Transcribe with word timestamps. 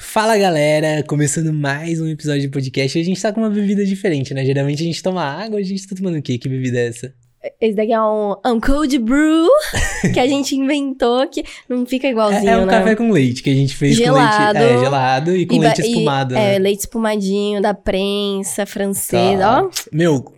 Fala 0.00 0.38
galera, 0.38 1.02
começando 1.02 1.52
mais 1.52 2.00
um 2.00 2.06
episódio 2.06 2.42
de 2.42 2.48
podcast. 2.48 2.96
E 2.96 3.02
a 3.02 3.04
gente 3.04 3.20
tá 3.20 3.32
com 3.32 3.40
uma 3.40 3.50
bebida 3.50 3.84
diferente, 3.84 4.32
né? 4.32 4.44
Geralmente 4.44 4.80
a 4.82 4.86
gente 4.86 5.02
toma 5.02 5.22
água, 5.22 5.58
a 5.58 5.62
gente 5.62 5.86
tá 5.86 5.96
tomando 5.96 6.18
o 6.18 6.22
quê? 6.22 6.38
Que 6.38 6.48
bebida 6.48 6.78
é 6.78 6.86
essa? 6.86 7.12
Esse 7.60 7.74
daqui 7.74 7.92
é 7.92 8.00
um, 8.00 8.34
um 8.46 8.60
cold 8.60 8.96
brew 8.98 9.48
que 10.14 10.20
a 10.20 10.26
gente 10.26 10.54
inventou, 10.54 11.28
que 11.28 11.42
não 11.68 11.84
fica 11.84 12.06
igualzinho, 12.08 12.48
É, 12.48 12.52
é 12.52 12.58
um 12.58 12.66
né? 12.66 12.72
café 12.78 12.94
com 12.96 13.10
leite 13.10 13.42
que 13.42 13.50
a 13.50 13.54
gente 13.54 13.74
fez 13.76 13.96
Gelado. 13.96 14.58
com 14.58 14.64
leite. 14.64 14.74
É, 14.76 14.78
gelado 14.80 15.36
e 15.36 15.46
com 15.46 15.54
E 15.54 15.58
leite 15.58 15.82
e- 15.82 15.86
espumado. 15.88 16.34
É, 16.36 16.52
né? 16.52 16.58
leite 16.58 16.80
espumadinho 16.80 17.60
da 17.60 17.74
prensa 17.74 18.64
francesa, 18.66 19.38
Tá. 19.42 19.62
ó. 19.64 19.70
Meu, 19.92 20.32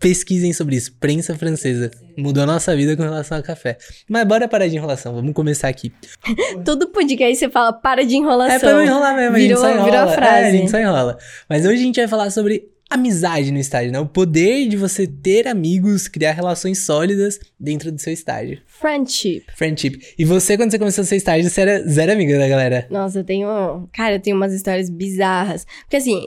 pesquisem 0.00 0.52
sobre 0.52 0.76
isso. 0.76 0.94
Prensa 0.98 1.34
francesa. 1.36 1.90
Mudou 2.18 2.42
a 2.42 2.46
nossa 2.46 2.74
vida 2.74 2.96
com 2.96 3.02
relação 3.04 3.38
ao 3.38 3.44
café. 3.44 3.78
Mas 4.08 4.26
bora 4.26 4.48
parar 4.48 4.66
de 4.66 4.74
enrolação, 4.76 5.14
vamos 5.14 5.32
começar 5.32 5.68
aqui. 5.68 5.92
Todo 6.64 6.88
podcast 6.88 7.36
você 7.36 7.48
fala, 7.48 7.72
para 7.72 8.04
de 8.04 8.16
enrolação. 8.16 8.56
É 8.56 8.58
pra 8.58 8.72
não 8.72 8.82
enrolar 8.84 9.14
mesmo, 9.16 9.36
a 9.36 9.38
gente 9.38 9.48
Virou- 9.48 9.62
só 9.62 9.70
enrola. 9.70 9.84
virou 9.84 10.00
a 10.00 10.08
frase. 10.08 10.44
É, 10.44 10.48
a 10.48 10.50
gente 10.50 10.70
só 10.70 10.78
enrola. 10.80 11.16
Mas 11.48 11.64
hoje 11.64 11.74
a 11.76 11.84
gente 11.84 11.96
vai 12.00 12.08
falar 12.08 12.30
sobre 12.30 12.68
amizade 12.90 13.52
no 13.52 13.58
estágio, 13.58 13.92
né? 13.92 14.00
O 14.00 14.06
poder 14.06 14.66
de 14.66 14.76
você 14.76 15.06
ter 15.06 15.46
amigos, 15.46 16.08
criar 16.08 16.32
relações 16.32 16.84
sólidas 16.84 17.38
dentro 17.60 17.92
do 17.92 18.00
seu 18.00 18.12
estágio. 18.12 18.58
Friendship. 18.66 19.44
Friendship. 19.54 20.00
E 20.18 20.24
você, 20.24 20.56
quando 20.56 20.70
você 20.72 20.78
começou 20.78 21.04
o 21.04 21.06
seu 21.06 21.16
estágio, 21.18 21.48
você 21.48 21.60
era 21.60 21.86
zero 21.86 22.10
amiga 22.12 22.36
da 22.38 22.48
galera. 22.48 22.86
Nossa, 22.90 23.20
eu 23.20 23.24
tenho. 23.24 23.88
Cara, 23.92 24.14
eu 24.16 24.20
tenho 24.20 24.36
umas 24.36 24.52
histórias 24.52 24.88
bizarras. 24.90 25.66
Porque 25.82 25.96
assim. 25.96 26.24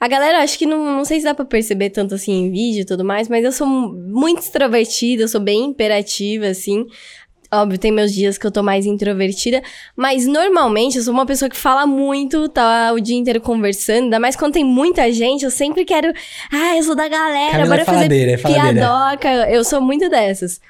A 0.00 0.06
galera, 0.06 0.38
acho 0.42 0.58
que 0.58 0.66
não, 0.66 0.84
não 0.84 1.04
sei 1.04 1.18
se 1.18 1.24
dá 1.24 1.34
pra 1.34 1.44
perceber 1.44 1.90
tanto 1.90 2.14
assim 2.14 2.32
em 2.32 2.50
vídeo 2.50 2.82
e 2.82 2.84
tudo 2.84 3.04
mais, 3.04 3.28
mas 3.28 3.44
eu 3.44 3.50
sou 3.50 3.66
muito 3.66 4.40
extrovertida, 4.40 5.24
eu 5.24 5.28
sou 5.28 5.40
bem 5.40 5.64
imperativa, 5.64 6.46
assim. 6.46 6.86
Óbvio, 7.50 7.78
tem 7.78 7.90
meus 7.90 8.12
dias 8.12 8.36
que 8.36 8.46
eu 8.46 8.50
tô 8.50 8.62
mais 8.62 8.84
introvertida, 8.84 9.62
mas 9.96 10.26
normalmente 10.26 10.98
eu 10.98 11.02
sou 11.02 11.14
uma 11.14 11.24
pessoa 11.24 11.48
que 11.48 11.56
fala 11.56 11.86
muito, 11.86 12.46
tá 12.50 12.92
o 12.92 13.00
dia 13.00 13.16
inteiro 13.16 13.40
conversando, 13.40 14.04
ainda 14.04 14.20
mais 14.20 14.36
quando 14.36 14.52
tem 14.52 14.64
muita 14.64 15.10
gente, 15.10 15.44
eu 15.44 15.50
sempre 15.50 15.84
quero. 15.84 16.12
Ah, 16.52 16.76
eu 16.76 16.82
sou 16.82 16.94
da 16.94 17.08
galera, 17.08 17.52
Camila 17.52 17.68
bora 17.68 17.82
é 17.82 17.84
fazer 17.84 18.28
é 18.28 18.36
piadoca. 18.36 19.28
Eu 19.50 19.64
sou 19.64 19.80
muito 19.80 20.10
dessas. 20.10 20.60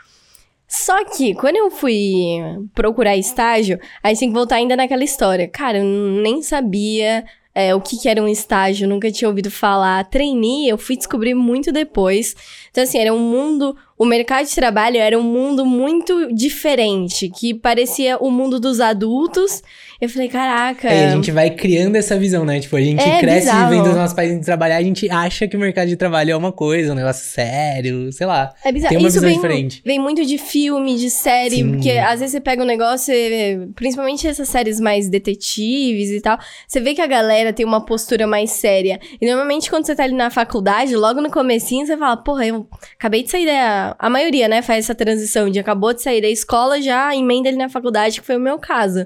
Só 0.68 1.04
que, 1.04 1.34
quando 1.34 1.56
eu 1.56 1.70
fui 1.70 2.38
procurar 2.74 3.16
estágio, 3.16 3.80
aí 4.02 4.16
tem 4.16 4.28
que 4.28 4.34
voltar 4.34 4.56
ainda 4.56 4.76
naquela 4.76 5.02
história. 5.02 5.48
Cara, 5.48 5.78
eu 5.78 5.84
nem 5.84 6.42
sabia 6.42 7.24
é, 7.58 7.74
o 7.74 7.80
que, 7.80 7.98
que 7.98 8.08
era 8.08 8.22
um 8.22 8.28
estágio, 8.28 8.86
nunca 8.86 9.10
tinha 9.10 9.28
ouvido 9.28 9.50
falar. 9.50 10.04
Trainee, 10.04 10.68
eu 10.68 10.78
fui 10.78 10.96
descobrir 10.96 11.34
muito 11.34 11.72
depois. 11.72 12.36
Então, 12.70 12.84
assim, 12.84 12.98
era 12.98 13.12
um 13.12 13.18
mundo. 13.18 13.76
O 13.98 14.04
mercado 14.04 14.46
de 14.46 14.54
trabalho 14.54 14.98
era 14.98 15.18
um 15.18 15.24
mundo 15.24 15.66
muito 15.66 16.32
diferente, 16.32 17.28
que 17.28 17.52
parecia 17.52 18.16
o 18.18 18.30
mundo 18.30 18.60
dos 18.60 18.78
adultos. 18.78 19.60
Eu 20.00 20.08
falei, 20.08 20.28
caraca. 20.28 20.88
Aí 20.88 21.06
a 21.06 21.10
gente 21.10 21.32
vai 21.32 21.50
criando 21.50 21.96
essa 21.96 22.16
visão, 22.16 22.44
né? 22.44 22.60
Tipo, 22.60 22.76
a 22.76 22.80
gente 22.80 23.02
É 23.02 23.18
cresce 23.18 23.46
bizarro. 23.46 23.70
vendo 23.70 23.88
os 23.88 23.96
nossos 23.96 24.14
pais 24.14 24.30
indo 24.30 24.44
trabalhar, 24.44 24.76
a 24.76 24.82
gente 24.82 25.10
acha 25.10 25.48
que 25.48 25.56
o 25.56 25.60
mercado 25.60 25.88
de 25.88 25.96
trabalho 25.96 26.30
é 26.30 26.36
uma 26.36 26.52
coisa, 26.52 26.92
um 26.92 26.94
negócio 26.94 27.24
sério, 27.28 28.12
sei 28.12 28.24
lá. 28.26 28.54
É 28.64 28.70
bizarro. 28.70 28.90
Tem 28.90 28.98
uma 28.98 29.08
Isso 29.08 29.16
visão 29.16 29.28
vem, 29.28 29.36
diferente. 29.40 29.82
vem 29.84 29.98
muito 29.98 30.24
de 30.24 30.38
filme, 30.38 30.96
de 30.96 31.10
série, 31.10 31.56
Sim. 31.56 31.72
porque 31.72 31.90
às 31.90 32.20
vezes 32.20 32.30
você 32.30 32.40
pega 32.40 32.62
um 32.62 32.66
negócio, 32.66 33.12
e- 33.12 33.68
principalmente 33.74 34.26
essas 34.28 34.48
séries 34.48 34.78
mais 34.78 35.08
detetives 35.08 36.10
e 36.10 36.20
tal, 36.20 36.38
você 36.66 36.78
vê 36.80 36.94
que 36.94 37.00
a 37.02 37.06
galera 37.06 37.52
tem 37.52 37.66
uma 37.66 37.84
postura 37.84 38.24
mais 38.24 38.50
séria. 38.52 39.00
E 39.20 39.26
normalmente 39.26 39.68
quando 39.68 39.84
você 39.84 39.96
tá 39.96 40.04
ali 40.04 40.14
na 40.14 40.30
faculdade, 40.30 40.94
logo 40.94 41.20
no 41.20 41.30
comecinho, 41.30 41.84
você 41.84 41.96
fala, 41.96 42.16
porra, 42.16 42.46
eu 42.46 42.68
acabei 42.96 43.24
de 43.24 43.30
sair 43.30 43.46
da... 43.46 43.96
A 43.98 44.08
maioria, 44.08 44.46
né, 44.46 44.62
faz 44.62 44.84
essa 44.84 44.94
transição 44.94 45.50
de 45.50 45.58
acabou 45.58 45.92
de 45.92 46.02
sair 46.02 46.20
da 46.20 46.28
escola, 46.28 46.80
já 46.80 47.14
emenda 47.16 47.48
ali 47.48 47.58
na 47.58 47.68
faculdade, 47.68 48.20
que 48.20 48.26
foi 48.26 48.36
o 48.36 48.40
meu 48.40 48.58
caso. 48.60 49.04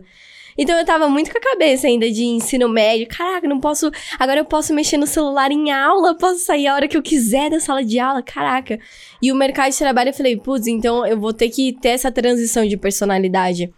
Então 0.57 0.79
eu 0.79 0.85
tava 0.85 1.09
muito 1.09 1.31
com 1.31 1.39
a 1.39 1.41
cabeça 1.41 1.87
ainda 1.87 2.11
de 2.11 2.25
ensino 2.25 2.69
médio. 2.69 3.07
Caraca, 3.09 3.49
não 3.49 3.61
posso. 3.61 3.91
Agora 4.19 4.41
eu 4.41 4.45
posso 4.45 4.75
mexer 4.75 4.97
no 4.97 5.07
celular 5.07 5.51
em 5.51 5.71
aula, 5.71 6.17
posso 6.17 6.41
sair 6.41 6.67
a 6.67 6.75
hora 6.75 6.89
que 6.89 6.97
eu 6.97 7.03
quiser 7.03 7.51
da 7.51 7.61
sala 7.61 7.85
de 7.85 7.99
aula. 7.99 8.23
Caraca. 8.23 8.79
E 9.21 9.33
o 9.33 9.35
mercado 9.35 9.71
de 9.71 9.79
trabalho 9.79 10.11
eu 10.11 10.15
falei, 10.15 10.37
putz, 10.37 10.67
então 10.67 11.07
eu 11.07 11.19
vou 11.19 11.33
ter 11.33 11.49
que 11.49 11.73
ter 11.73 11.91
essa 11.91 12.11
transição 12.11 12.67
de 12.67 12.77
personalidade. 12.77 13.73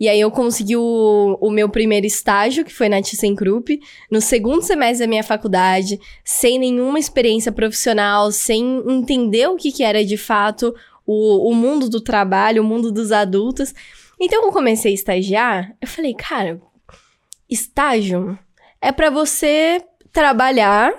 E 0.00 0.08
aí 0.08 0.18
eu 0.18 0.30
consegui 0.30 0.76
o, 0.76 1.36
o 1.42 1.50
meu 1.50 1.68
primeiro 1.68 2.06
estágio, 2.06 2.64
que 2.64 2.72
foi 2.72 2.88
na 2.88 3.02
ThyssenKrupp, 3.02 3.78
no 4.10 4.18
segundo 4.18 4.62
semestre 4.62 5.00
da 5.04 5.06
minha 5.06 5.22
faculdade, 5.22 6.00
sem 6.24 6.58
nenhuma 6.58 6.98
experiência 6.98 7.52
profissional, 7.52 8.32
sem 8.32 8.82
entender 8.88 9.46
o 9.48 9.56
que, 9.56 9.70
que 9.70 9.84
era 9.84 10.02
de 10.02 10.16
fato 10.16 10.74
o, 11.06 11.50
o 11.50 11.54
mundo 11.54 11.86
do 11.86 12.00
trabalho, 12.00 12.62
o 12.62 12.64
mundo 12.64 12.90
dos 12.90 13.12
adultos. 13.12 13.74
Então, 14.20 14.42
quando 14.42 14.52
comecei 14.52 14.92
a 14.92 14.94
estagiar, 14.94 15.74
eu 15.80 15.88
falei, 15.88 16.14
cara, 16.14 16.60
estágio 17.48 18.38
é 18.80 18.92
pra 18.92 19.10
você 19.10 19.82
trabalhar. 20.12 20.92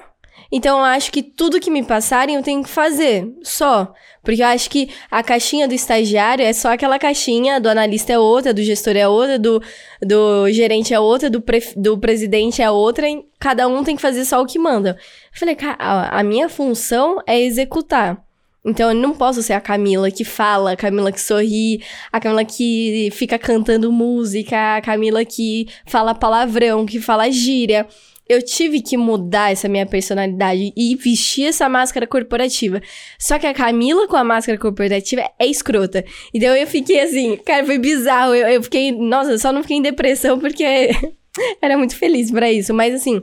Então, 0.53 0.79
eu 0.79 0.83
acho 0.85 1.11
que 1.13 1.23
tudo 1.23 1.61
que 1.61 1.71
me 1.71 1.81
passarem 1.81 2.35
eu 2.35 2.43
tenho 2.43 2.61
que 2.61 2.69
fazer, 2.69 3.25
só. 3.41 3.93
Porque 4.21 4.41
eu 4.41 4.47
acho 4.47 4.69
que 4.69 4.89
a 5.09 5.23
caixinha 5.23 5.65
do 5.65 5.73
estagiário 5.73 6.43
é 6.43 6.51
só 6.51 6.73
aquela 6.73 6.99
caixinha, 6.99 7.59
do 7.59 7.69
analista 7.69 8.11
é 8.11 8.19
outra, 8.19 8.53
do 8.53 8.61
gestor 8.61 8.97
é 8.97 9.07
outra, 9.07 9.39
do, 9.39 9.61
do 10.01 10.51
gerente 10.51 10.93
é 10.93 10.99
outra, 10.99 11.29
do, 11.29 11.41
pref- 11.41 11.73
do 11.77 11.97
presidente 11.97 12.61
é 12.61 12.69
outra, 12.69 13.07
cada 13.39 13.65
um 13.67 13.81
tem 13.83 13.95
que 13.95 14.01
fazer 14.01 14.25
só 14.25 14.41
o 14.41 14.45
que 14.45 14.59
manda. 14.59 14.97
Eu 15.33 15.39
falei, 15.39 15.55
cara, 15.55 15.77
a 15.79 16.21
minha 16.21 16.49
função 16.49 17.21
é 17.25 17.39
executar. 17.39 18.21
Então 18.63 18.89
eu 18.89 18.95
não 18.95 19.13
posso 19.13 19.41
ser 19.41 19.53
a 19.53 19.61
Camila 19.61 20.11
que 20.11 20.23
fala, 20.23 20.73
a 20.73 20.75
Camila 20.75 21.11
que 21.11 21.19
sorri, 21.19 21.81
a 22.11 22.19
Camila 22.19 22.45
que 22.45 23.09
fica 23.11 23.39
cantando 23.39 23.91
música, 23.91 24.77
a 24.77 24.81
Camila 24.81 25.25
que 25.25 25.67
fala 25.85 26.13
palavrão, 26.13 26.85
que 26.85 26.99
fala 26.99 27.29
gíria. 27.31 27.87
Eu 28.29 28.41
tive 28.41 28.81
que 28.81 28.95
mudar 28.95 29.51
essa 29.51 29.67
minha 29.67 29.85
personalidade 29.85 30.71
e 30.77 30.95
vestir 30.95 31.47
essa 31.47 31.67
máscara 31.67 32.07
corporativa. 32.07 32.79
Só 33.19 33.37
que 33.37 33.47
a 33.47 33.53
Camila 33.53 34.07
com 34.07 34.15
a 34.15 34.23
máscara 34.23 34.57
corporativa 34.57 35.23
é 35.37 35.47
escrota. 35.47 36.05
Então 36.33 36.55
eu 36.55 36.67
fiquei 36.67 37.01
assim, 37.01 37.35
cara, 37.37 37.65
foi 37.65 37.79
bizarro. 37.79 38.35
Eu, 38.35 38.47
eu 38.47 38.63
fiquei, 38.63 38.91
nossa, 38.91 39.37
só 39.37 39.51
não 39.51 39.63
fiquei 39.63 39.77
em 39.77 39.81
depressão 39.81 40.39
porque 40.39 40.63
era 41.61 41.77
muito 41.77 41.95
feliz 41.95 42.31
pra 42.31 42.49
isso. 42.49 42.73
Mas 42.73 42.93
assim, 42.93 43.21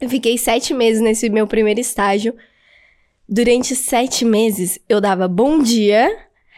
eu 0.00 0.08
fiquei 0.08 0.38
sete 0.38 0.72
meses 0.74 1.00
nesse 1.00 1.28
meu 1.30 1.46
primeiro 1.46 1.80
estágio. 1.80 2.36
Durante 3.28 3.76
sete 3.76 4.24
meses, 4.24 4.78
eu 4.88 5.02
dava 5.02 5.28
bom 5.28 5.62
dia, 5.62 6.08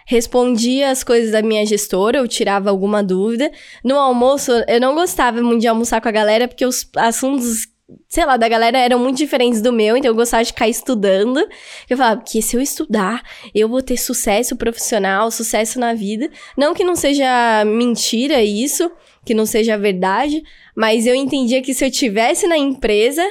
respondia 0.06 0.92
as 0.92 1.02
coisas 1.02 1.32
da 1.32 1.42
minha 1.42 1.66
gestora, 1.66 2.18
eu 2.18 2.28
tirava 2.28 2.70
alguma 2.70 3.02
dúvida. 3.02 3.50
No 3.84 3.96
almoço, 3.98 4.52
eu 4.68 4.80
não 4.80 4.94
gostava 4.94 5.42
muito 5.42 5.60
de 5.62 5.66
almoçar 5.66 6.00
com 6.00 6.08
a 6.08 6.12
galera, 6.12 6.46
porque 6.46 6.64
os 6.64 6.88
assuntos, 6.96 7.66
sei 8.08 8.24
lá, 8.24 8.36
da 8.36 8.48
galera 8.48 8.78
eram 8.78 9.00
muito 9.00 9.16
diferentes 9.16 9.60
do 9.60 9.72
meu, 9.72 9.96
então 9.96 10.12
eu 10.12 10.14
gostava 10.14 10.44
de 10.44 10.52
ficar 10.52 10.68
estudando. 10.68 11.44
Eu 11.88 11.96
falava 11.96 12.22
que 12.22 12.40
se 12.40 12.56
eu 12.56 12.60
estudar, 12.60 13.20
eu 13.52 13.68
vou 13.68 13.82
ter 13.82 13.96
sucesso 13.96 14.54
profissional, 14.54 15.28
sucesso 15.32 15.80
na 15.80 15.92
vida. 15.92 16.30
Não 16.56 16.72
que 16.72 16.84
não 16.84 16.94
seja 16.94 17.64
mentira 17.64 18.44
isso, 18.44 18.88
que 19.26 19.34
não 19.34 19.44
seja 19.44 19.76
verdade, 19.76 20.40
mas 20.76 21.04
eu 21.04 21.16
entendia 21.16 21.62
que 21.62 21.74
se 21.74 21.84
eu 21.84 21.90
tivesse 21.90 22.46
na 22.46 22.56
empresa, 22.56 23.24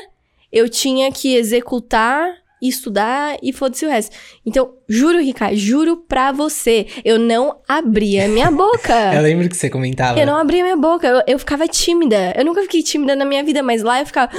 eu 0.51 0.67
tinha 0.67 1.09
que 1.09 1.35
executar 1.35 2.38
estudar 2.62 3.38
e 3.42 3.53
foda-se 3.53 3.86
o 3.86 3.90
resto. 3.90 4.16
Então, 4.46 4.74
juro, 4.88 5.20
Ricardo, 5.20 5.56
juro 5.56 5.97
pra 5.97 6.31
você, 6.31 6.88
eu 7.06 7.18
não 7.18 7.58
abria 7.68 8.28
minha 8.28 8.50
boca. 8.52 9.14
Eu 9.14 9.22
lembro 9.22 9.47
que 9.47 9.56
você 9.56 9.70
comentava. 9.70 10.20
Eu 10.20 10.25
não 10.25 10.36
abria 10.36 10.64
minha 10.64 10.78
boca, 10.78 11.08
eu, 11.08 11.22
eu 11.28 11.40
ficava 11.40 11.68
tímida. 11.68 12.34
Eu 12.36 12.46
nunca 12.46 12.62
fiquei 12.64 12.84
tímida 12.84 13.16
na 13.16 13.25
minha 13.25 13.44
vida, 13.44 13.62
mas 13.64 13.84
lá 13.84 14.00
eu 14.00 14.06
ficava. 14.06 14.31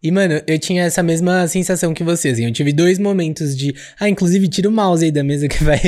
E, 0.00 0.12
mano, 0.12 0.40
eu 0.46 0.58
tinha 0.60 0.84
essa 0.84 1.02
mesma 1.02 1.48
sensação 1.48 1.92
que 1.92 2.04
você, 2.04 2.28
assim. 2.28 2.44
Eu 2.44 2.52
tive 2.52 2.72
dois 2.72 2.98
momentos 3.00 3.56
de. 3.56 3.74
Ah, 3.98 4.08
inclusive, 4.08 4.46
tira 4.46 4.68
o 4.68 4.72
mouse 4.72 5.04
aí 5.04 5.10
da 5.10 5.24
mesa 5.24 5.48
que 5.48 5.62
vai 5.64 5.80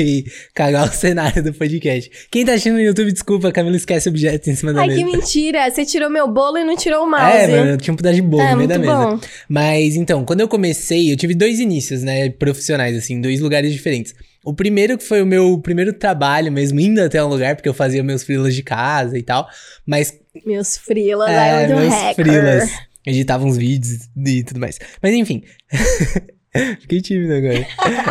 cagar 0.53 0.89
o 0.89 0.91
cenário 0.91 1.41
do 1.41 1.53
podcast. 1.53 2.11
Quem 2.29 2.43
tá 2.45 2.51
assistindo 2.51 2.73
no 2.73 2.81
YouTube, 2.81 3.11
desculpa, 3.11 3.47
a 3.47 3.51
Camila 3.53 3.75
esquece 3.77 4.09
objetos 4.09 4.47
em 4.49 4.55
cima 4.55 4.73
da 4.73 4.81
Ai, 4.81 4.87
mesa. 4.87 4.99
que 4.99 5.05
mentira! 5.05 5.69
Você 5.71 5.85
tirou 5.85 6.09
meu 6.09 6.27
bolo 6.27 6.57
e 6.57 6.63
não 6.65 6.75
tirou 6.75 7.05
o 7.05 7.09
mouse. 7.09 7.37
É, 7.37 7.47
mano, 7.47 7.71
eu 7.71 7.77
tinha 7.77 7.93
um 7.93 7.97
pedaço 7.97 8.15
de 8.15 8.21
bolo 8.21 8.43
É, 8.43 8.51
no 8.51 8.57
meio 8.57 8.67
da 8.69 8.77
mesa. 8.77 8.93
bom. 8.93 9.19
Mas 9.47 9.95
então, 9.95 10.25
quando 10.25 10.41
eu 10.41 10.47
comecei, 10.49 11.11
eu 11.11 11.15
tive 11.15 11.33
dois 11.33 11.59
inícios, 11.59 12.03
né, 12.03 12.29
profissionais, 12.31 12.97
assim, 12.97 13.21
dois 13.21 13.39
lugares 13.39 13.71
diferentes. 13.71 14.13
O 14.43 14.53
primeiro 14.53 14.97
que 14.97 15.03
foi 15.05 15.21
o 15.21 15.25
meu 15.25 15.57
primeiro 15.59 15.93
trabalho 15.93 16.51
mesmo, 16.51 16.79
indo 16.79 16.99
até 16.99 17.23
um 17.23 17.27
lugar, 17.27 17.55
porque 17.55 17.69
eu 17.69 17.73
fazia 17.73 18.03
meus 18.03 18.23
freelas 18.23 18.55
de 18.55 18.63
casa 18.63 19.17
e 19.17 19.21
tal. 19.23 19.47
Mas 19.85 20.13
Meus 20.45 20.75
frilas, 20.77 21.29
é, 21.29 21.37
ai, 21.37 21.71
eu 21.71 21.77
meus 21.77 21.93
hacker. 21.93 22.25
freelas. 22.25 22.69
Editava 23.05 23.45
uns 23.45 23.57
vídeos 23.57 24.09
e 24.25 24.43
tudo 24.43 24.59
mais. 24.59 24.79
Mas 25.01 25.13
enfim. 25.13 25.43
Fiquei 26.81 27.01
tímido 27.01 27.33
agora. 27.33 27.65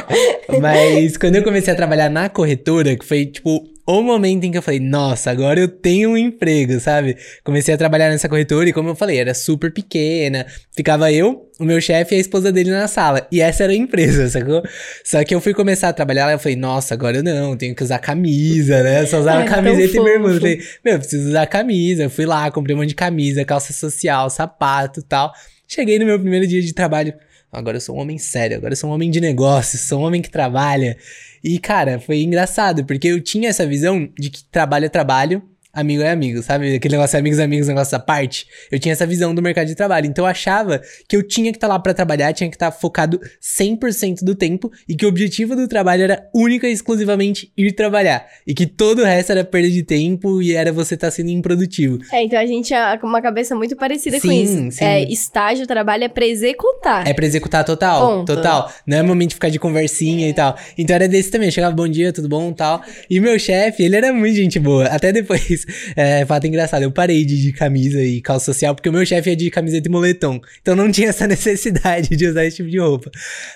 Mas 0.61 1.17
quando 1.17 1.37
eu 1.37 1.45
comecei 1.45 1.73
a 1.73 1.77
trabalhar 1.77 2.09
na 2.09 2.29
corretora, 2.29 2.97
que 2.97 3.05
foi, 3.05 3.27
tipo, 3.27 3.63
o 3.99 4.03
momento 4.03 4.45
em 4.45 4.51
que 4.51 4.59
eu 4.59 4.63
falei, 4.63 4.79
nossa, 4.79 5.31
agora 5.31 5.59
eu 5.59 5.67
tenho 5.67 6.11
um 6.11 6.17
emprego, 6.17 6.79
sabe? 6.79 7.17
Comecei 7.43 7.75
a 7.75 7.79
trabalhar 7.79 8.09
nessa 8.11 8.29
corretora 8.29 8.69
e, 8.69 8.73
como 8.73 8.91
eu 8.91 8.95
falei, 8.95 9.19
era 9.19 9.35
super 9.35 9.73
pequena. 9.73 10.47
Ficava 10.77 11.11
eu, 11.11 11.51
o 11.59 11.65
meu 11.65 11.81
chefe 11.81 12.15
e 12.15 12.19
a 12.19 12.21
esposa 12.21 12.53
dele 12.53 12.71
na 12.71 12.87
sala. 12.87 13.27
E 13.33 13.41
essa 13.41 13.65
era 13.65 13.73
a 13.73 13.77
empresa, 13.77 14.29
sacou? 14.31 14.63
Só 15.05 15.25
que 15.25 15.35
eu 15.35 15.41
fui 15.41 15.53
começar 15.55 15.89
a 15.89 15.93
trabalhar 15.93 16.27
lá 16.27 16.33
e 16.33 16.35
eu 16.35 16.39
falei, 16.39 16.57
nossa, 16.57 16.95
agora 16.95 17.17
eu 17.17 17.23
não, 17.23 17.57
tenho 17.57 17.75
que 17.75 17.83
usar 17.83 17.99
camisa, 17.99 18.83
né? 18.83 19.03
Eu 19.03 19.07
só 19.07 19.19
usava 19.21 19.41
Ai, 19.41 19.49
camiseta 19.49 19.97
e 19.97 20.05
bermuda. 20.05 20.35
Eu 20.35 20.41
falei, 20.41 20.61
meu, 20.85 20.95
eu 20.95 20.99
preciso 21.01 21.29
usar 21.29 21.47
camisa. 21.47 22.05
Eu 22.05 22.11
fui 22.11 22.27
lá, 22.27 22.51
comprei 22.51 22.77
um 22.77 22.79
monte 22.79 22.91
de 22.91 22.95
camisa, 22.95 23.45
calça 23.45 23.73
social, 23.73 24.31
sapato 24.31 25.01
e 25.01 25.03
tal. 25.03 25.33
Cheguei 25.67 25.99
no 25.99 26.07
meu 26.07 26.19
primeiro 26.19 26.47
dia 26.47 26.63
de 26.63 26.73
trabalho. 26.73 27.15
Agora 27.53 27.79
eu 27.79 27.81
sou 27.81 27.97
um 27.97 28.01
homem 28.01 28.17
sério, 28.17 28.57
agora 28.57 28.73
eu 28.73 28.77
sou 28.77 28.89
um 28.89 28.93
homem 28.93 29.11
de 29.11 29.21
negócios, 29.21 29.83
sou 29.83 30.01
um 30.01 30.05
homem 30.05 30.23
que 30.23 30.31
trabalha. 30.31 30.97
E, 31.43 31.59
cara, 31.59 31.99
foi 31.99 32.23
engraçado, 32.23 32.85
porque 32.85 33.09
eu 33.09 33.21
tinha 33.21 33.49
essa 33.49 33.67
visão 33.67 34.09
de 34.19 34.31
que 34.31 34.45
trabalho 34.45 34.85
é 34.85 34.89
trabalho, 34.89 35.43
amigo 35.73 36.03
é 36.03 36.11
amigo, 36.11 36.43
sabe? 36.43 36.75
Aquele 36.75 36.97
negócio 36.97 37.19
amigos, 37.19 37.39
amigos, 37.39 37.69
negócio 37.69 37.93
da 37.93 37.99
parte. 37.99 38.47
Eu 38.71 38.79
tinha 38.79 38.93
essa 38.93 39.07
visão 39.07 39.35
do 39.35 39.43
mercado 39.43 39.67
de 39.67 39.75
trabalho. 39.75 40.07
Então 40.07 40.25
eu 40.25 40.29
achava 40.31 40.81
que 41.09 41.17
eu 41.17 41.23
tinha 41.23 41.51
que 41.53 41.57
estar 41.57 41.69
lá 41.69 41.79
pra 41.79 41.95
trabalhar, 41.95 42.33
tinha 42.33 42.49
que 42.49 42.57
estar 42.57 42.71
focado 42.71 43.21
100% 43.43 44.23
do 44.23 44.35
tempo 44.35 44.71
e 44.89 44.95
que 44.95 45.05
o 45.05 45.09
objetivo 45.09 45.55
do 45.55 45.69
trabalho 45.69 46.03
era 46.05 46.29
única 46.35 46.69
e 46.69 46.73
exclusivamente 46.73 47.53
ir 47.57 47.73
trabalhar. 47.73 48.27
E 48.47 48.55
que 48.55 48.67
todo 48.67 49.01
o 49.03 49.05
resto 49.05 49.33
era 49.33 49.45
perda 49.45 49.71
de 49.71 49.83
tempo 49.83 50.43
e 50.43 50.55
era 50.55 50.73
você 50.73 50.95
estar 50.95 51.11
sendo 51.11 51.31
improdutivo. 51.31 51.99
É, 52.13 52.23
então 52.23 52.39
a 52.39 52.47
gente 52.47 52.67
tinha 52.67 52.99
uma 53.03 53.23
cabeça 53.23 53.55
muito 53.55 53.77
parecida 53.77 54.21
com 54.21 54.29
Sim, 54.29 54.43
isso. 54.69 54.79
sim. 54.79 54.85
É, 54.85 55.03
estágio, 55.11 55.67
trabalho 55.67 56.05
é 56.05 56.09
pra 56.09 56.27
executar. 56.27 57.07
É 57.07 57.13
pra 57.13 57.25
executar 57.25 57.65
total, 57.65 58.19
Ponto. 58.19 58.35
total. 58.35 58.73
Não 58.87 58.99
é 58.99 59.03
momento 59.03 59.31
de 59.31 59.35
ficar 59.35 59.49
de 59.51 59.59
conversinha 59.59 60.29
e 60.29 60.33
tal. 60.35 60.57
Então 60.77 60.95
era 60.97 61.09
desse 61.09 61.31
também. 61.31 61.51
Chegava, 61.51 61.75
bom 61.75 61.89
dia, 61.89 62.13
tudo 62.13 62.29
bom, 62.29 62.53
tal. 62.53 62.83
E 63.09 63.21
meu 63.21 63.39
chefe, 63.39 63.83
ele 63.83 63.97
era 63.97 64.13
muito 64.13 64.35
gente 64.37 64.59
boa. 64.59 64.87
Até 64.87 65.13
depois, 65.13 65.60
é, 65.97 66.25
fato 66.27 66.47
engraçado, 66.47 66.83
eu 66.83 66.91
parei 66.91 67.25
de, 67.25 67.41
de 67.41 67.53
camisa 67.53 68.03
e 68.03 68.21
calça 68.21 68.47
social, 68.47 68.75
porque 68.75 68.89
o 68.89 68.93
meu 68.93 69.05
chefe 69.05 69.31
é 69.31 69.35
de 69.35 69.51
camiseta 69.51 69.89
e 69.89 69.91
moletom. 69.91 70.41
Então 70.61 70.75
não 70.77 70.91
tinha 70.91 71.09
essa 71.09 71.27
necessidade 71.29 72.17
de 72.17 72.27
usar 72.27 72.45
esse 72.45 72.57
tipo 72.59 72.69
de 72.71 72.79
roupa. 72.79 73.11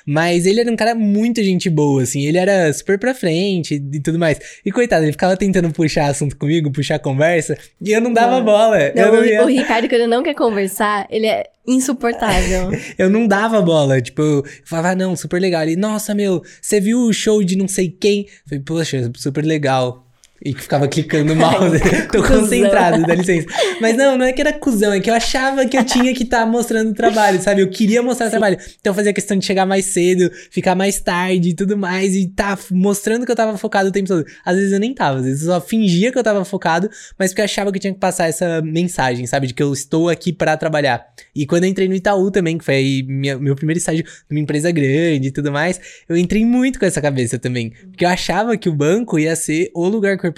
Mas 0.07 0.47
ele 0.47 0.61
era 0.61 0.71
um 0.71 0.77
cara 0.77 0.95
muito 0.95 1.43
gente 1.43 1.69
boa, 1.71 2.03
assim. 2.03 2.25
Ele 2.27 2.39
era 2.39 2.73
super 2.73 2.99
pra 2.99 3.15
frente 3.15 3.75
e 3.93 4.01
tudo 4.01 4.19
mais. 4.19 4.39
E 4.65 4.71
coitado, 4.73 5.05
ele 5.05 5.13
ficava 5.13 5.37
tentando 5.37 5.71
puxar 5.73 6.07
assunto 6.11 6.37
comigo, 6.37 6.71
puxar 6.71 6.99
conversa, 6.99 7.57
e 7.81 7.93
eu 7.93 8.01
não 8.01 8.13
dava 8.13 8.37
Não. 8.39 8.45
bola. 8.45 8.79
Não, 8.95 9.13
não 9.13 9.21
o, 9.21 9.25
ia- 9.25 9.43
o 9.45 9.47
Ricardo, 9.47 9.89
quando 9.89 10.07
não 10.07 10.23
quer 10.23 10.35
conversar, 10.35 11.07
ele 11.11 11.27
é 11.27 11.45
insuportável. 11.67 12.71
Eu 12.99 13.09
não 13.09 13.27
dava 13.27 13.61
bola, 13.63 14.01
tipo, 14.01 14.21
eu 14.21 14.45
falava, 14.65 14.91
ah, 14.91 14.95
não, 14.95 15.17
super 15.17 15.41
legal. 15.41 15.63
Ele, 15.63 15.77
nossa, 15.77 16.15
meu, 16.15 16.43
você 16.61 16.79
viu 16.81 16.99
o 17.01 17.13
show 17.13 17.43
de 17.43 17.57
não 17.57 17.67
sei 17.67 17.89
quem? 17.89 18.23
Eu 18.27 18.27
falei, 18.49 18.65
poxa, 18.65 19.11
super 19.17 19.45
legal. 19.45 20.04
E 20.45 20.53
que 20.53 20.61
ficava 20.61 20.87
clicando 20.87 21.35
no 21.35 21.37
mouse. 21.41 21.81
Tô 22.13 22.21
Cusão. 22.23 22.41
concentrado, 22.41 23.03
dá 23.07 23.15
licença. 23.15 23.47
Mas 23.81 23.97
não, 23.97 24.19
não 24.19 24.27
é 24.27 24.33
que 24.33 24.41
era 24.43 24.53
cuzão, 24.53 24.93
é 24.93 25.01
que 25.01 25.09
eu 25.11 25.15
achava 25.15 25.65
que 25.67 25.77
eu 25.77 25.85
tinha 25.85 26.13
que 26.15 26.23
estar 26.25 26.45
mostrando 26.47 26.91
o 26.91 26.95
trabalho, 26.95 27.41
sabe? 27.41 27.63
Eu 27.63 27.71
queria 27.71 28.03
mostrar 28.03 28.27
o 28.27 28.31
trabalho. 28.31 28.59
Então 28.81 28.91
eu 28.91 28.95
fazia 28.95 29.13
questão 29.15 29.39
de 29.39 29.47
chegar 29.47 29.65
mais 29.65 29.87
cedo, 29.87 30.31
ficar 30.51 30.75
mais 30.75 31.01
tarde 31.01 31.49
e 31.51 31.55
tudo 31.55 31.79
mais, 31.79 32.15
e 32.15 32.29
tá 32.29 32.59
mostrando 32.71 33.25
que 33.25 33.33
eu 33.33 33.37
tava 33.37 33.57
focado 33.57 33.89
o 33.89 33.93
tempo 33.93 34.07
todo. 34.09 34.25
Às 34.45 34.57
vezes 34.57 34.73
eu 34.73 34.79
nem 34.81 34.93
tava, 34.93 35.19
às 35.21 35.25
vezes 35.25 35.43
eu 35.47 35.53
só 35.55 35.61
fingia 35.61 36.13
que 36.13 36.19
eu 36.19 36.23
tava 36.23 36.45
focado, 36.45 36.91
mas 37.19 37.31
porque 37.31 37.41
eu 37.41 37.47
achava 37.47 37.73
que 37.73 37.79
eu 37.79 37.81
tinha 37.81 37.95
que 37.95 37.99
passar 38.01 38.29
essa 38.29 38.61
mensagem, 38.61 39.27
sabe? 39.27 39.47
De 39.47 39.55
que 39.55 39.63
eu 39.63 39.73
estou 39.73 40.11
aqui 40.11 40.31
pra 40.31 40.57
trabalhar. 40.59 41.07
E 41.35 41.47
quando 41.47 41.65
eu 41.65 41.71
entrei 41.71 41.89
no 41.89 41.95
Itaú 41.95 42.31
também, 42.31 42.59
que 42.59 42.65
foi 42.67 42.75
aí 42.75 43.03
minha- 43.03 43.39
meu 43.39 43.57
primeiro 43.57 43.79
estágio 43.79 44.05
numa 44.31 44.41
empresa 44.41 44.71
grande 44.71 45.29
e 45.29 45.31
tudo 45.31 45.51
mais, 45.51 45.81
eu 46.07 46.17
entrei 46.19 46.45
muito 46.45 46.79
com 46.79 46.85
essa 46.85 47.01
cabeça 47.01 47.39
também. 47.39 47.71
Porque 47.89 48.05
eu 48.05 48.09
achava 48.11 48.57
que 48.59 48.69
o 48.69 48.75
banco 48.75 49.19
ia 49.19 49.35
ser 49.35 49.71
o 49.75 49.89
lugar 49.89 50.19
corporativo. 50.19 50.34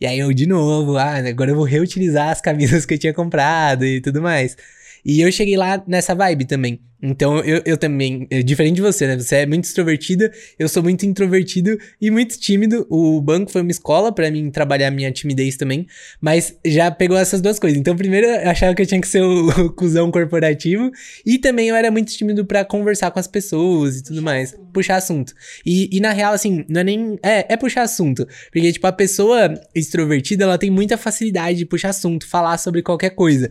E 0.00 0.06
aí 0.06 0.18
eu, 0.18 0.32
de 0.32 0.46
novo, 0.46 0.96
ah, 0.96 1.16
agora 1.16 1.50
eu 1.50 1.56
vou 1.56 1.64
reutilizar 1.64 2.30
as 2.30 2.40
camisas 2.40 2.86
que 2.86 2.94
eu 2.94 2.98
tinha 2.98 3.14
comprado 3.14 3.84
e 3.84 4.00
tudo 4.00 4.22
mais. 4.22 4.56
E 5.04 5.20
eu 5.20 5.30
cheguei 5.32 5.56
lá 5.56 5.82
nessa 5.86 6.14
vibe 6.14 6.44
também. 6.44 6.80
Então 7.02 7.38
eu, 7.40 7.62
eu 7.64 7.76
também, 7.76 8.26
é 8.30 8.42
diferente 8.42 8.76
de 8.76 8.82
você, 8.82 9.06
né? 9.06 9.18
Você 9.18 9.36
é 9.36 9.46
muito 9.46 9.64
extrovertida, 9.64 10.30
eu 10.58 10.68
sou 10.68 10.82
muito 10.82 11.06
introvertido 11.06 11.78
e 12.00 12.10
muito 12.10 12.38
tímido. 12.38 12.86
O 12.90 13.20
banco 13.20 13.50
foi 13.50 13.62
uma 13.62 13.70
escola 13.70 14.12
pra 14.12 14.30
mim 14.30 14.50
trabalhar 14.50 14.90
minha 14.90 15.10
timidez 15.10 15.56
também, 15.56 15.86
mas 16.20 16.54
já 16.64 16.90
pegou 16.90 17.16
essas 17.16 17.40
duas 17.40 17.58
coisas. 17.58 17.78
Então, 17.78 17.96
primeiro 17.96 18.26
eu 18.26 18.50
achava 18.50 18.74
que 18.74 18.82
eu 18.82 18.86
tinha 18.86 19.00
que 19.00 19.08
ser 19.08 19.22
o, 19.22 19.48
o 19.66 19.72
cuzão 19.72 20.10
corporativo 20.10 20.90
e 21.24 21.38
também 21.38 21.68
eu 21.68 21.76
era 21.76 21.90
muito 21.90 22.12
tímido 22.12 22.44
pra 22.44 22.64
conversar 22.64 23.10
com 23.10 23.18
as 23.18 23.26
pessoas 23.26 23.98
e 23.98 24.02
tudo 24.02 24.20
mais, 24.20 24.54
puxar 24.72 24.96
assunto. 24.96 25.32
E, 25.64 25.88
e 25.92 26.00
na 26.00 26.12
real, 26.12 26.32
assim, 26.32 26.64
não 26.68 26.80
é 26.80 26.84
nem. 26.84 27.18
É, 27.22 27.54
é 27.54 27.56
puxar 27.56 27.82
assunto. 27.82 28.26
Porque, 28.52 28.72
tipo, 28.72 28.86
a 28.86 28.92
pessoa 28.92 29.54
extrovertida, 29.74 30.44
ela 30.44 30.58
tem 30.58 30.70
muita 30.70 30.96
facilidade 30.98 31.58
de 31.58 31.66
puxar 31.66 31.90
assunto, 31.90 32.26
falar 32.26 32.58
sobre 32.58 32.82
qualquer 32.82 33.10
coisa. 33.10 33.50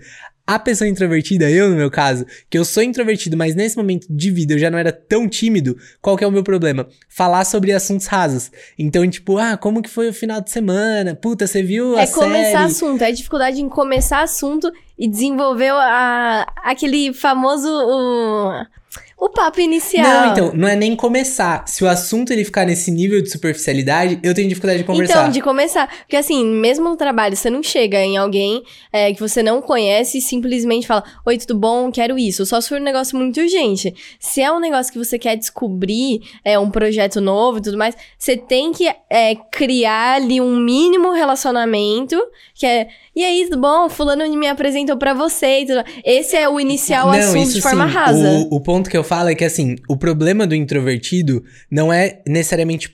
A 0.50 0.58
pessoa 0.58 0.88
introvertida, 0.88 1.48
eu 1.48 1.70
no 1.70 1.76
meu 1.76 1.92
caso, 1.92 2.26
que 2.50 2.58
eu 2.58 2.66
sou 2.66 2.82
introvertido, 2.82 3.38
mas 3.38 3.54
nesse 3.54 3.78
momento 3.78 4.08
de 4.10 4.32
vida 4.32 4.56
eu 4.56 4.58
já 4.58 4.72
não 4.72 4.80
era 4.80 4.92
tão 4.92 5.30
tímido, 5.30 5.78
qual 6.02 6.18
que 6.18 6.24
é 6.24 6.28
o 6.28 6.32
meu 6.32 6.44
problema? 6.44 6.88
Falar 7.08 7.46
sobre 7.46 7.72
assuntos 7.72 8.08
rasos. 8.08 8.52
Então, 8.76 9.08
tipo, 9.08 9.38
ah, 9.38 9.56
como 9.58 9.80
que 9.80 9.88
foi 9.88 10.10
o 10.10 10.14
final 10.14 10.42
de 10.42 10.50
semana? 10.50 11.14
Puta, 11.14 11.46
você 11.46 11.62
viu 11.62 11.96
a 11.96 12.02
é 12.02 12.08
começar 12.08 12.62
série? 12.62 12.64
assunto, 12.64 13.04
é 13.04 13.12
dificuldade 13.12 13.62
em 13.62 13.70
começar 13.70 14.24
assunto 14.24 14.72
e 14.98 15.08
desenvolver 15.08 15.70
a, 15.70 16.52
aquele 16.64 17.14
famoso. 17.14 17.70
O, 17.70 18.66
o 19.20 19.30
papo 19.30 19.60
inicial. 19.60 20.04
Não, 20.04 20.32
então, 20.32 20.52
não 20.54 20.68
é 20.68 20.76
nem 20.76 20.96
começar. 20.96 21.68
Se 21.68 21.84
o 21.84 21.88
assunto 21.88 22.32
ele 22.32 22.46
ficar 22.46 22.66
nesse 22.66 22.90
nível 22.90 23.22
de 23.22 23.30
superficialidade, 23.30 24.20
eu 24.24 24.34
tenho 24.34 24.48
dificuldade 24.48 24.80
de 24.80 24.86
conversar. 24.86 25.20
Então, 25.20 25.30
de 25.30 25.42
começar. 25.42 25.88
Porque 26.00 26.16
assim, 26.16 26.46
mesmo 26.46 26.88
no 26.88 26.96
trabalho, 26.96 27.36
você 27.36 27.50
não 27.50 27.62
chega 27.62 28.02
em 28.02 28.18
alguém 28.18 28.64
é, 28.94 29.14
que 29.14 29.20
você 29.20 29.44
não 29.44 29.62
conhece 29.62 30.20
e 30.20 30.22
simplesmente 30.22 30.88
fala: 30.88 31.04
Oi, 31.26 31.38
tudo 31.38 31.60
bom? 31.60 31.92
Quero 31.92 32.18
isso. 32.18 32.46
Só 32.46 32.62
se 32.62 32.70
for 32.70 32.80
um 32.80 32.84
negócio 32.84 33.18
muito 33.18 33.42
urgente. 33.42 33.94
Se 34.20 34.42
é 34.42 34.52
um 34.52 34.60
negócio 34.60 34.92
que 34.94 34.98
você 34.98 35.20
quer 35.20 35.36
descobrir, 35.36 36.22
é 36.44 36.58
um 36.58 36.72
projeto 36.72 37.20
novo 37.20 37.58
e 37.58 37.62
tudo 37.62 37.78
mais, 37.78 37.96
você 38.18 38.38
tem 38.38 38.72
que 38.72 38.90
é, 39.10 39.36
criar 39.52 40.16
ali 40.16 40.40
um 40.40 40.56
mínimo 40.56 41.12
relacionamento, 41.12 42.18
que 42.60 42.66
é. 42.66 42.90
E 43.16 43.24
aí, 43.24 43.46
tudo 43.46 43.62
bom? 43.62 43.90
Fulano 43.90 44.28
me 44.38 44.46
apresentou 44.46 44.98
pra 44.98 45.14
você 45.14 45.62
e 45.62 45.66
tudo. 45.66 45.82
Esse 46.04 46.36
é 46.36 46.50
o 46.50 46.60
iniciar 46.60 47.06
o 47.06 47.10
assunto 47.10 47.54
de 47.54 47.62
forma 47.62 47.88
sim. 47.88 47.94
rasa. 47.94 48.30
O, 48.32 48.58
o 48.58 48.62
ponto 48.62 48.90
que 48.90 48.98
eu 48.98 49.04
falo 49.04 49.30
é 49.30 49.36
que, 49.36 49.46
assim, 49.46 49.78
o 49.88 49.96
problema 49.96 50.46
do 50.46 50.54
introvertido 50.54 51.42
não 51.72 51.92
é 51.92 52.22
necessariamente 52.28 52.94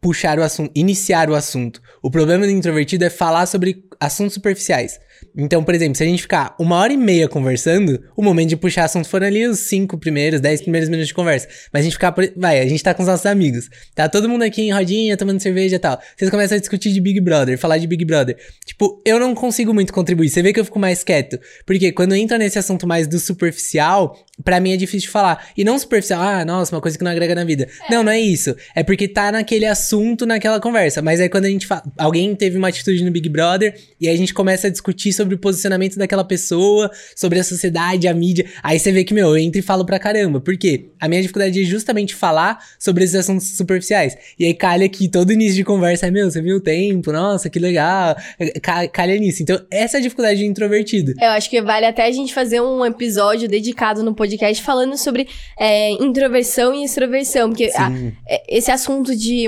puxar 0.00 0.38
o 0.38 0.44
assunto, 0.44 0.70
iniciar 0.76 1.28
o 1.28 1.34
assunto. 1.34 1.82
O 2.00 2.08
problema 2.08 2.46
do 2.46 2.52
introvertido 2.52 3.04
é 3.04 3.10
falar 3.10 3.46
sobre 3.46 3.84
assuntos 3.98 4.34
superficiais. 4.34 5.00
Então, 5.36 5.62
por 5.62 5.74
exemplo, 5.74 5.96
se 5.96 6.02
a 6.02 6.06
gente 6.06 6.22
ficar 6.22 6.54
uma 6.58 6.76
hora 6.76 6.92
e 6.92 6.96
meia 6.96 7.28
conversando, 7.28 8.02
o 8.16 8.22
momento 8.22 8.48
de 8.50 8.56
puxar 8.56 8.84
assunto 8.84 9.08
foram 9.08 9.26
ali 9.26 9.46
os 9.46 9.60
cinco 9.60 9.96
primeiros, 9.98 10.40
dez 10.40 10.60
primeiros 10.60 10.88
minutos 10.88 11.08
de 11.08 11.14
conversa. 11.14 11.48
Mas 11.72 11.80
a 11.80 11.84
gente 11.84 11.92
ficar, 11.92 12.14
vai, 12.36 12.60
a 12.60 12.66
gente 12.66 12.82
tá 12.82 12.92
com 12.94 13.02
os 13.02 13.08
nossos 13.08 13.26
amigos. 13.26 13.68
Tá 13.94 14.08
todo 14.08 14.28
mundo 14.28 14.42
aqui 14.42 14.62
em 14.62 14.72
rodinha, 14.72 15.16
tomando 15.16 15.40
cerveja 15.40 15.76
e 15.76 15.78
tal. 15.78 16.00
Vocês 16.16 16.30
começam 16.30 16.56
a 16.56 16.60
discutir 16.60 16.92
de 16.92 17.00
Big 17.00 17.20
Brother, 17.20 17.58
falar 17.58 17.78
de 17.78 17.86
Big 17.86 18.04
Brother. 18.04 18.36
Tipo, 18.64 19.00
eu 19.04 19.18
não 19.18 19.34
consigo 19.34 19.72
muito 19.72 19.92
contribuir. 19.92 20.28
Você 20.28 20.42
vê 20.42 20.52
que 20.52 20.60
eu 20.60 20.64
fico 20.64 20.78
mais 20.78 21.04
quieto. 21.04 21.38
Porque 21.66 21.92
quando 21.92 22.14
entra 22.14 22.38
nesse 22.38 22.58
assunto 22.58 22.86
mais 22.86 23.06
do 23.06 23.18
superficial, 23.18 24.16
pra 24.44 24.60
mim 24.60 24.72
é 24.72 24.76
difícil 24.76 25.06
de 25.06 25.10
falar. 25.10 25.48
E 25.56 25.64
não 25.64 25.78
superficial, 25.78 26.20
ah, 26.20 26.44
nossa, 26.44 26.74
uma 26.74 26.80
coisa 26.80 26.96
que 26.96 27.04
não 27.04 27.10
agrega 27.10 27.34
na 27.34 27.44
vida. 27.44 27.68
Não, 27.90 28.02
não 28.02 28.12
é 28.12 28.20
isso. 28.20 28.54
É 28.74 28.82
porque 28.82 29.06
tá 29.06 29.30
naquele 29.30 29.66
assunto, 29.66 30.26
naquela 30.26 30.60
conversa. 30.60 31.02
Mas 31.02 31.20
aí 31.20 31.28
quando 31.28 31.44
a 31.44 31.50
gente 31.50 31.66
fala, 31.66 31.82
alguém 31.98 32.34
teve 32.34 32.56
uma 32.56 32.68
atitude 32.68 33.04
no 33.04 33.10
Big 33.10 33.28
Brother, 33.28 33.74
e 34.00 34.08
aí 34.08 34.14
a 34.14 34.18
gente 34.18 34.34
começa 34.34 34.66
a 34.66 34.70
discutir 34.70 35.09
sobre 35.12 35.34
o 35.34 35.38
posicionamento 35.38 35.96
daquela 35.96 36.24
pessoa, 36.24 36.90
sobre 37.16 37.38
a 37.38 37.44
sociedade, 37.44 38.06
a 38.08 38.14
mídia. 38.14 38.46
Aí 38.62 38.78
você 38.78 38.92
vê 38.92 39.04
que, 39.04 39.12
meu, 39.14 39.28
eu 39.28 39.36
entro 39.38 39.58
e 39.58 39.62
falo 39.62 39.84
pra 39.84 39.98
caramba. 39.98 40.40
Por 40.40 40.56
quê? 40.56 40.90
A 41.00 41.08
minha 41.08 41.20
dificuldade 41.22 41.60
é 41.60 41.64
justamente 41.64 42.14
falar 42.14 42.58
sobre 42.78 43.04
esses 43.04 43.16
assuntos 43.16 43.56
superficiais. 43.56 44.16
E 44.38 44.44
aí 44.44 44.54
calha 44.54 44.88
que 44.88 45.08
todo 45.08 45.32
início 45.32 45.54
de 45.56 45.64
conversa 45.64 46.06
é, 46.06 46.10
meu, 46.10 46.30
você 46.30 46.40
viu 46.42 46.56
o 46.56 46.60
tempo? 46.60 47.12
Nossa, 47.12 47.48
que 47.50 47.58
legal. 47.58 48.16
Ca- 48.62 48.88
Calha 48.88 49.16
nisso. 49.18 49.42
Então, 49.42 49.60
essa 49.70 49.96
é 49.96 50.00
a 50.00 50.02
dificuldade 50.02 50.40
de 50.40 50.46
introvertido. 50.46 51.12
Eu 51.20 51.28
acho 51.30 51.48
que 51.48 51.60
vale 51.62 51.86
até 51.86 52.04
a 52.06 52.10
gente 52.10 52.32
fazer 52.34 52.60
um 52.60 52.84
episódio 52.84 53.48
dedicado 53.48 54.02
no 54.02 54.14
podcast 54.14 54.62
falando 54.62 54.96
sobre 54.96 55.26
é, 55.58 55.90
introversão 55.92 56.74
e 56.74 56.84
extroversão. 56.84 57.48
Porque 57.50 57.70
a- 57.74 57.90
Sim. 57.90 58.12
é, 58.28 58.56
esse 58.56 58.70
assunto 58.70 59.14
de 59.16 59.46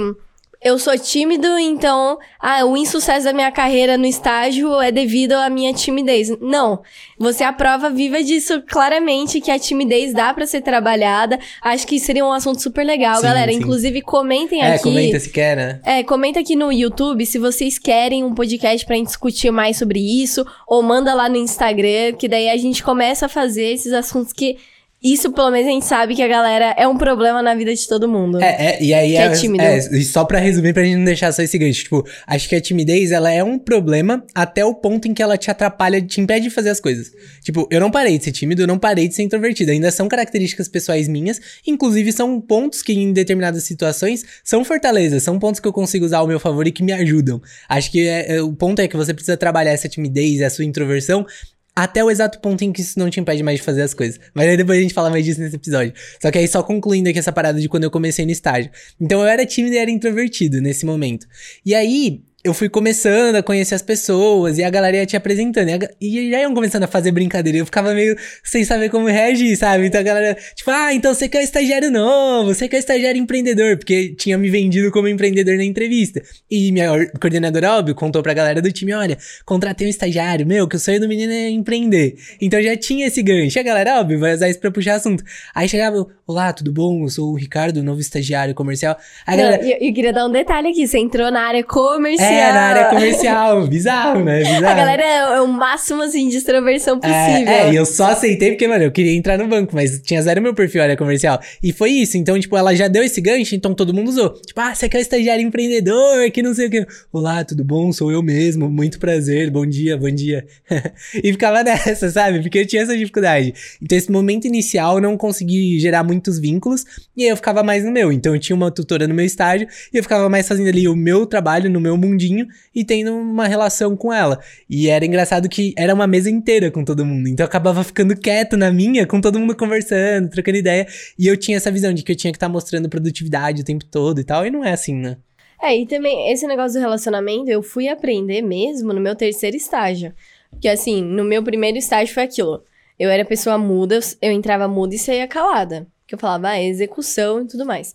eu 0.64 0.78
sou 0.78 0.97
tímido, 0.99 1.47
então 1.59 2.19
ah, 2.38 2.64
o 2.64 2.76
insucesso 2.76 3.25
da 3.25 3.33
minha 3.33 3.50
carreira 3.50 3.97
no 3.99 4.07
estágio 4.07 4.81
é 4.81 4.92
devido 4.92 5.33
à 5.33 5.50
minha 5.50 5.73
timidez. 5.75 6.28
Não. 6.40 6.83
Você 7.19 7.42
é 7.42 7.47
a 7.47 7.52
prova 7.52 7.90
viva 7.90 8.23
disso 8.23 8.62
claramente, 8.69 9.40
que 9.40 9.50
a 9.50 9.59
timidez 9.59 10.12
dá 10.12 10.33
pra 10.33 10.47
ser 10.47 10.61
trabalhada. 10.61 11.38
Acho 11.62 11.87
que 11.87 11.99
seria 11.99 12.25
um 12.25 12.33
assunto 12.33 12.61
super 12.62 12.85
legal, 12.85 13.16
Sim, 13.16 13.23
galera. 13.23 13.52
sim. 13.52 13.59
Inclusive, 13.59 14.00
comentem 14.02 14.61
É, 14.62 14.75
aqui. 14.75 14.83
comenta 14.85 15.19
se 15.21 15.31
quer, 15.31 15.57
né? 15.57 15.81
É, 15.85 16.02
comenta 16.02 16.40
aqui 16.40 16.54
no 16.57 16.73
YouTube 16.73 17.25
se 17.26 17.38
vocês 17.38 17.78
querem 17.78 18.25
um 18.25 18.35
podcast 18.35 18.85
pra 18.87 18.97
gente 18.97 19.07
discutir 19.07 19.50
mais 19.50 19.76
sobre 19.76 19.99
isso, 20.00 20.45
ou 20.66 20.83
manda 20.83 21.12
lá 21.14 21.28
no 21.28 21.37
Instagram, 21.37 22.12
que 22.19 22.28
daí 22.28 22.49
a 22.49 22.57
gente 22.57 22.83
começa 22.83 23.26
a 23.26 23.28
fazer 23.28 23.66
esses 23.73 23.92
assuntos 23.92 24.33
que 24.33 24.57
Isso, 25.02 25.32
pelo 25.32 25.50
menos, 25.50 25.66
a 25.66 25.71
gente 25.71 25.85
sabe 25.85 26.14
que 26.14 26.23
a 26.23 26.28
galera 26.28 26.75
é 26.78 26.87
um 26.87 26.97
problema 26.97 27.42
na 27.42 27.54
vida 27.54 27.75
de 27.75 27.88
todo 27.88 28.09
mundo. 28.09 28.40
É, 28.40 28.76
é 28.76 28.82
e 28.82 28.94
aí 28.94 29.11
Que 29.12 29.16
é 29.16 29.30
tímido. 29.30 29.64
é, 29.64 29.78
e 29.78 30.04
só 30.04 30.25
pra 30.25 30.38
resumir, 30.38 30.73
pra 30.73 30.85
gente 30.85 30.97
não 30.97 31.04
deixar 31.04 31.32
só 31.32 31.42
esse 31.42 31.59
gancho, 31.59 31.82
tipo, 31.82 32.06
acho 32.26 32.49
que 32.49 32.54
a 32.54 32.61
timidez, 32.61 33.11
ela 33.11 33.30
é 33.30 33.42
um 33.42 33.59
problema 33.59 34.25
até 34.35 34.64
o 34.64 34.75
ponto 34.75 35.09
em 35.09 35.14
que 35.14 35.23
ela 35.23 35.37
te 35.37 35.50
atrapalha, 35.50 36.00
te 36.00 36.21
impede 36.21 36.49
de 36.49 36.50
fazer 36.50 36.71
as 36.71 36.78
coisas. 36.78 37.11
Tipo, 37.42 37.66
eu 37.71 37.80
não 37.80 37.90
parei 37.90 38.16
de 38.16 38.25
ser 38.25 38.32
tímido, 38.32 38.62
eu 38.62 38.66
não 38.66 38.78
parei 38.78 39.09
de 39.09 39.14
ser 39.14 39.23
introvertido, 39.23 39.73
ainda 39.73 39.90
são 39.90 40.06
características 40.09 40.68
pessoais 40.68 41.09
minhas, 41.09 41.40
inclusive 41.66 42.12
são 42.12 42.40
pontos 42.40 42.80
que 42.82 42.92
em 42.92 43.12
determinadas 43.12 43.64
situações 43.64 44.25
são 44.44 44.64
fortalezas, 44.64 45.23
são 45.25 45.38
pontos 45.38 45.61
que 45.61 45.66
eu 45.66 45.73
consigo 45.73 46.04
usar 46.04 46.18
ao 46.18 46.26
meu 46.28 46.38
favor 46.38 46.66
e 46.66 46.71
que 46.73 46.82
me 46.82 46.92
ajudam. 46.92 47.40
Acho 47.68 47.90
que 47.90 48.06
é- 48.06 48.37
é- 48.37 48.42
o 48.42 48.52
ponto 48.52 48.80
é 48.80 48.87
que 48.87 48.97
você 48.97 49.12
precisa 49.12 49.37
trabalhar 49.37 49.73
essa 49.73 49.88
timidez, 49.88 50.40
a 50.42 50.49
sua 50.50 50.64
introversão, 50.64 51.26
até 51.74 52.04
o 52.04 52.10
exato 52.10 52.38
ponto 52.40 52.62
em 52.62 52.72
que 52.72 52.82
isso 52.82 52.98
não 52.98 53.08
te 53.08 53.18
impede 53.18 53.42
mais 53.42 53.58
de 53.58 53.64
fazer 53.64 53.82
as 53.82 53.94
coisas. 53.94 54.20
Mas 54.34 54.48
aí 54.48 54.56
depois 54.56 54.78
a 54.78 54.82
gente 54.82 54.94
fala 54.94 55.10
mais 55.10 55.24
disso 55.24 55.40
nesse 55.40 55.56
episódio. 55.56 55.92
Só 56.20 56.30
que 56.30 56.38
aí 56.38 56.46
só 56.46 56.62
concluindo 56.62 57.08
aqui 57.08 57.18
essa 57.18 57.32
parada 57.32 57.60
de 57.60 57.68
quando 57.68 57.84
eu 57.84 57.90
comecei 57.90 58.24
no 58.24 58.30
estágio. 58.30 58.70
Então 59.00 59.20
eu 59.20 59.26
era 59.26 59.46
tímido 59.46 59.74
e 59.74 59.78
era 59.78 59.90
introvertido 59.90 60.60
nesse 60.60 60.84
momento. 60.84 61.26
E 61.64 61.74
aí 61.74 62.22
eu 62.44 62.52
fui 62.52 62.68
começando 62.68 63.37
a 63.37 63.42
conhecer 63.42 63.75
as 63.76 63.82
pessoas 63.82 64.58
e 64.58 64.64
a 64.64 64.70
galera 64.70 64.96
ia 64.96 65.06
te 65.06 65.16
apresentando. 65.16 65.68
E, 65.68 65.72
a 65.72 65.78
e 66.00 66.30
já 66.30 66.40
iam 66.40 66.52
começando 66.52 66.82
a 66.82 66.88
fazer 66.88 67.12
brincadeira. 67.12 67.58
Eu 67.58 67.64
ficava 67.64 67.94
meio 67.94 68.16
sem 68.42 68.64
saber 68.64 68.88
como 68.90 69.06
reagir, 69.06 69.56
sabe? 69.56 69.87
Então 69.87 70.00
a 70.00 70.04
galera, 70.04 70.37
tipo, 70.56 70.68
ah, 70.70 70.92
então 70.92 71.14
você 71.14 71.28
que 71.28 71.37
é 71.38 71.42
estagiário 71.44 71.88
novo, 71.90 72.52
você 72.52 72.66
que 72.68 72.75
é 72.75 72.80
estagiário 72.80 73.20
empreendedor, 73.20 73.76
porque 73.76 74.14
tinha 74.16 74.37
me 74.37 74.50
vendido 74.50 74.90
como 74.90 75.06
empreendedor 75.06 75.56
na 75.56 75.62
entrevista. 75.64 76.20
E 76.50 76.72
minha 76.72 76.90
or- 76.92 77.12
coordenadora, 77.20 77.75
óbvio, 77.78 77.94
contou 77.94 78.22
pra 78.25 78.34
galera 78.34 78.61
do 78.61 78.72
time: 78.72 78.92
olha, 78.92 79.16
contratei 79.44 79.87
um 79.87 79.90
estagiário, 79.90 80.44
meu, 80.44 80.66
que 80.66 80.75
o 80.75 80.80
sonho 80.80 80.99
do 80.99 81.06
menino 81.08 81.32
é 81.32 81.49
empreender. 81.49 82.16
Então 82.40 82.61
já 82.61 82.76
tinha 82.76 83.06
esse 83.06 83.22
gancho. 83.22 83.56
A 83.58 83.62
galera, 83.62 84.00
óbvio, 84.00 84.18
vai 84.18 84.34
usar 84.34 84.49
isso 84.49 84.58
pra 84.58 84.70
puxar 84.72 84.94
assunto. 84.96 85.22
Aí 85.54 85.68
chegava, 85.68 86.04
olá, 86.26 86.52
tudo 86.52 86.72
bom? 86.72 87.04
Eu 87.04 87.08
sou 87.08 87.30
o 87.32 87.37
Ricardo, 87.37 87.84
novo 87.84 88.00
estagiário 88.00 88.52
comercial. 88.52 88.96
A 89.25 89.37
Não, 89.37 89.44
galera, 89.44 89.62
e 89.64 89.70
eu, 89.72 89.78
eu 89.88 89.94
queria 89.94 90.12
dar 90.12 90.26
um 90.26 90.32
detalhe 90.32 90.68
aqui. 90.70 90.88
Você 90.88 90.99
entrou 90.99 91.30
na 91.30 91.40
área 91.46 91.62
comercial. 91.62 92.31
é, 92.31 92.31
na 92.34 92.60
área 92.60 92.84
comercial. 92.86 93.66
Bizarro, 93.66 94.24
né? 94.24 94.38
Bizarro. 94.38 94.66
A 94.66 94.74
galera 94.74 95.02
é, 95.02 95.16
é 95.36 95.40
o 95.40 95.48
máximo, 95.48 96.02
assim, 96.02 96.28
de 96.28 96.36
extroversão 96.36 96.98
possível. 96.98 97.48
É, 97.48 97.68
é, 97.68 97.72
e 97.72 97.76
eu 97.76 97.84
só 97.86 98.10
aceitei 98.10 98.50
porque, 98.50 98.66
mano, 98.66 98.84
eu 98.84 98.92
queria 98.92 99.12
entrar 99.12 99.38
no 99.38 99.46
banco, 99.46 99.74
mas 99.74 100.00
tinha 100.02 100.20
zero 100.22 100.40
meu 100.40 100.54
perfil 100.54 100.82
área 100.82 100.96
comercial. 100.96 101.40
E 101.62 101.72
foi 101.72 101.90
isso. 101.90 102.16
Então, 102.16 102.38
tipo, 102.38 102.56
ela 102.56 102.74
já 102.74 102.88
deu 102.88 103.02
esse 103.02 103.20
gancho, 103.20 103.54
então 103.54 103.74
todo 103.74 103.94
mundo 103.94 104.08
usou. 104.08 104.30
Tipo, 104.30 104.60
ah, 104.60 104.74
você 104.74 104.88
quer 104.88 104.98
o 104.98 105.00
estagiário 105.00 105.42
empreendedor, 105.42 106.30
que 106.30 106.42
não 106.42 106.54
sei 106.54 106.66
o 106.66 106.70
que. 106.70 106.86
Olá, 107.12 107.44
tudo 107.44 107.64
bom? 107.64 107.92
Sou 107.92 108.10
eu 108.10 108.22
mesmo. 108.22 108.70
Muito 108.70 108.98
prazer. 108.98 109.50
Bom 109.50 109.66
dia, 109.66 109.96
bom 109.96 110.10
dia. 110.10 110.46
e 111.14 111.32
ficava 111.32 111.62
nessa, 111.62 112.10
sabe? 112.10 112.40
Porque 112.40 112.58
eu 112.58 112.66
tinha 112.66 112.82
essa 112.82 112.96
dificuldade. 112.96 113.54
Então, 113.80 113.96
esse 113.96 114.10
momento 114.10 114.46
inicial, 114.46 114.96
eu 114.96 115.02
não 115.02 115.16
consegui 115.16 115.78
gerar 115.78 116.02
muitos 116.02 116.38
vínculos. 116.38 116.84
E 117.16 117.24
aí 117.24 117.28
eu 117.28 117.36
ficava 117.36 117.62
mais 117.62 117.84
no 117.84 117.90
meu. 117.90 118.12
Então, 118.12 118.34
eu 118.34 118.40
tinha 118.40 118.56
uma 118.56 118.70
tutora 118.70 119.06
no 119.06 119.14
meu 119.14 119.24
estágio 119.24 119.66
e 119.92 119.96
eu 119.96 120.02
ficava 120.02 120.28
mais 120.28 120.46
fazendo 120.48 120.68
ali 120.68 120.88
o 120.88 120.96
meu 120.96 121.26
trabalho 121.26 121.70
no 121.70 121.80
meu 121.80 121.96
mundinho 122.22 122.46
e 122.74 122.84
tendo 122.84 123.14
uma 123.14 123.46
relação 123.46 123.96
com 123.96 124.12
ela. 124.12 124.38
E 124.68 124.88
era 124.88 125.04
engraçado 125.04 125.48
que 125.48 125.74
era 125.76 125.92
uma 125.92 126.06
mesa 126.06 126.30
inteira 126.30 126.70
com 126.70 126.84
todo 126.84 127.04
mundo. 127.04 127.28
Então 127.28 127.44
eu 127.44 127.48
acabava 127.48 127.82
ficando 127.82 128.16
quieto 128.16 128.56
na 128.56 128.70
minha, 128.70 129.06
com 129.06 129.20
todo 129.20 129.38
mundo 129.38 129.56
conversando, 129.56 130.30
trocando 130.30 130.58
ideia. 130.58 130.86
E 131.18 131.26
eu 131.26 131.36
tinha 131.36 131.56
essa 131.56 131.70
visão 131.70 131.92
de 131.92 132.02
que 132.02 132.12
eu 132.12 132.16
tinha 132.16 132.32
que 132.32 132.36
estar 132.36 132.48
mostrando 132.48 132.88
produtividade 132.88 133.62
o 133.62 133.64
tempo 133.64 133.84
todo 133.84 134.20
e 134.20 134.24
tal. 134.24 134.46
E 134.46 134.50
não 134.50 134.64
é 134.64 134.72
assim, 134.72 134.94
né? 134.94 135.16
É, 135.60 135.76
e 135.76 135.86
também 135.86 136.32
esse 136.32 136.46
negócio 136.46 136.78
do 136.78 136.82
relacionamento 136.82 137.48
eu 137.48 137.62
fui 137.62 137.88
aprender 137.88 138.42
mesmo 138.42 138.92
no 138.92 139.00
meu 139.00 139.14
terceiro 139.14 139.56
estágio. 139.56 140.12
Porque 140.50 140.68
assim, 140.68 141.02
no 141.02 141.24
meu 141.24 141.42
primeiro 141.42 141.78
estágio 141.78 142.12
foi 142.12 142.24
aquilo. 142.24 142.62
Eu 142.98 143.10
era 143.10 143.24
pessoa 143.24 143.56
muda, 143.56 143.98
eu 144.20 144.30
entrava 144.30 144.68
muda 144.68 144.94
e 144.94 144.98
saía 144.98 145.26
calada. 145.26 145.86
Que 146.06 146.14
eu 146.14 146.18
falava, 146.18 146.48
ah, 146.48 146.62
execução 146.62 147.42
e 147.42 147.46
tudo 147.46 147.64
mais. 147.64 147.94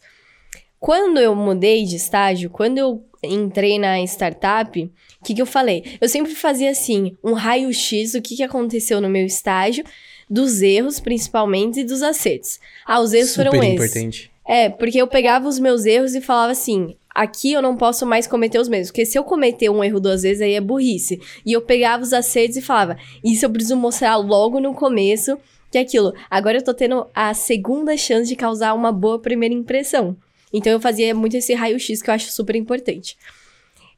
Quando 0.79 1.19
eu 1.19 1.35
mudei 1.35 1.83
de 1.85 1.95
estágio, 1.95 2.49
quando 2.49 2.77
eu 2.77 3.03
entrei 3.23 3.79
na 3.79 3.99
startup, 4.03 4.79
o 4.79 5.25
que, 5.25 5.33
que 5.33 5.41
eu 5.41 5.45
falei? 5.45 5.83
Eu 5.99 6.07
sempre 6.07 6.35
fazia 6.35 6.69
assim, 6.69 7.17
um 7.23 7.33
raio-x 7.33 8.11
do 8.11 8.21
que, 8.21 8.35
que 8.35 8.43
aconteceu 8.43 9.01
no 9.01 9.09
meu 9.09 9.25
estágio, 9.25 9.83
dos 10.29 10.61
erros 10.61 10.99
principalmente 10.99 11.79
e 11.79 11.83
dos 11.83 12.03
acertos. 12.03 12.59
Ah, 12.85 12.99
os 12.99 13.13
erros 13.13 13.31
Super 13.31 13.47
foram 13.47 13.63
esses. 13.63 13.73
importante. 13.73 14.31
É, 14.45 14.69
porque 14.69 15.01
eu 15.01 15.07
pegava 15.07 15.47
os 15.47 15.59
meus 15.59 15.85
erros 15.85 16.15
e 16.15 16.21
falava 16.21 16.51
assim: 16.51 16.95
aqui 17.13 17.51
eu 17.51 17.61
não 17.61 17.75
posso 17.75 18.05
mais 18.05 18.27
cometer 18.27 18.59
os 18.59 18.69
mesmos. 18.69 18.91
Porque 18.91 19.05
se 19.05 19.17
eu 19.17 19.23
cometer 19.23 19.69
um 19.69 19.83
erro 19.83 19.99
duas 19.99 20.21
vezes, 20.21 20.41
aí 20.41 20.53
é 20.53 20.61
burrice. 20.61 21.19
E 21.45 21.53
eu 21.53 21.61
pegava 21.61 22.03
os 22.03 22.13
acertos 22.13 22.57
e 22.57 22.61
falava: 22.61 22.97
isso 23.23 23.45
eu 23.45 23.49
preciso 23.49 23.75
mostrar 23.75 24.15
logo 24.17 24.59
no 24.59 24.73
começo. 24.73 25.37
Que 25.69 25.77
é 25.77 25.81
aquilo, 25.81 26.13
agora 26.29 26.59
eu 26.59 26.63
tô 26.63 26.73
tendo 26.73 27.07
a 27.13 27.33
segunda 27.33 27.97
chance 27.97 28.29
de 28.29 28.37
causar 28.37 28.73
uma 28.73 28.89
boa 28.89 29.19
primeira 29.19 29.53
impressão. 29.53 30.15
Então 30.53 30.71
eu 30.71 30.79
fazia 30.79 31.13
muito 31.13 31.35
esse 31.35 31.53
raio-x 31.53 32.01
que 32.01 32.09
eu 32.09 32.13
acho 32.13 32.31
super 32.31 32.55
importante. 32.55 33.17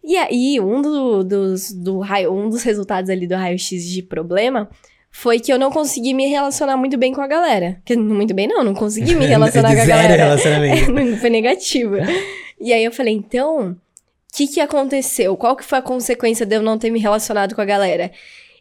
E 0.03 0.15
aí, 0.18 0.60
um, 0.60 0.82
do- 0.82 1.24
dos, 1.24 1.72
do 1.72 2.00
raio, 2.00 2.34
um 2.34 2.50
dos 2.50 2.63
resultados 2.63 3.10
ali 3.10 3.27
do 3.27 3.36
raio-x 3.36 3.84
de 3.86 4.01
problema 4.01 4.70
foi 5.12 5.39
que 5.39 5.51
eu 5.51 5.60
não 5.60 5.72
consegui 5.72 6.13
me 6.13 6.27
relacionar 6.27 6.77
muito 6.77 6.98
bem 6.98 7.13
com 7.13 7.22
a 7.22 7.27
galera. 7.27 7.82
Que, 7.84 7.96
muito 7.98 8.34
bem, 8.34 8.48
não, 8.48 8.63
não 8.63 8.74
consegui 8.74 9.15
me 9.15 9.25
relacionar 9.27 9.75
com 9.75 9.82
a 9.82 9.86
galera. 9.86 10.15
relacionamento. 10.15 11.18
Foi 11.20 11.29
negativo. 11.29 11.96
E 12.62 12.72
aí 12.72 12.84
eu 12.84 12.91
falei, 12.91 13.13
então, 13.15 13.72
o 13.72 13.75
que 14.38 14.48
que 14.48 14.60
aconteceu? 14.62 15.36
Qual 15.36 15.56
que 15.56 15.65
foi 15.65 15.79
a 15.79 15.82
consequência 15.82 16.46
de 16.46 16.56
eu 16.56 16.62
não 16.62 16.77
ter 16.77 16.89
me 16.91 17.00
relacionado 17.00 17.56
com 17.56 17.62
a 17.62 17.65
galera? 17.65 18.12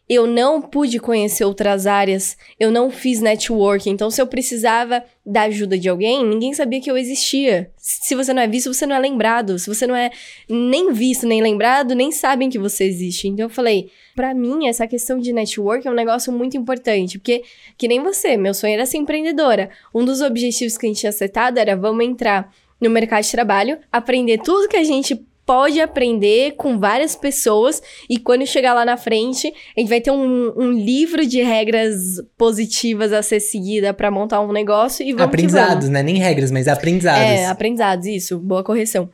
Eu 0.09 0.25
não 0.25 0.59
pude 0.59 0.97
conhecer 0.97 1.45
outras 1.45 1.85
áreas, 1.85 2.35
eu 2.59 2.71
não 2.71 2.89
fiz 2.89 3.21
networking. 3.21 3.91
Então, 3.91 4.09
se 4.09 4.19
eu 4.19 4.25
precisava 4.25 5.03
da 5.23 5.43
ajuda 5.43 5.77
de 5.77 5.87
alguém, 5.87 6.25
ninguém 6.25 6.51
sabia 6.51 6.81
que 6.81 6.89
eu 6.89 6.97
existia. 6.97 7.69
Se 7.77 8.15
você 8.15 8.33
não 8.33 8.41
é 8.41 8.47
visto, 8.47 8.73
você 8.73 8.87
não 8.87 8.95
é 8.95 8.99
lembrado. 8.99 9.59
Se 9.59 9.67
você 9.67 9.85
não 9.85 9.95
é 9.95 10.09
nem 10.49 10.91
visto, 10.91 11.27
nem 11.27 11.43
lembrado, 11.43 11.93
nem 11.93 12.11
sabem 12.11 12.49
que 12.49 12.57
você 12.57 12.85
existe. 12.85 13.27
Então, 13.27 13.45
eu 13.45 13.49
falei, 13.49 13.91
pra 14.15 14.33
mim, 14.33 14.67
essa 14.67 14.87
questão 14.87 15.19
de 15.19 15.31
network 15.31 15.87
é 15.87 15.91
um 15.91 15.93
negócio 15.93 16.33
muito 16.33 16.57
importante. 16.57 17.19
Porque, 17.19 17.43
que 17.77 17.87
nem 17.87 18.01
você, 18.01 18.35
meu 18.35 18.55
sonho 18.55 18.73
era 18.73 18.87
ser 18.87 18.97
empreendedora. 18.97 19.69
Um 19.93 20.03
dos 20.03 20.21
objetivos 20.21 20.75
que 20.75 20.87
a 20.87 20.89
gente 20.89 21.01
tinha 21.01 21.11
setado 21.11 21.59
era, 21.59 21.75
vamos 21.75 22.03
entrar 22.03 22.51
no 22.81 22.89
mercado 22.89 23.23
de 23.23 23.31
trabalho, 23.31 23.77
aprender 23.91 24.39
tudo 24.39 24.67
que 24.67 24.77
a 24.77 24.83
gente 24.83 25.23
pode 25.49 25.81
aprender 25.81 26.51
com 26.57 26.77
várias 26.77 27.15
pessoas 27.15 27.81
e 28.07 28.19
quando 28.19 28.45
chegar 28.45 28.75
lá 28.75 28.85
na 28.85 28.97
frente, 28.97 29.51
a 29.75 29.79
gente 29.79 29.89
vai 29.89 29.99
ter 29.99 30.11
um, 30.11 30.53
um 30.55 30.71
livro 30.71 31.25
de 31.25 31.41
regras 31.41 32.21
positivas 32.37 33.11
a 33.11 33.23
ser 33.23 33.39
seguida 33.39 33.91
para 33.91 34.11
montar 34.11 34.41
um 34.41 34.51
negócio 34.51 35.03
e 35.03 35.11
vamos 35.11 35.25
Aprendizados, 35.25 35.73
vamos. 35.73 35.89
né? 35.89 36.03
Nem 36.03 36.17
regras, 36.17 36.51
mas 36.51 36.67
aprendizados. 36.67 37.23
É, 37.23 37.47
aprendizados, 37.47 38.05
isso, 38.05 38.37
boa 38.37 38.63
correção. 38.63 39.09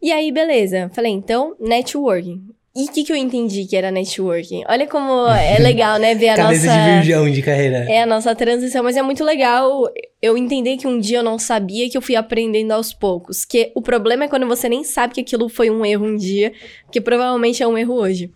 E 0.00 0.10
aí, 0.10 0.32
beleza. 0.32 0.90
Falei, 0.94 1.12
então, 1.12 1.54
networking. 1.60 2.55
E 2.76 2.84
o 2.84 2.92
que, 2.92 3.04
que 3.04 3.10
eu 3.10 3.16
entendi 3.16 3.64
que 3.64 3.74
era 3.74 3.90
networking? 3.90 4.62
Olha 4.68 4.86
como 4.86 5.26
é 5.28 5.56
legal, 5.58 5.98
né? 5.98 6.14
Ver 6.14 6.28
a 6.28 6.36
Cabeça 6.36 6.66
nossa. 6.66 6.78
de 6.78 7.06
virgão 7.06 7.30
de 7.30 7.40
carreira. 7.40 7.86
É 7.88 8.02
a 8.02 8.06
nossa 8.06 8.34
transição, 8.34 8.84
mas 8.84 8.98
é 8.98 9.02
muito 9.02 9.24
legal 9.24 9.88
eu 10.20 10.36
entender 10.36 10.76
que 10.76 10.86
um 10.86 10.98
dia 10.98 11.18
eu 11.18 11.22
não 11.22 11.38
sabia 11.38 11.88
que 11.88 11.96
eu 11.96 12.02
fui 12.02 12.16
aprendendo 12.16 12.72
aos 12.72 12.92
poucos. 12.92 13.46
Que 13.46 13.72
o 13.74 13.80
problema 13.80 14.24
é 14.24 14.28
quando 14.28 14.46
você 14.46 14.68
nem 14.68 14.84
sabe 14.84 15.14
que 15.14 15.22
aquilo 15.22 15.48
foi 15.48 15.70
um 15.70 15.86
erro 15.86 16.04
um 16.04 16.16
dia, 16.16 16.52
que 16.92 17.00
provavelmente 17.00 17.62
é 17.62 17.66
um 17.66 17.78
erro 17.78 17.94
hoje. 17.94 18.30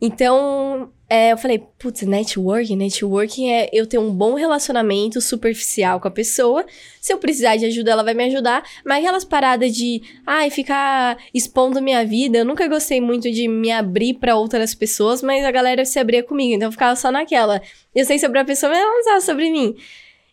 Então, 0.00 0.90
é, 1.08 1.32
eu 1.32 1.36
falei, 1.36 1.58
putz, 1.78 2.02
networking? 2.02 2.76
Networking 2.76 3.50
é 3.50 3.68
eu 3.72 3.86
ter 3.86 3.98
um 3.98 4.10
bom 4.10 4.34
relacionamento 4.34 5.20
superficial 5.20 6.00
com 6.00 6.08
a 6.08 6.10
pessoa. 6.10 6.64
Se 7.00 7.12
eu 7.12 7.18
precisar 7.18 7.56
de 7.56 7.66
ajuda, 7.66 7.90
ela 7.90 8.02
vai 8.02 8.14
me 8.14 8.24
ajudar. 8.24 8.62
Mas 8.84 8.98
aquelas 8.98 9.24
paradas 9.24 9.74
de, 9.74 10.00
ai, 10.26 10.48
ficar 10.50 11.18
expondo 11.34 11.82
minha 11.82 12.06
vida, 12.06 12.38
eu 12.38 12.44
nunca 12.44 12.66
gostei 12.66 13.00
muito 13.00 13.30
de 13.30 13.46
me 13.46 13.70
abrir 13.70 14.14
pra 14.14 14.36
outras 14.36 14.74
pessoas, 14.74 15.20
mas 15.20 15.44
a 15.44 15.50
galera 15.50 15.84
se 15.84 15.98
abria 15.98 16.22
comigo. 16.22 16.54
Então 16.54 16.68
eu 16.68 16.72
ficava 16.72 16.96
só 16.96 17.10
naquela. 17.10 17.60
Eu 17.94 18.04
sei 18.04 18.18
sobre 18.18 18.38
a 18.38 18.44
pessoa, 18.44 18.70
mas 18.70 18.78
ela 18.78 18.90
não 18.90 19.04
sabe 19.04 19.22
sobre 19.22 19.50
mim. 19.50 19.76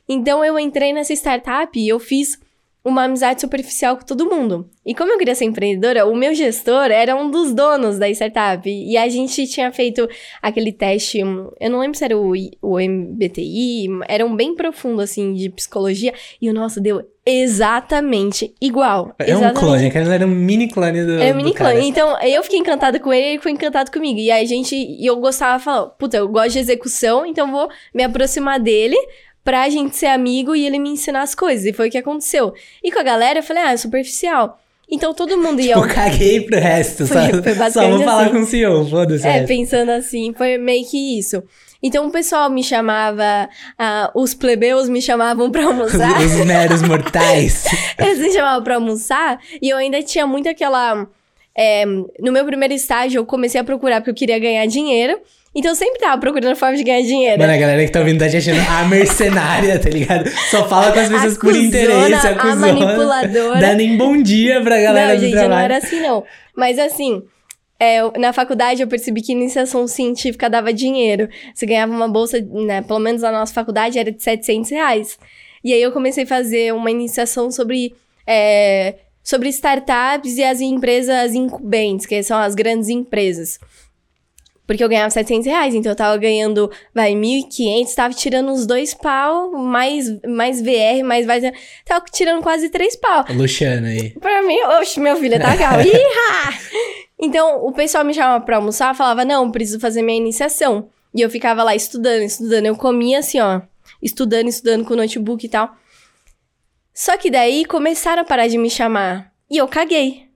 Então 0.08 0.46
eu 0.46 0.58
entrei 0.58 0.94
nessa 0.94 1.12
startup 1.12 1.78
e 1.78 1.90
eu 1.90 2.00
fiz 2.00 2.40
uma 2.88 3.04
amizade 3.04 3.42
superficial 3.42 3.98
com 3.98 4.06
todo 4.06 4.26
mundo. 4.26 4.70
E 4.86 4.96
como 4.96 5.12
eu 5.12 5.18
queria 5.18 5.36
ser 5.36 5.44
empreendedora, 5.44 6.06
o 6.06 6.16
meu 6.16 6.34
gestor 6.34 6.86
era 6.86 7.14
um 7.18 7.30
dos 7.30 7.54
donos 7.54 8.00
da 8.00 8.10
startup. 8.10 8.64
E 8.66 8.96
a 8.96 9.10
gente 9.10 9.46
tinha 9.46 9.70
feito 9.74 10.08
aquele 10.42 10.72
teste, 10.72 11.20
eu 11.20 11.70
não 11.70 11.80
lembro 11.80 11.98
se 11.98 12.06
era 12.06 12.18
o, 12.18 12.32
o 12.62 12.80
MBTI, 12.80 13.90
era 14.08 14.26
um 14.26 14.34
bem 14.34 14.56
profundo, 14.56 15.02
assim, 15.02 15.34
de 15.34 15.50
psicologia. 15.50 16.14
E 16.42 16.50
o 16.50 16.54
nosso 16.54 16.80
deu 16.80 17.06
exatamente 17.26 18.56
igual. 18.62 19.14
É 19.20 19.36
um 19.36 19.40
exatamente 19.40 19.60
clone, 19.60 19.86
aquele 19.88 20.10
era 20.10 20.26
um 20.26 20.30
mini 20.30 20.70
clone 20.70 21.06
do. 21.06 21.22
é 21.22 21.34
do 21.34 21.36
mini 21.36 21.54
clone. 21.54 21.90
Então, 21.90 22.18
eu 22.22 22.42
fiquei 22.42 22.60
encantada 22.60 23.02
com 23.02 23.12
ele, 23.12 23.28
ele 23.28 23.38
ficou 23.38 23.52
encantado 23.52 23.92
comigo. 23.92 24.18
E 24.18 24.32
aí, 24.32 24.42
a 24.42 24.48
gente, 24.48 24.74
e 24.74 25.06
eu 25.06 25.18
gostava, 25.18 25.62
falava, 25.62 25.88
puta, 25.88 26.16
eu 26.16 26.30
gosto 26.30 26.54
de 26.54 26.60
execução, 26.60 27.26
então 27.26 27.52
vou 27.52 27.68
me 27.94 28.02
aproximar 28.04 28.62
dele 28.62 28.96
pra 29.48 29.70
gente 29.70 29.96
ser 29.96 30.08
amigo 30.08 30.54
e 30.54 30.66
ele 30.66 30.78
me 30.78 30.90
ensinar 30.90 31.22
as 31.22 31.34
coisas. 31.34 31.66
E 31.66 31.72
foi 31.72 31.88
o 31.88 31.92
que 31.92 31.98
aconteceu. 31.98 32.54
E 32.84 32.92
com 32.92 33.00
a 33.00 33.04
galera, 33.04 33.40
eu 33.40 33.44
falei, 33.44 33.64
ah, 33.64 33.72
é 33.72 33.78
superficial. 33.78 34.60
Então 34.92 35.14
todo 35.14 35.38
mundo 35.38 35.62
ia. 35.62 35.76
Tipo, 35.76 35.88
caguei 35.88 36.42
pro 36.42 36.60
resto. 36.60 37.08
Foi- 37.08 37.32
só, 37.32 37.42
foi 37.44 37.72
só 37.72 37.88
vou 37.90 38.00
falar 38.04 38.24
assim. 38.24 38.32
com 38.34 38.40
o 38.42 38.46
CEO, 38.46 38.90
foda-se. 38.90 39.26
É, 39.26 39.44
pensando 39.46 39.92
assim, 39.92 40.34
foi 40.38 40.58
meio 40.58 40.86
que 40.86 41.18
isso. 41.18 41.42
Então 41.82 42.08
o 42.08 42.12
pessoal 42.12 42.50
me 42.50 42.62
chamava, 42.62 43.48
os 44.14 44.34
plebeus 44.34 44.90
me 44.90 45.02
chamavam 45.02 45.50
pra 45.50 45.64
almoçar. 45.68 46.20
Os 46.22 46.46
meros 46.46 46.82
mortais. 46.88 47.64
Eles 47.98 48.20
me 48.20 48.34
chamavam 48.34 48.64
pra 48.66 48.76
almoçar 48.76 49.40
e 49.62 49.70
eu 49.70 49.78
ainda 49.78 50.04
tinha 50.04 50.28
muito 50.28 50.50
aquela. 50.50 51.08
é, 51.58 51.86
no 51.86 52.34
meu 52.34 52.44
primeiro 52.46 52.74
estágio, 52.74 53.20
eu 53.20 53.26
comecei 53.26 53.62
a 53.62 53.64
procurar 53.64 54.02
porque 54.02 54.10
eu 54.12 54.16
queria 54.16 54.40
ganhar 54.40 54.66
dinheiro. 54.66 55.18
Então 55.58 55.72
eu 55.72 55.76
sempre 55.76 56.00
tava 56.00 56.22
procurando 56.22 56.56
forma 56.56 56.78
de 56.78 56.84
ganhar 56.84 57.02
dinheiro. 57.02 57.42
Mano, 57.42 57.52
a 57.52 57.58
galera 57.58 57.84
que 57.84 57.92
tá 57.92 58.00
ouvindo 58.00 58.20
tá 58.20 58.30
te 58.30 58.38
achando 58.38 58.60
a 58.70 58.84
mercenária, 58.86 59.80
tá 59.80 59.90
ligado? 59.90 60.30
Só 60.52 60.70
fala 60.70 60.92
com 60.92 61.00
as 61.00 61.10
pessoas 61.10 61.36
por 61.36 61.50
Acusona, 61.50 61.68
interesse, 61.68 62.28
a 62.28 62.30
acusona. 62.30 62.56
manipuladora. 62.74 63.60
Dá 63.60 63.74
nem 63.74 63.98
bom 63.98 64.22
dia 64.22 64.62
pra 64.62 64.80
galera 64.80 65.16
não, 65.16 65.20
gente, 65.20 65.32
trabalho. 65.32 65.50
não 65.50 65.60
era 65.60 65.78
assim, 65.78 66.00
não. 66.00 66.24
Mas 66.56 66.78
assim, 66.78 67.24
é, 67.80 68.20
na 68.20 68.32
faculdade 68.34 68.84
eu 68.84 68.88
percebi 68.88 69.20
que 69.20 69.32
iniciação 69.32 69.88
científica 69.88 70.48
dava 70.48 70.72
dinheiro. 70.72 71.28
Você 71.56 71.66
ganhava 71.66 71.92
uma 71.92 72.08
bolsa, 72.08 72.40
né, 72.40 72.84
pelo 72.84 73.00
menos 73.00 73.24
na 73.24 73.32
nossa 73.32 73.52
faculdade, 73.52 73.98
era 73.98 74.12
de 74.12 74.22
700 74.22 74.70
reais. 74.70 75.18
E 75.64 75.74
aí 75.74 75.82
eu 75.82 75.92
comecei 75.92 76.24
a 76.24 76.28
fazer 76.28 76.72
uma 76.72 76.92
iniciação 76.92 77.50
sobre, 77.50 77.96
é, 78.28 78.94
sobre 79.24 79.50
startups 79.50 80.38
e 80.38 80.44
as 80.44 80.62
empresas 80.62 81.34
incumbentes, 81.34 82.06
que 82.06 82.22
são 82.22 82.38
as 82.38 82.54
grandes 82.54 82.90
empresas. 82.90 83.60
Porque 84.68 84.84
eu 84.84 84.90
ganhava 84.90 85.10
700 85.10 85.48
reais, 85.48 85.74
então 85.74 85.90
eu 85.90 85.96
tava 85.96 86.18
ganhando, 86.18 86.70
vai, 86.94 87.14
1.500, 87.14 87.96
tava 87.96 88.14
tirando 88.14 88.52
uns 88.52 88.68
dois 88.68 88.94
pau, 88.94 89.54
mais, 89.54 90.14
mais 90.28 90.62
VR, 90.62 91.06
mais... 91.06 91.26
mais 91.26 91.42
tava 91.86 92.04
tirando 92.12 92.44
quase 92.44 92.70
três 92.70 92.98
pau. 92.98 93.26
O 93.30 93.34
Luciano 93.34 93.88
aí. 93.88 94.12
Pra 94.20 94.44
mim, 94.44 94.60
oxe, 94.80 95.00
meu 95.00 95.16
filho, 95.16 95.40
tá 95.40 95.58
calmo. 95.58 95.84
Então, 97.20 97.66
o 97.66 97.72
pessoal 97.72 98.06
me 98.06 98.14
chamava 98.14 98.46
pra 98.46 98.58
almoçar, 98.58 98.94
falava, 98.94 99.26
não, 99.26 99.50
preciso 99.50 99.80
fazer 99.80 100.04
minha 100.04 100.20
iniciação. 100.20 100.90
E 101.16 101.22
eu 101.22 101.32
ficava 101.32 101.64
lá 101.64 101.74
estudando, 101.74 102.22
estudando. 102.22 102.68
Eu 102.68 102.76
comia 102.76 103.18
assim, 103.18 103.40
ó, 103.40 103.62
estudando, 104.04 104.48
estudando 104.48 104.86
com 104.86 104.94
o 104.94 104.98
notebook 104.98 105.44
e 105.44 105.50
tal. 105.50 105.76
Só 106.94 107.18
que 107.18 107.32
daí 107.32 107.66
começaram 107.66 108.22
a 108.22 108.26
parar 108.26 108.48
de 108.48 108.58
me 108.60 108.70
chamar. 108.70 109.34
E 109.50 109.58
eu 109.58 109.68
caguei. 109.68 110.28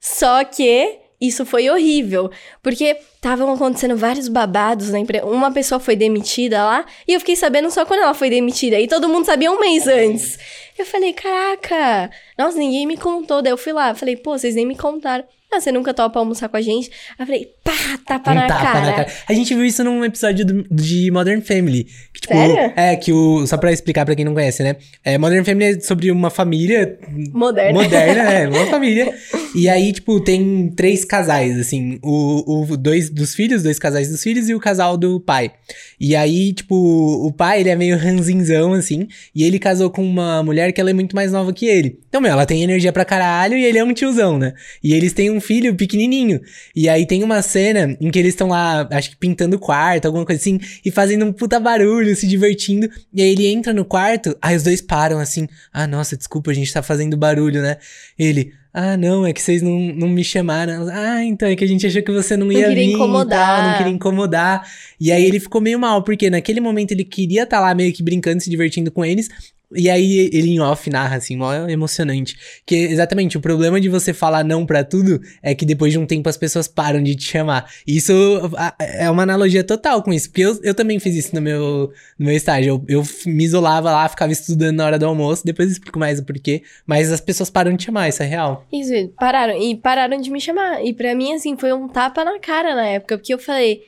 Só 0.00 0.42
que 0.44 1.00
isso 1.20 1.46
foi 1.46 1.68
horrível, 1.70 2.30
porque 2.62 2.96
estavam 3.14 3.52
acontecendo 3.52 3.96
vários 3.96 4.28
babados 4.28 4.90
na 4.90 4.98
empresa. 4.98 5.24
Uma 5.26 5.50
pessoa 5.50 5.80
foi 5.80 5.96
demitida 5.96 6.62
lá, 6.62 6.84
e 7.08 7.14
eu 7.14 7.20
fiquei 7.20 7.36
sabendo 7.36 7.70
só 7.70 7.84
quando 7.86 8.00
ela 8.00 8.14
foi 8.14 8.30
demitida. 8.30 8.78
E 8.78 8.86
todo 8.86 9.08
mundo 9.08 9.24
sabia 9.24 9.50
um 9.50 9.58
mês 9.58 9.86
antes. 9.86 10.38
Eu 10.78 10.84
falei, 10.86 11.12
caraca, 11.12 12.10
nossa, 12.38 12.58
ninguém 12.58 12.86
me 12.86 12.96
contou. 12.96 13.40
Daí 13.42 13.52
eu 13.52 13.56
fui 13.58 13.72
lá, 13.72 13.94
falei, 13.94 14.16
pô, 14.16 14.36
vocês 14.38 14.54
nem 14.54 14.66
me 14.66 14.76
contaram. 14.76 15.24
Ah, 15.52 15.60
você 15.60 15.70
nunca 15.70 15.94
topa 15.94 16.18
almoçar 16.18 16.48
com 16.48 16.56
a 16.56 16.60
gente? 16.60 16.90
Aí 17.16 17.22
eu 17.22 17.26
falei, 17.26 17.48
pá, 17.62 17.72
tapa, 18.04 18.32
Um 18.32 18.34
na, 18.34 18.46
tapa 18.48 18.62
cara. 18.64 18.80
na 18.86 18.92
cara. 18.92 19.12
A 19.28 19.32
gente 19.32 19.54
viu 19.54 19.64
isso 19.64 19.82
num 19.84 20.04
episódio 20.04 20.44
do- 20.44 20.66
de 20.68 21.08
Modern 21.12 21.40
Family. 21.40 21.84
Que, 22.12 22.20
tipo, 22.20 22.34
Sério? 22.34 22.72
É, 22.76 22.96
que 22.96 23.12
o. 23.12 23.46
Só 23.46 23.56
pra 23.56 23.72
explicar 23.72 24.04
pra 24.04 24.16
quem 24.16 24.24
não 24.24 24.34
conhece, 24.34 24.64
né? 24.64 24.74
É, 25.04 25.16
Modern 25.16 25.44
Family 25.44 25.76
é 25.76 25.80
sobre 25.80 26.10
uma 26.10 26.30
família 26.30 26.98
Moderna. 27.32 27.80
moderna, 27.80 28.22
é, 28.32 28.48
uma 28.50 28.66
família. 28.66 29.14
E 29.54 29.68
aí, 29.68 29.92
tipo, 29.92 30.20
tem 30.20 30.68
três 30.76 31.04
casais, 31.04 31.56
assim. 31.60 32.00
O, 32.02 32.64
o 32.72 32.76
dois 32.76 33.08
dos 33.08 33.32
filhos, 33.32 33.62
dois 33.62 33.78
casais 33.78 34.08
dos 34.10 34.20
filhos 34.24 34.48
e 34.48 34.54
o 34.54 34.58
casal 34.60 34.96
do 34.96 35.20
pai. 35.20 35.52
E 35.98 36.16
aí, 36.16 36.52
tipo, 36.52 36.74
o 36.74 37.32
pai, 37.32 37.60
ele 37.60 37.70
é 37.70 37.76
meio 37.76 37.96
ranzinzão, 37.96 38.72
assim. 38.72 39.06
E 39.32 39.44
ele 39.44 39.60
casou 39.60 39.90
com 39.90 40.04
uma 40.04 40.42
mulher 40.42 40.65
que 40.72 40.80
ela 40.80 40.90
é 40.90 40.92
muito 40.92 41.14
mais 41.14 41.32
nova 41.32 41.52
que 41.52 41.66
ele. 41.66 42.00
Então, 42.08 42.20
meu, 42.20 42.32
ela 42.32 42.46
tem 42.46 42.62
energia 42.62 42.92
pra 42.92 43.04
caralho 43.04 43.56
e 43.56 43.64
ele 43.64 43.78
é 43.78 43.84
um 43.84 43.92
tiozão, 43.92 44.38
né? 44.38 44.54
E 44.82 44.94
eles 44.94 45.12
têm 45.12 45.30
um 45.30 45.40
filho 45.40 45.74
pequenininho. 45.74 46.40
E 46.74 46.88
aí 46.88 47.06
tem 47.06 47.22
uma 47.22 47.42
cena 47.42 47.96
em 48.00 48.10
que 48.10 48.18
eles 48.18 48.32
estão 48.32 48.48
lá, 48.48 48.88
acho 48.90 49.10
que 49.10 49.16
pintando 49.16 49.56
o 49.56 49.58
quarto, 49.58 50.06
alguma 50.06 50.24
coisa 50.24 50.40
assim, 50.40 50.58
e 50.84 50.90
fazendo 50.90 51.24
um 51.24 51.32
puta 51.32 51.58
barulho, 51.60 52.14
se 52.14 52.26
divertindo. 52.26 52.88
E 53.12 53.22
aí 53.22 53.30
ele 53.30 53.46
entra 53.46 53.72
no 53.72 53.84
quarto, 53.84 54.36
aí 54.40 54.56
os 54.56 54.62
dois 54.62 54.80
param 54.80 55.18
assim. 55.18 55.46
Ah, 55.72 55.86
nossa, 55.86 56.16
desculpa, 56.16 56.50
a 56.50 56.54
gente 56.54 56.72
tá 56.72 56.82
fazendo 56.82 57.16
barulho, 57.16 57.62
né? 57.62 57.76
Ele, 58.18 58.52
ah, 58.78 58.94
não, 58.94 59.26
é 59.26 59.32
que 59.32 59.40
vocês 59.40 59.62
não, 59.62 59.78
não 59.78 60.06
me 60.06 60.22
chamaram. 60.22 60.86
Ah, 60.92 61.24
então 61.24 61.48
é 61.48 61.56
que 61.56 61.64
a 61.64 61.66
gente 61.66 61.86
achou 61.86 62.02
que 62.02 62.12
você 62.12 62.36
não 62.36 62.52
ia 62.52 62.68
queria 62.68 62.74
vir. 62.74 62.90
e 62.90 62.92
incomodar. 62.92 63.46
tal, 63.46 63.70
não 63.70 63.76
queria 63.78 63.92
incomodar. 63.92 64.68
E 65.00 65.10
aí 65.10 65.24
ele 65.24 65.40
ficou 65.40 65.62
meio 65.62 65.78
mal, 65.78 66.02
porque 66.02 66.28
naquele 66.28 66.60
momento 66.60 66.92
ele 66.92 67.02
queria 67.02 67.44
estar 67.44 67.58
lá 67.58 67.74
meio 67.74 67.90
que 67.90 68.02
brincando, 68.02 68.42
se 68.42 68.50
divertindo 68.50 68.90
com 68.90 69.02
eles. 69.02 69.30
E 69.74 69.90
aí 69.90 70.30
ele 70.32 70.50
em 70.50 70.60
off 70.60 70.88
narra, 70.88 71.16
assim, 71.16 71.36
mó 71.36 71.52
emocionante. 71.68 72.36
Que 72.64 72.76
exatamente, 72.76 73.36
o 73.36 73.40
problema 73.40 73.80
de 73.80 73.88
você 73.88 74.12
falar 74.12 74.44
não 74.44 74.64
pra 74.64 74.84
tudo 74.84 75.20
é 75.42 75.54
que 75.54 75.66
depois 75.66 75.92
de 75.92 75.98
um 75.98 76.06
tempo 76.06 76.28
as 76.28 76.36
pessoas 76.36 76.68
param 76.68 77.02
de 77.02 77.16
te 77.16 77.24
chamar. 77.24 77.68
Isso 77.86 78.12
é 78.78 79.10
uma 79.10 79.24
analogia 79.24 79.64
total 79.64 80.02
com 80.02 80.12
isso. 80.12 80.28
Porque 80.30 80.42
eu, 80.42 80.58
eu 80.62 80.74
também 80.74 81.00
fiz 81.00 81.14
isso 81.16 81.34
no 81.34 81.40
meu, 81.40 81.92
no 82.18 82.26
meu 82.26 82.36
estágio. 82.36 82.84
Eu, 82.88 83.00
eu 83.00 83.06
me 83.26 83.44
isolava 83.44 83.90
lá, 83.90 84.08
ficava 84.08 84.32
estudando 84.32 84.76
na 84.76 84.86
hora 84.86 84.98
do 84.98 85.06
almoço, 85.06 85.44
depois 85.44 85.70
explico 85.70 85.98
mais 85.98 86.20
o 86.20 86.24
porquê. 86.24 86.62
Mas 86.86 87.10
as 87.10 87.20
pessoas 87.20 87.50
param 87.50 87.72
de 87.72 87.78
te 87.78 87.86
chamar, 87.86 88.08
isso 88.08 88.22
é 88.22 88.26
real. 88.26 88.66
Isso, 88.72 88.92
pararam. 89.18 89.60
E 89.60 89.74
pararam 89.74 90.20
de 90.20 90.30
me 90.30 90.40
chamar. 90.40 90.84
E 90.84 90.94
pra 90.94 91.14
mim, 91.14 91.34
assim, 91.34 91.56
foi 91.56 91.72
um 91.72 91.88
tapa 91.88 92.24
na 92.24 92.38
cara 92.38 92.74
na 92.74 92.86
época. 92.86 93.18
Porque 93.18 93.34
eu 93.34 93.38
falei, 93.38 93.82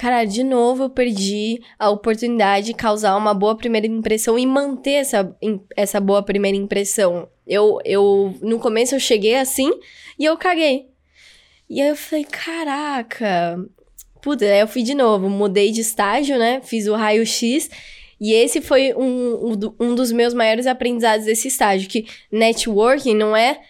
cara, 0.00 0.24
de 0.24 0.42
novo 0.42 0.84
eu 0.84 0.90
perdi 0.90 1.60
a 1.78 1.90
oportunidade 1.90 2.68
de 2.68 2.74
causar 2.74 3.14
uma 3.18 3.34
boa 3.34 3.54
primeira 3.54 3.86
impressão 3.86 4.38
e 4.38 4.46
manter 4.46 4.92
essa, 4.92 5.36
essa 5.76 6.00
boa 6.00 6.22
primeira 6.22 6.56
impressão. 6.56 7.28
Eu, 7.46 7.78
eu, 7.84 8.34
no 8.40 8.58
começo 8.58 8.94
eu 8.94 8.98
cheguei 8.98 9.36
assim 9.36 9.70
e 10.18 10.24
eu 10.24 10.38
caguei. 10.38 10.86
E 11.68 11.82
aí 11.82 11.88
eu 11.88 11.96
falei, 11.96 12.24
caraca. 12.24 13.58
Puta, 14.22 14.46
aí 14.46 14.60
eu 14.60 14.66
fui 14.66 14.82
de 14.82 14.94
novo, 14.94 15.28
mudei 15.28 15.70
de 15.70 15.82
estágio, 15.82 16.38
né? 16.38 16.62
Fiz 16.62 16.86
o 16.86 16.94
raio-x. 16.94 17.68
E 18.18 18.32
esse 18.32 18.62
foi 18.62 18.94
um, 18.94 19.52
um 19.78 19.94
dos 19.94 20.10
meus 20.12 20.32
maiores 20.32 20.66
aprendizados 20.66 21.26
desse 21.26 21.48
estágio, 21.48 21.90
que 21.90 22.06
networking 22.32 23.14
não 23.14 23.36
é 23.36 23.60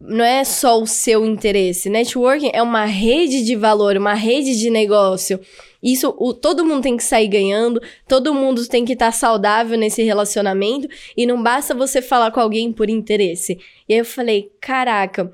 não 0.00 0.24
é 0.24 0.44
só 0.44 0.80
o 0.80 0.86
seu 0.86 1.24
interesse. 1.24 1.88
Networking 1.88 2.50
é 2.52 2.62
uma 2.62 2.84
rede 2.84 3.44
de 3.44 3.56
valor, 3.56 3.96
uma 3.96 4.14
rede 4.14 4.58
de 4.58 4.70
negócio. 4.70 5.40
Isso, 5.82 6.14
o, 6.18 6.34
todo 6.34 6.64
mundo 6.64 6.82
tem 6.82 6.96
que 6.96 7.04
sair 7.04 7.28
ganhando, 7.28 7.80
todo 8.08 8.34
mundo 8.34 8.66
tem 8.66 8.84
que 8.84 8.92
estar 8.92 9.12
saudável 9.12 9.78
nesse 9.78 10.02
relacionamento 10.02 10.88
e 11.16 11.26
não 11.26 11.42
basta 11.42 11.74
você 11.74 12.02
falar 12.02 12.30
com 12.30 12.40
alguém 12.40 12.72
por 12.72 12.90
interesse. 12.90 13.58
E 13.88 13.94
aí 13.94 14.00
eu 14.00 14.04
falei, 14.04 14.50
caraca, 14.60 15.30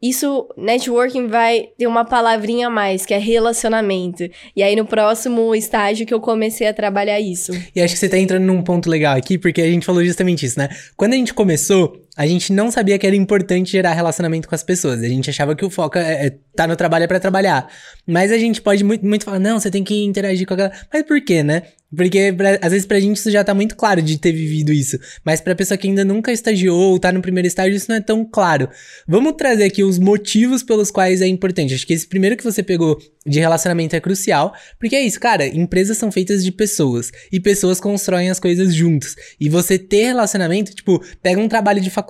isso, 0.00 0.46
networking 0.56 1.26
vai 1.26 1.70
ter 1.76 1.86
uma 1.86 2.04
palavrinha 2.04 2.68
a 2.68 2.70
mais, 2.70 3.06
que 3.06 3.14
é 3.14 3.18
relacionamento. 3.18 4.28
E 4.54 4.62
aí 4.62 4.76
no 4.76 4.84
próximo 4.84 5.54
estágio 5.54 6.06
que 6.06 6.14
eu 6.14 6.20
comecei 6.20 6.66
a 6.66 6.74
trabalhar 6.74 7.18
isso. 7.18 7.52
E 7.74 7.80
acho 7.80 7.94
que 7.94 8.00
você 8.00 8.08
tá 8.08 8.18
entrando 8.18 8.44
num 8.44 8.62
ponto 8.62 8.88
legal 8.88 9.16
aqui, 9.16 9.38
porque 9.38 9.60
a 9.60 9.66
gente 9.66 9.86
falou 9.86 10.04
justamente 10.04 10.46
isso, 10.46 10.58
né? 10.58 10.68
Quando 10.96 11.14
a 11.14 11.16
gente 11.16 11.32
começou, 11.32 12.05
a 12.16 12.26
gente 12.26 12.52
não 12.52 12.70
sabia 12.70 12.98
que 12.98 13.06
era 13.06 13.14
importante 13.14 13.72
gerar 13.72 13.92
relacionamento 13.92 14.48
com 14.48 14.54
as 14.54 14.62
pessoas. 14.62 15.02
A 15.02 15.08
gente 15.08 15.28
achava 15.28 15.54
que 15.54 15.64
o 15.64 15.70
foco 15.70 15.98
é, 15.98 16.26
é 16.26 16.34
tá 16.54 16.66
no 16.66 16.74
trabalho 16.74 17.04
é 17.04 17.06
pra 17.06 17.20
trabalhar. 17.20 17.68
Mas 18.06 18.32
a 18.32 18.38
gente 18.38 18.62
pode 18.62 18.82
muito, 18.82 19.04
muito 19.04 19.24
falar, 19.24 19.38
não, 19.38 19.60
você 19.60 19.70
tem 19.70 19.84
que 19.84 20.02
interagir 20.04 20.46
com 20.46 20.54
a 20.54 20.56
galera. 20.56 20.76
Mas 20.92 21.02
por 21.02 21.20
quê, 21.22 21.42
né? 21.42 21.62
Porque 21.94 22.32
pra- 22.32 22.58
às 22.60 22.72
vezes 22.72 22.86
pra 22.86 22.98
gente 22.98 23.16
isso 23.16 23.30
já 23.30 23.44
tá 23.44 23.54
muito 23.54 23.76
claro 23.76 24.02
de 24.02 24.18
ter 24.18 24.32
vivido 24.32 24.72
isso. 24.72 24.98
Mas 25.24 25.40
pra 25.40 25.54
pessoa 25.54 25.76
que 25.78 25.86
ainda 25.86 26.04
nunca 26.04 26.32
estagiou 26.32 26.92
ou 26.92 26.98
tá 26.98 27.12
no 27.12 27.20
primeiro 27.22 27.46
estágio, 27.46 27.76
isso 27.76 27.86
não 27.88 27.96
é 27.96 28.00
tão 28.00 28.24
claro. 28.24 28.68
Vamos 29.06 29.34
trazer 29.36 29.64
aqui 29.64 29.84
os 29.84 29.98
motivos 29.98 30.62
pelos 30.62 30.90
quais 30.90 31.20
é 31.20 31.26
importante. 31.26 31.74
Acho 31.74 31.86
que 31.86 31.92
esse 31.92 32.06
primeiro 32.06 32.36
que 32.36 32.42
você 32.42 32.62
pegou 32.62 32.98
de 33.24 33.38
relacionamento 33.40 33.94
é 33.94 34.00
crucial, 34.00 34.54
porque 34.78 34.94
é 34.96 35.02
isso, 35.02 35.18
cara, 35.18 35.46
empresas 35.46 35.98
são 35.98 36.10
feitas 36.12 36.44
de 36.44 36.52
pessoas 36.52 37.10
e 37.32 37.40
pessoas 37.40 37.80
constroem 37.80 38.30
as 38.30 38.38
coisas 38.40 38.74
juntos. 38.74 39.14
E 39.40 39.48
você 39.48 39.78
ter 39.78 40.06
relacionamento, 40.06 40.74
tipo, 40.74 41.02
pega 41.22 41.40
um 41.40 41.48
trabalho 41.48 41.80
de 41.80 41.90
faculdade. 41.90 42.05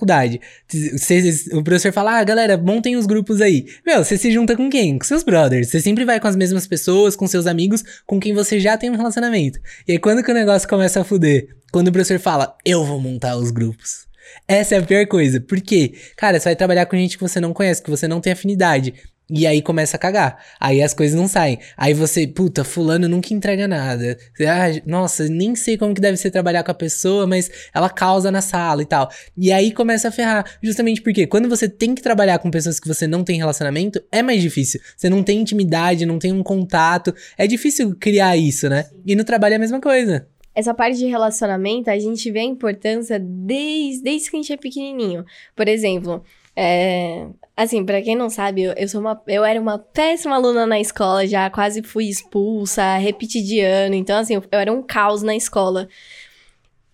Cê- 0.97 1.21
o 1.53 1.63
professor 1.63 1.91
fala: 1.91 2.19
"Ah, 2.19 2.23
galera, 2.23 2.57
montem 2.57 2.95
os 2.95 3.05
grupos 3.05 3.41
aí". 3.41 3.65
Meu, 3.85 4.03
você 4.03 4.17
se 4.17 4.31
junta 4.31 4.55
com 4.55 4.69
quem? 4.69 4.97
Com 4.97 5.05
seus 5.05 5.23
brothers. 5.23 5.69
Você 5.69 5.79
sempre 5.81 6.05
vai 6.05 6.19
com 6.19 6.27
as 6.27 6.35
mesmas 6.35 6.67
pessoas, 6.67 7.15
com 7.15 7.27
seus 7.27 7.47
amigos, 7.47 7.83
com 8.05 8.19
quem 8.19 8.33
você 8.33 8.59
já 8.59 8.77
tem 8.77 8.89
um 8.89 8.95
relacionamento. 8.95 9.59
E 9.87 9.93
aí 9.93 9.99
quando 9.99 10.23
que 10.23 10.31
o 10.31 10.33
negócio 10.33 10.67
começa 10.67 11.01
a 11.01 11.03
fuder? 11.03 11.47
Quando 11.71 11.87
o 11.87 11.91
professor 11.91 12.19
fala: 12.19 12.55
"Eu 12.65 12.83
vou 12.85 12.99
montar 12.99 13.35
os 13.37 13.51
grupos". 13.51 14.07
Essa 14.47 14.75
é 14.75 14.79
a 14.79 14.83
pior 14.83 15.05
coisa. 15.07 15.39
Por 15.39 15.59
quê? 15.61 15.93
Cara, 16.15 16.39
você 16.39 16.45
vai 16.49 16.55
trabalhar 16.55 16.85
com 16.85 16.97
gente 16.97 17.17
que 17.17 17.23
você 17.23 17.39
não 17.39 17.53
conhece, 17.53 17.81
que 17.81 17.89
você 17.89 18.07
não 18.07 18.19
tem 18.19 18.33
afinidade. 18.33 18.93
E 19.29 19.45
aí 19.45 19.61
começa 19.61 19.97
a 19.97 19.99
cagar. 19.99 20.41
Aí 20.59 20.81
as 20.81 20.93
coisas 20.93 21.19
não 21.19 21.27
saem. 21.27 21.59
Aí 21.75 21.93
você, 21.93 22.25
puta, 22.25 22.63
fulano 22.63 23.09
nunca 23.09 23.33
entrega 23.33 23.67
nada. 23.67 24.17
Ah, 24.41 24.81
nossa, 24.85 25.27
nem 25.27 25.53
sei 25.53 25.77
como 25.77 25.93
que 25.93 25.99
deve 25.99 26.15
ser 26.15 26.31
trabalhar 26.31 26.63
com 26.63 26.71
a 26.71 26.73
pessoa, 26.73 27.27
mas 27.27 27.51
ela 27.73 27.89
causa 27.89 28.31
na 28.31 28.41
sala 28.41 28.81
e 28.81 28.85
tal. 28.85 29.09
E 29.37 29.51
aí 29.51 29.73
começa 29.73 30.07
a 30.07 30.11
ferrar. 30.11 30.45
Justamente 30.63 31.01
porque 31.01 31.27
quando 31.27 31.49
você 31.49 31.67
tem 31.67 31.93
que 31.93 32.01
trabalhar 32.01 32.39
com 32.39 32.49
pessoas 32.49 32.79
que 32.79 32.87
você 32.87 33.05
não 33.05 33.23
tem 33.23 33.37
relacionamento, 33.37 34.01
é 34.11 34.23
mais 34.23 34.41
difícil. 34.41 34.79
Você 34.95 35.09
não 35.09 35.21
tem 35.21 35.41
intimidade, 35.41 36.05
não 36.05 36.19
tem 36.19 36.31
um 36.31 36.41
contato. 36.41 37.13
É 37.37 37.45
difícil 37.45 37.95
criar 37.99 38.37
isso, 38.37 38.69
né? 38.69 38.85
E 39.05 39.13
no 39.13 39.25
trabalho 39.25 39.53
é 39.53 39.55
a 39.57 39.59
mesma 39.59 39.81
coisa. 39.81 40.25
Essa 40.55 40.73
parte 40.73 40.97
de 40.97 41.05
relacionamento, 41.05 41.89
a 41.89 41.99
gente 41.99 42.31
vê 42.31 42.39
a 42.39 42.43
importância 42.43 43.19
desde, 43.19 44.01
desde 44.01 44.31
que 44.31 44.37
a 44.37 44.39
gente 44.39 44.53
é 44.53 44.57
pequenininho. 44.57 45.23
Por 45.55 45.67
exemplo, 45.67 46.23
É, 46.59 47.27
assim, 47.55 47.85
pra 47.85 48.01
quem 48.01 48.15
não 48.15 48.31
sabe, 48.31 48.63
eu, 48.63 48.73
eu 48.73 48.87
sou 48.87 48.99
uma, 48.99 49.21
eu 49.27 49.45
era 49.45 49.61
uma 49.61 49.77
péssima 49.77 50.35
aluna 50.35 50.65
na 50.65 50.79
escola, 50.79 51.27
já 51.27 51.47
quase 51.51 51.83
fui 51.83 52.05
expulsa, 52.05 52.97
repeti 52.97 53.43
de 53.43 53.59
ano, 53.59 53.93
então 53.93 54.17
assim, 54.17 54.33
eu, 54.33 54.43
eu 54.51 54.59
era 54.59 54.73
um 54.73 54.81
caos 54.81 55.21
na 55.21 55.35
escola. 55.35 55.87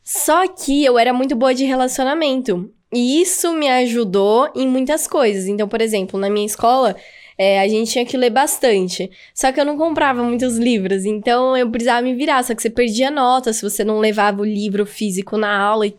Só 0.03 0.45
que 0.49 0.83
eu 0.83 0.99
era 0.99 1.13
muito 1.13 1.33
boa 1.33 1.53
de 1.53 1.63
relacionamento. 1.63 2.69
E 2.93 3.21
isso 3.21 3.53
me 3.53 3.69
ajudou 3.69 4.51
em 4.53 4.67
muitas 4.67 5.07
coisas. 5.07 5.47
Então, 5.47 5.67
por 5.67 5.81
exemplo, 5.81 6.19
na 6.19 6.29
minha 6.29 6.45
escola, 6.45 6.95
é, 7.37 7.61
a 7.61 7.67
gente 7.67 7.91
tinha 7.91 8.05
que 8.05 8.17
ler 8.17 8.29
bastante. 8.29 9.09
Só 9.33 9.51
que 9.51 9.59
eu 9.59 9.65
não 9.65 9.77
comprava 9.77 10.21
muitos 10.21 10.57
livros, 10.57 11.05
então 11.05 11.55
eu 11.55 11.69
precisava 11.71 12.01
me 12.01 12.13
virar. 12.13 12.43
Só 12.43 12.53
que 12.53 12.61
você 12.61 12.69
perdia 12.69 13.09
nota 13.09 13.53
se 13.53 13.61
você 13.61 13.83
não 13.83 13.99
levava 13.99 14.41
o 14.41 14.45
livro 14.45 14.85
físico 14.85 15.37
na 15.37 15.57
aula. 15.57 15.87
E 15.87 15.93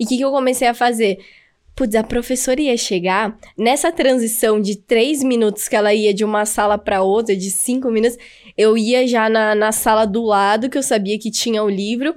o 0.00 0.06
que, 0.06 0.16
que 0.16 0.24
eu 0.24 0.30
comecei 0.32 0.68
a 0.68 0.74
fazer? 0.74 1.18
Putz, 1.78 1.94
a 1.94 2.02
professora 2.02 2.60
ia 2.60 2.76
chegar 2.76 3.38
nessa 3.56 3.92
transição 3.92 4.60
de 4.60 4.74
três 4.74 5.22
minutos 5.22 5.68
que 5.68 5.76
ela 5.76 5.94
ia 5.94 6.12
de 6.12 6.24
uma 6.24 6.44
sala 6.44 6.76
para 6.76 7.02
outra, 7.02 7.36
de 7.36 7.52
cinco 7.52 7.88
minutos, 7.88 8.18
eu 8.56 8.76
ia 8.76 9.06
já 9.06 9.30
na, 9.30 9.54
na 9.54 9.70
sala 9.70 10.04
do 10.04 10.24
lado, 10.24 10.68
que 10.68 10.76
eu 10.76 10.82
sabia 10.82 11.16
que 11.20 11.30
tinha 11.30 11.62
o 11.62 11.70
livro. 11.70 12.16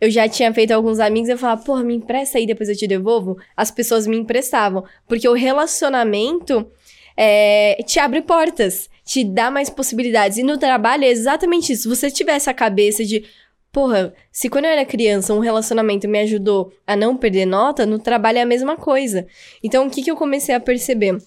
Eu 0.00 0.12
já 0.12 0.28
tinha 0.28 0.54
feito 0.54 0.70
alguns 0.70 1.00
amigos, 1.00 1.28
eu 1.28 1.36
falava, 1.36 1.60
porra, 1.60 1.82
me 1.82 1.96
empresta 1.96 2.38
aí, 2.38 2.46
depois 2.46 2.68
eu 2.68 2.76
te 2.76 2.86
devolvo. 2.86 3.36
As 3.56 3.72
pessoas 3.72 4.06
me 4.06 4.16
emprestavam. 4.16 4.84
Porque 5.08 5.28
o 5.28 5.34
relacionamento 5.34 6.70
é, 7.16 7.82
te 7.84 7.98
abre 7.98 8.22
portas, 8.22 8.88
te 9.04 9.24
dá 9.24 9.50
mais 9.50 9.68
possibilidades. 9.68 10.38
E 10.38 10.44
no 10.44 10.56
trabalho 10.56 11.02
é 11.02 11.08
exatamente 11.08 11.72
isso. 11.72 11.82
Se 11.82 11.88
você 11.88 12.12
tivesse 12.12 12.48
a 12.48 12.54
cabeça 12.54 13.04
de, 13.04 13.24
Porra, 13.72 14.12
se 14.32 14.48
quando 14.48 14.64
eu 14.64 14.72
era 14.72 14.84
criança 14.84 15.32
um 15.32 15.38
relacionamento 15.38 16.08
me 16.08 16.18
ajudou 16.20 16.72
a 16.86 16.96
não 16.96 17.16
perder 17.16 17.46
nota, 17.46 17.86
no 17.86 17.98
trabalho 18.00 18.38
é 18.38 18.42
a 18.42 18.46
mesma 18.46 18.76
coisa. 18.76 19.26
Então, 19.62 19.86
o 19.86 19.90
que, 19.90 20.02
que 20.02 20.10
eu 20.10 20.16
comecei 20.16 20.54
a 20.54 20.60
perceber? 20.60 21.18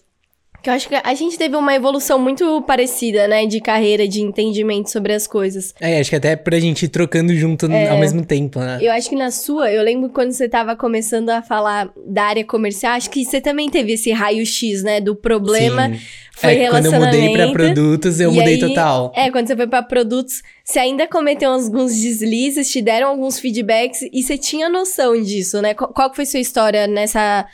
Que 0.63 0.69
eu 0.69 0.73
acho 0.73 0.87
que 0.87 0.95
a 0.95 1.13
gente 1.13 1.37
teve 1.37 1.57
uma 1.57 1.75
evolução 1.75 2.17
muito 2.17 2.61
parecida, 2.61 3.27
né? 3.27 3.45
De 3.45 3.59
carreira, 3.59 4.07
de 4.07 4.21
entendimento 4.21 4.89
sobre 4.89 5.11
as 5.11 5.27
coisas. 5.27 5.75
É, 5.81 5.99
acho 5.99 6.09
que 6.09 6.15
até 6.15 6.37
pra 6.37 6.57
gente 6.57 6.85
ir 6.85 6.87
trocando 6.87 7.35
junto 7.35 7.69
é, 7.69 7.89
ao 7.89 7.97
mesmo 7.97 8.25
tempo, 8.25 8.59
né? 8.59 8.79
Eu 8.81 8.93
acho 8.93 9.09
que 9.09 9.15
na 9.15 9.29
sua, 9.29 9.69
eu 9.69 9.83
lembro 9.83 10.09
quando 10.09 10.31
você 10.31 10.47
tava 10.47 10.73
começando 10.73 11.29
a 11.29 11.41
falar 11.41 11.91
da 12.07 12.23
área 12.23 12.45
comercial, 12.45 12.93
acho 12.93 13.09
que 13.09 13.25
você 13.25 13.41
também 13.41 13.69
teve 13.69 13.91
esse 13.91 14.13
raio-x, 14.13 14.83
né? 14.83 15.01
Do 15.01 15.15
problema. 15.15 15.89
Sim 15.89 15.99
foi 16.35 16.55
é, 16.55 16.69
quando 16.69 16.85
eu 16.87 16.91
mudei 16.93 17.31
para 17.31 17.51
produtos, 17.51 18.19
eu 18.19 18.31
mudei 18.31 18.55
aí, 18.55 18.59
total. 18.59 19.13
É, 19.15 19.29
quando 19.29 19.47
você 19.47 19.55
foi 19.55 19.67
para 19.67 19.83
produtos, 19.83 20.41
você 20.63 20.79
ainda 20.79 21.07
cometeu 21.07 21.51
alguns 21.51 21.95
deslizes, 21.95 22.71
te 22.71 22.81
deram 22.81 23.09
alguns 23.09 23.39
feedbacks 23.39 24.01
e 24.01 24.23
você 24.23 24.37
tinha 24.37 24.67
noção 24.67 25.21
disso, 25.21 25.61
né? 25.61 25.75
Qual, 25.75 25.93
qual 25.93 26.13
foi 26.13 26.25
sua 26.25 26.39
história 26.39 26.87
nessa 26.87 27.45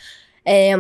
é, 0.45 0.76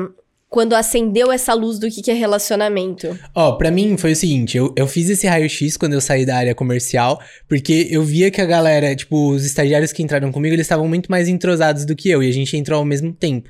quando 0.49 0.73
acendeu 0.73 1.31
essa 1.31 1.53
luz 1.53 1.77
do 1.77 1.89
que, 1.89 2.09
é 2.09 2.13
relacionamento? 2.13 3.17
Ó, 3.35 3.49
oh, 3.49 3.57
pra 3.57 3.69
mim 3.69 3.95
foi 3.97 4.13
o 4.13 4.15
seguinte, 4.15 4.57
eu, 4.57 4.73
eu 4.75 4.87
fiz 4.87 5.07
esse 5.07 5.27
raio-x 5.27 5.77
quando 5.77 5.93
eu 5.93 6.01
saí 6.01 6.25
da 6.25 6.35
área 6.35 6.55
comercial, 6.55 7.21
porque 7.47 7.87
eu 7.91 8.01
via 8.01 8.31
que 8.31 8.41
a 8.41 8.45
galera, 8.45 8.95
tipo, 8.95 9.29
os 9.29 9.45
estagiários 9.45 9.93
que 9.93 10.01
entraram 10.01 10.31
comigo, 10.31 10.55
eles 10.55 10.65
estavam 10.65 10.87
muito 10.87 11.11
mais 11.11 11.27
entrosados 11.27 11.85
do 11.85 11.95
que 11.95 12.09
eu, 12.09 12.23
e 12.23 12.27
a 12.27 12.33
gente 12.33 12.57
entrou 12.57 12.79
ao 12.79 12.85
mesmo 12.85 13.13
tempo. 13.13 13.49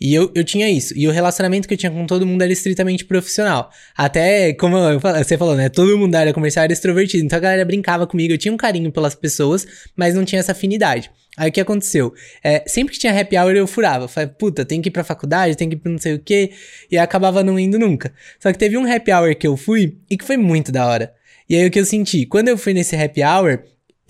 E 0.00 0.14
eu, 0.14 0.30
eu 0.34 0.42
tinha 0.42 0.70
isso. 0.70 0.94
E 0.96 1.06
o 1.06 1.10
relacionamento 1.10 1.68
que 1.68 1.74
eu 1.74 1.78
tinha 1.78 1.92
com 1.92 2.06
todo 2.06 2.26
mundo 2.26 2.40
era 2.40 2.50
estritamente 2.50 3.04
profissional. 3.04 3.70
Até, 3.94 4.54
como 4.54 4.76
eu, 4.76 4.98
você 4.98 5.36
falou, 5.36 5.54
né? 5.54 5.68
Todo 5.68 5.98
mundo 5.98 6.12
da 6.12 6.20
área 6.20 6.32
comercial 6.32 6.64
era 6.64 6.72
extrovertido. 6.72 7.24
Então 7.24 7.36
a 7.36 7.40
galera 7.40 7.64
brincava 7.66 8.06
comigo. 8.06 8.32
Eu 8.32 8.38
tinha 8.38 8.52
um 8.52 8.56
carinho 8.56 8.90
pelas 8.90 9.14
pessoas, 9.14 9.66
mas 9.94 10.14
não 10.14 10.24
tinha 10.24 10.40
essa 10.40 10.52
afinidade. 10.52 11.10
Aí 11.36 11.50
o 11.50 11.52
que 11.52 11.60
aconteceu? 11.60 12.14
É, 12.42 12.64
sempre 12.66 12.94
que 12.94 12.98
tinha 12.98 13.18
happy 13.18 13.36
hour 13.36 13.54
eu 13.54 13.66
furava. 13.66 14.08
Falei, 14.08 14.30
puta, 14.30 14.64
tem 14.64 14.80
que 14.80 14.88
ir 14.88 14.92
pra 14.92 15.04
faculdade, 15.04 15.54
tem 15.56 15.68
que 15.68 15.74
ir 15.74 15.78
pra 15.78 15.92
não 15.92 15.98
sei 15.98 16.14
o 16.14 16.18
quê. 16.18 16.50
E 16.90 16.96
acabava 16.96 17.44
não 17.44 17.58
indo 17.58 17.78
nunca. 17.78 18.12
Só 18.38 18.50
que 18.50 18.58
teve 18.58 18.78
um 18.78 18.90
happy 18.90 19.12
hour 19.12 19.36
que 19.36 19.46
eu 19.46 19.56
fui 19.56 19.98
e 20.08 20.16
que 20.16 20.24
foi 20.24 20.38
muito 20.38 20.72
da 20.72 20.86
hora. 20.86 21.12
E 21.48 21.56
aí 21.56 21.66
o 21.66 21.70
que 21.70 21.78
eu 21.78 21.84
senti? 21.84 22.24
Quando 22.24 22.48
eu 22.48 22.56
fui 22.56 22.72
nesse 22.72 22.96
happy 22.96 23.22
hour, 23.22 23.62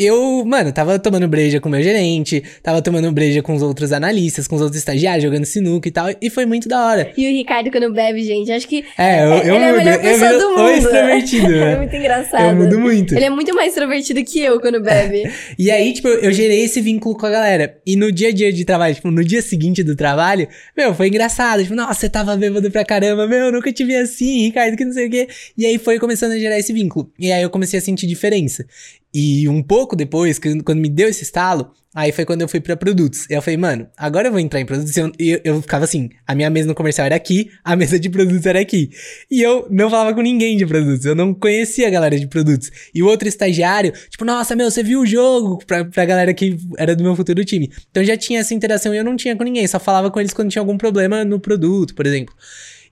eu, 0.05 0.45
mano, 0.47 0.73
tava 0.73 0.99
tomando 0.99 1.29
breja 1.29 1.61
com 1.61 1.69
o 1.69 1.73
meu 1.73 1.83
gerente, 1.83 2.43
tava 2.63 2.81
tomando 2.81 3.11
breja 3.13 3.43
com 3.43 3.55
os 3.55 3.63
outros 3.63 3.93
analistas, 3.93 4.49
com 4.49 4.57
os 4.57 4.63
outros 4.63 4.79
estagiários, 4.79 5.23
jogando 5.23 5.45
sinuca 5.45 5.89
e 5.89 5.91
tal, 5.91 6.07
e 6.21 6.31
foi 6.31 6.47
muito 6.47 6.69
da 6.69 6.87
hora. 6.87 7.13
E 7.17 7.27
o 7.27 7.31
Ricardo 7.31 7.71
quando 7.71 7.93
bebe, 7.93 8.23
gente, 8.25 8.51
acho 8.51 8.67
que... 8.67 8.85
É, 8.97 9.25
eu, 9.25 9.31
eu 9.31 9.55
ele 9.57 9.59
mudo, 9.59 9.65
é 9.65 9.69
a 9.69 9.73
melhor 9.73 10.01
pessoa 10.01 10.39
do 10.39 10.51
mundo. 10.51 10.71
extrovertido. 10.71 11.55
é 11.55 11.77
muito 11.77 11.97
engraçado. 11.97 12.49
Eu 12.49 12.57
mudo 12.57 12.79
muito. 12.79 13.15
Ele 13.15 13.25
é 13.25 13.31
muito 13.31 13.55
mais 13.55 13.69
extrovertido 13.69 14.25
que 14.25 14.41
eu 14.41 14.61
quando 14.61 14.81
bebe. 14.81 15.31
e 15.59 15.71
aí, 15.71 15.93
tipo, 15.93 16.09
eu 16.09 16.33
gerei 16.33 16.65
esse 16.65 16.81
vínculo 16.81 17.17
com 17.17 17.27
a 17.27 17.31
galera. 17.31 17.79
E 17.87 17.97
no 17.97 18.11
dia 18.11 18.29
a 18.29 18.33
dia 18.33 18.53
de 18.53 18.65
trabalho, 18.65 18.95
tipo, 18.95 19.11
no 19.11 19.25
dia 19.25 19.43
seguinte 19.43 19.83
do 19.83 19.95
trabalho, 19.95 20.49
meu, 20.77 20.95
foi 20.95 21.09
engraçado. 21.09 21.63
Tipo, 21.63 21.75
nossa, 21.75 21.95
você 21.95 22.09
tava 22.09 22.37
bêbado 22.37 22.71
pra 22.71 22.85
caramba, 22.85 23.27
meu, 23.27 23.53
nunca 23.53 23.73
te 23.73 23.85
vi 23.85 23.97
assim, 23.97 24.45
Ricardo, 24.47 24.77
que 24.77 24.85
não 24.85 24.93
sei 24.93 25.07
o 25.07 25.11
quê. 25.11 25.29
E 25.57 25.67
aí 25.67 25.79
foi 25.79 25.99
começando 25.99 26.33
a 26.33 26.39
gerar 26.39 26.59
esse 26.59 26.73
vínculo. 26.73 27.11
E 27.19 27.31
aí 27.31 27.43
eu 27.43 27.51
comecei 27.51 27.79
a 27.79 27.83
sentir 27.83 28.07
diferença. 28.07 28.65
E 29.13 29.49
um 29.49 29.63
pouco 29.63 29.97
depois, 29.97 30.39
quando 30.39 30.79
me 30.79 30.89
deu 30.89 31.09
esse 31.09 31.25
estalo, 31.25 31.73
aí 31.93 32.13
foi 32.13 32.25
quando 32.25 32.43
eu 32.43 32.49
fui 32.49 32.61
para 32.61 32.77
produtos. 32.77 33.27
Eu 33.29 33.43
falei, 33.43 33.57
mano, 33.57 33.89
agora 33.97 34.29
eu 34.29 34.33
vou 34.33 34.41
entrar 34.41 34.61
em 34.61 34.67
produtos. 34.67 34.97
E 34.97 35.01
eu, 35.01 35.13
eu, 35.19 35.41
eu, 35.43 35.63
ficava 35.63 35.85
assim: 35.85 36.11
a 36.27 36.35
minha 36.35 36.49
mesa 36.49 36.69
no 36.69 36.75
comercial 36.75 37.07
era 37.07 37.17
aqui, 37.17 37.51
a 37.65 37.75
mesa 37.75 37.99
de 37.99 38.09
produtos 38.09 38.47
era 38.47 38.61
aqui. 38.61 38.91
E 39.29 39.43
eu 39.43 39.67
não 39.69 39.91
falava 39.91 40.15
com 40.15 40.21
ninguém 40.21 40.57
de 40.57 40.65
produtos, 40.65 41.05
eu 41.05 41.15
não 41.15 41.35
conhecia 41.35 41.89
a 41.89 41.91
galera 41.91 42.19
de 42.19 42.29
produtos. 42.29 42.71
E 42.95 43.03
o 43.03 43.07
outro 43.07 43.27
estagiário, 43.29 43.93
tipo, 44.09 44.25
nossa, 44.25 44.55
meu, 44.55 44.71
você 44.71 44.83
viu 44.83 45.01
o 45.01 45.07
jogo? 45.07 45.59
Pra, 45.67 45.85
pra 45.85 46.05
galera 46.05 46.33
que 46.33 46.57
era 46.79 46.95
do 46.95 47.03
meu 47.03 47.17
futuro 47.17 47.45
time. 47.45 47.71
Então 47.91 48.05
já 48.05 48.17
tinha 48.17 48.41
essa 48.41 48.55
interação 48.55 48.95
e 48.95 48.99
eu 48.99 49.05
não 49.05 49.17
tinha 49.17 49.35
com 49.35 49.43
ninguém, 49.43 49.67
só 49.67 49.81
falava 49.81 50.11
com 50.11 50.21
eles 50.21 50.33
quando 50.33 50.51
tinha 50.51 50.63
algum 50.63 50.79
problema 50.79 51.25
no 51.25 51.41
produto, 51.41 51.95
por 51.97 52.07
exemplo. 52.07 52.35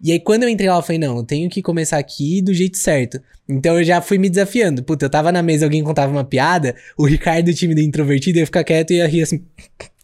E 0.02 0.12
aí, 0.12 0.20
quando 0.20 0.44
eu 0.44 0.48
entrei 0.48 0.68
lá, 0.68 0.76
eu 0.76 0.82
falei, 0.82 0.98
não, 0.98 1.16
eu 1.16 1.24
tenho 1.24 1.50
que 1.50 1.60
começar 1.60 1.98
aqui 1.98 2.40
do 2.40 2.54
jeito 2.54 2.78
certo. 2.78 3.20
Então 3.48 3.78
eu 3.78 3.84
já 3.84 4.00
fui 4.00 4.18
me 4.18 4.28
desafiando. 4.28 4.82
Puta, 4.82 5.06
eu 5.06 5.10
tava 5.10 5.32
na 5.32 5.42
mesa, 5.42 5.64
alguém 5.66 5.82
contava 5.82 6.12
uma 6.12 6.24
piada, 6.24 6.76
o 6.96 7.06
Ricardo, 7.06 7.46
do 7.46 7.54
time 7.54 7.74
do 7.74 7.80
introvertido, 7.80 8.38
ia 8.38 8.46
ficar 8.46 8.62
quieto 8.62 8.92
e 8.92 8.96
ia 8.96 9.06
rir 9.06 9.22
assim. 9.22 9.42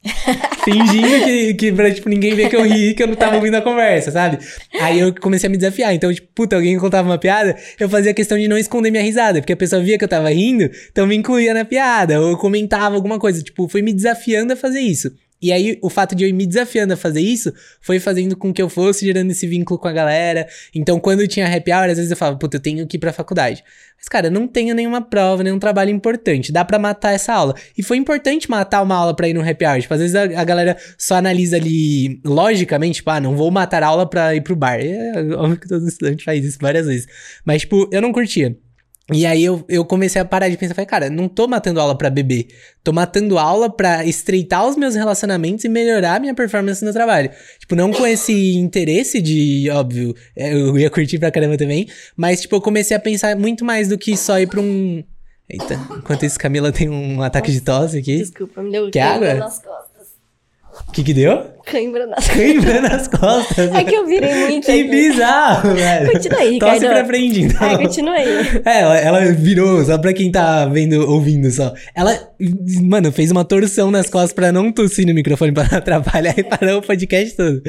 fingindo 0.65 1.25
que, 1.25 1.55
que 1.55 1.73
pra, 1.73 1.93
tipo, 1.93 2.09
ninguém 2.09 2.35
ver 2.35 2.49
que 2.49 2.57
eu 2.57 2.63
ri 2.63 2.95
que 2.95 3.03
eu 3.03 3.07
não 3.07 3.15
tava 3.15 3.37
ouvindo 3.37 3.57
a 3.57 3.63
conversa, 3.63 4.11
sabe? 4.11 4.39
Aí 4.81 4.99
eu 4.99 5.15
comecei 5.15 5.47
a 5.47 5.51
me 5.51 5.57
desafiar. 5.57 5.95
Então, 5.95 6.13
tipo, 6.13 6.29
puta, 6.35 6.57
alguém 6.57 6.77
contava 6.79 7.09
uma 7.09 7.19
piada, 7.19 7.57
eu 7.79 7.89
fazia 7.89 8.13
questão 8.15 8.39
de 8.39 8.49
não 8.49 8.59
esconder 8.59 8.91
minha 8.91 9.03
risada, 9.03 9.41
porque 9.41 9.53
a 9.53 9.57
pessoa 9.57 9.83
via 9.83 9.99
que 9.99 10.05
eu 10.05 10.09
tava 10.09 10.29
rindo, 10.31 10.71
então 10.91 11.07
me 11.07 11.15
incluía 11.15 11.55
na 11.55 11.65
piada, 11.65 12.21
ou 12.21 12.37
comentava 12.37 12.95
alguma 12.95 13.19
coisa. 13.19 13.43
Tipo, 13.43 13.69
foi 13.69 13.83
me 13.83 13.93
desafiando 13.93 14.53
a 14.53 14.57
fazer 14.57 14.81
isso. 14.81 15.13
E 15.45 15.53
aí, 15.53 15.79
o 15.83 15.91
fato 15.91 16.15
de 16.15 16.25
eu 16.25 16.29
ir 16.31 16.33
me 16.33 16.47
desafiando 16.47 16.95
a 16.95 16.97
fazer 16.97 17.21
isso 17.21 17.53
foi 17.79 18.01
fazendo 18.01 18.35
com 18.35 18.51
que 18.51 18.63
eu 18.63 18.71
fosse 18.71 19.05
gerando 19.05 19.31
esse 19.31 19.47
vínculo 19.47 19.79
com 19.79 19.87
a 19.87 19.93
galera. 19.93 20.49
Então, 20.75 20.99
quando 20.99 21.29
tinha 21.29 21.47
happy 21.47 21.71
hour, 21.71 21.91
às 21.91 21.99
vezes 21.99 22.11
eu 22.11 22.17
falava, 22.17 22.39
puta, 22.39 22.57
eu 22.57 22.61
tenho 22.61 22.87
que 22.87 22.97
ir 22.97 22.99
pra 22.99 23.13
faculdade. 23.13 23.63
Mas, 23.99 24.09
cara, 24.09 24.31
não 24.31 24.49
tenho 24.49 24.75
nenhuma 24.75 25.03
prova, 25.03 25.43
nenhum 25.43 25.59
trabalho 25.59 25.91
importante. 25.91 26.51
Dá 26.51 26.65
para 26.65 26.79
matar 26.79 27.13
essa 27.13 27.35
aula. 27.35 27.55
E 27.77 27.83
foi 27.83 27.99
importante 27.99 28.49
matar 28.49 28.81
uma 28.81 28.95
aula 28.95 29.15
pra 29.15 29.29
ir 29.29 29.35
no 29.35 29.47
happy 29.47 29.67
hour. 29.67 29.79
Tipo, 29.83 29.93
às 29.93 30.01
vezes 30.01 30.17
a, 30.17 30.23
a 30.23 30.45
galera 30.45 30.79
só 30.97 31.17
analisa 31.17 31.57
ali 31.57 32.23
logicamente, 32.25 32.97
tipo, 32.97 33.11
ah, 33.11 33.21
não 33.21 33.37
vou 33.37 33.51
matar 33.51 33.83
a 33.83 33.89
aula 33.89 34.09
pra 34.09 34.35
ir 34.35 34.41
pro 34.41 34.57
bar. 34.57 34.81
É 34.81 35.13
óbvio 35.37 35.61
que 35.61 35.69
todo 35.69 35.87
estudante 35.87 36.25
faz 36.25 36.43
isso 36.43 36.57
várias 36.59 36.87
vezes. 36.87 37.07
Mas, 37.45 37.61
tipo, 37.61 37.87
eu 37.93 38.01
não 38.01 38.13
curtia. 38.13 38.57
E 39.13 39.27
aí 39.27 39.45
eu, 39.45 39.63
eu 39.69 39.85
comecei 39.85 40.21
a 40.21 40.25
parar 40.25 40.49
de 40.49 40.57
pensar, 40.57 40.75
falei, 40.75 40.87
cara, 40.87 41.11
não 41.11 41.29
tô 41.29 41.47
matando 41.47 41.79
aula 41.79 41.97
para 41.97 42.09
beber, 42.09 42.47
tô 42.83 42.91
matando 42.91 43.39
aula 43.39 43.69
para 43.69 44.03
estreitar 44.07 44.67
os 44.67 44.77
meus 44.77 44.95
relacionamentos 44.95 45.63
e 45.63 45.69
melhorar 45.69 46.17
a 46.17 46.21
minha 46.21 46.35
performance 46.35 46.83
no 46.83 46.91
trabalho. 46.91 47.31
Tipo, 47.59 47.77
não 47.77 47.93
com 47.93 48.07
esse 48.07 48.55
interesse 48.57 49.21
de, 49.21 49.69
óbvio, 49.71 50.15
é, 50.35 50.55
eu 50.55 50.79
ia 50.79 50.89
curtir 50.89 51.19
pra 51.19 51.31
caramba 51.31 51.59
também, 51.59 51.87
mas 52.17 52.41
tipo, 52.41 52.57
eu 52.57 52.63
comecei 52.63 52.97
a 52.97 53.01
pensar 53.01 53.37
muito 53.37 53.63
mais 53.63 53.89
do 53.89 53.99
que 53.99 54.17
só 54.17 54.39
ir 54.41 54.47
pra 54.47 54.61
um... 54.61 55.05
Eita, 55.51 55.75
enquanto 55.99 56.25
isso, 56.25 56.39
Camila 56.39 56.73
tem 56.73 56.89
um 56.89 57.21
ataque 57.21 57.53
de 57.53 57.61
tosse 57.61 57.99
aqui. 57.99 58.17
Desculpa, 58.17 58.63
me 58.63 58.73
deu 58.73 58.91
Quer 58.91 59.03
água? 59.03 59.35
nas 59.35 59.59
costas. 59.59 60.15
O 60.89 60.93
que 60.93 61.05
que 61.05 61.13
deu? 61.13 61.51
Cãibra 61.65 62.07
nas 62.07 62.27
costas. 62.27 62.37
Cãibra 62.37 62.81
nas 62.81 63.09
costas. 63.09 63.73
É 63.75 63.85
que 63.85 63.95
eu 63.95 64.07
virei 64.07 64.35
muito 64.35 64.67
Que 64.67 64.73
aqui. 64.73 64.89
bizarro, 64.89 65.75
velho. 65.75 66.13
Continua 66.13 66.39
aí. 66.41 66.59
Tosse 66.59 66.81
pra 66.81 67.05
frente, 67.05 67.41
então. 67.41 67.71
É, 67.71 67.79
continua 67.79 68.15
aí. 68.15 68.63
É, 68.65 68.81
ela, 68.81 68.99
ela, 68.99 69.33
virou, 69.33 69.85
só 69.85 69.99
pra 69.99 70.13
quem 70.13 70.31
tá 70.31 70.67
vendo, 70.67 71.09
ouvindo 71.11 71.51
só. 71.51 71.73
Ela, 71.95 72.19
mano, 72.83 73.11
fez 73.11 73.31
uma 73.31 73.45
torção 73.45 73.91
nas 73.91 74.11
costas 74.11 74.33
pra 74.33 74.53
não 74.53 74.71
tossir 74.71 75.07
no 75.07 75.15
microfone 75.15 75.53
pra 75.53 75.67
não 75.71 75.79
atrapalhar 75.79 76.35
e 76.39 76.45
parou 76.45 76.79
o 76.79 76.83
podcast 76.83 77.37
todo. 77.37 77.63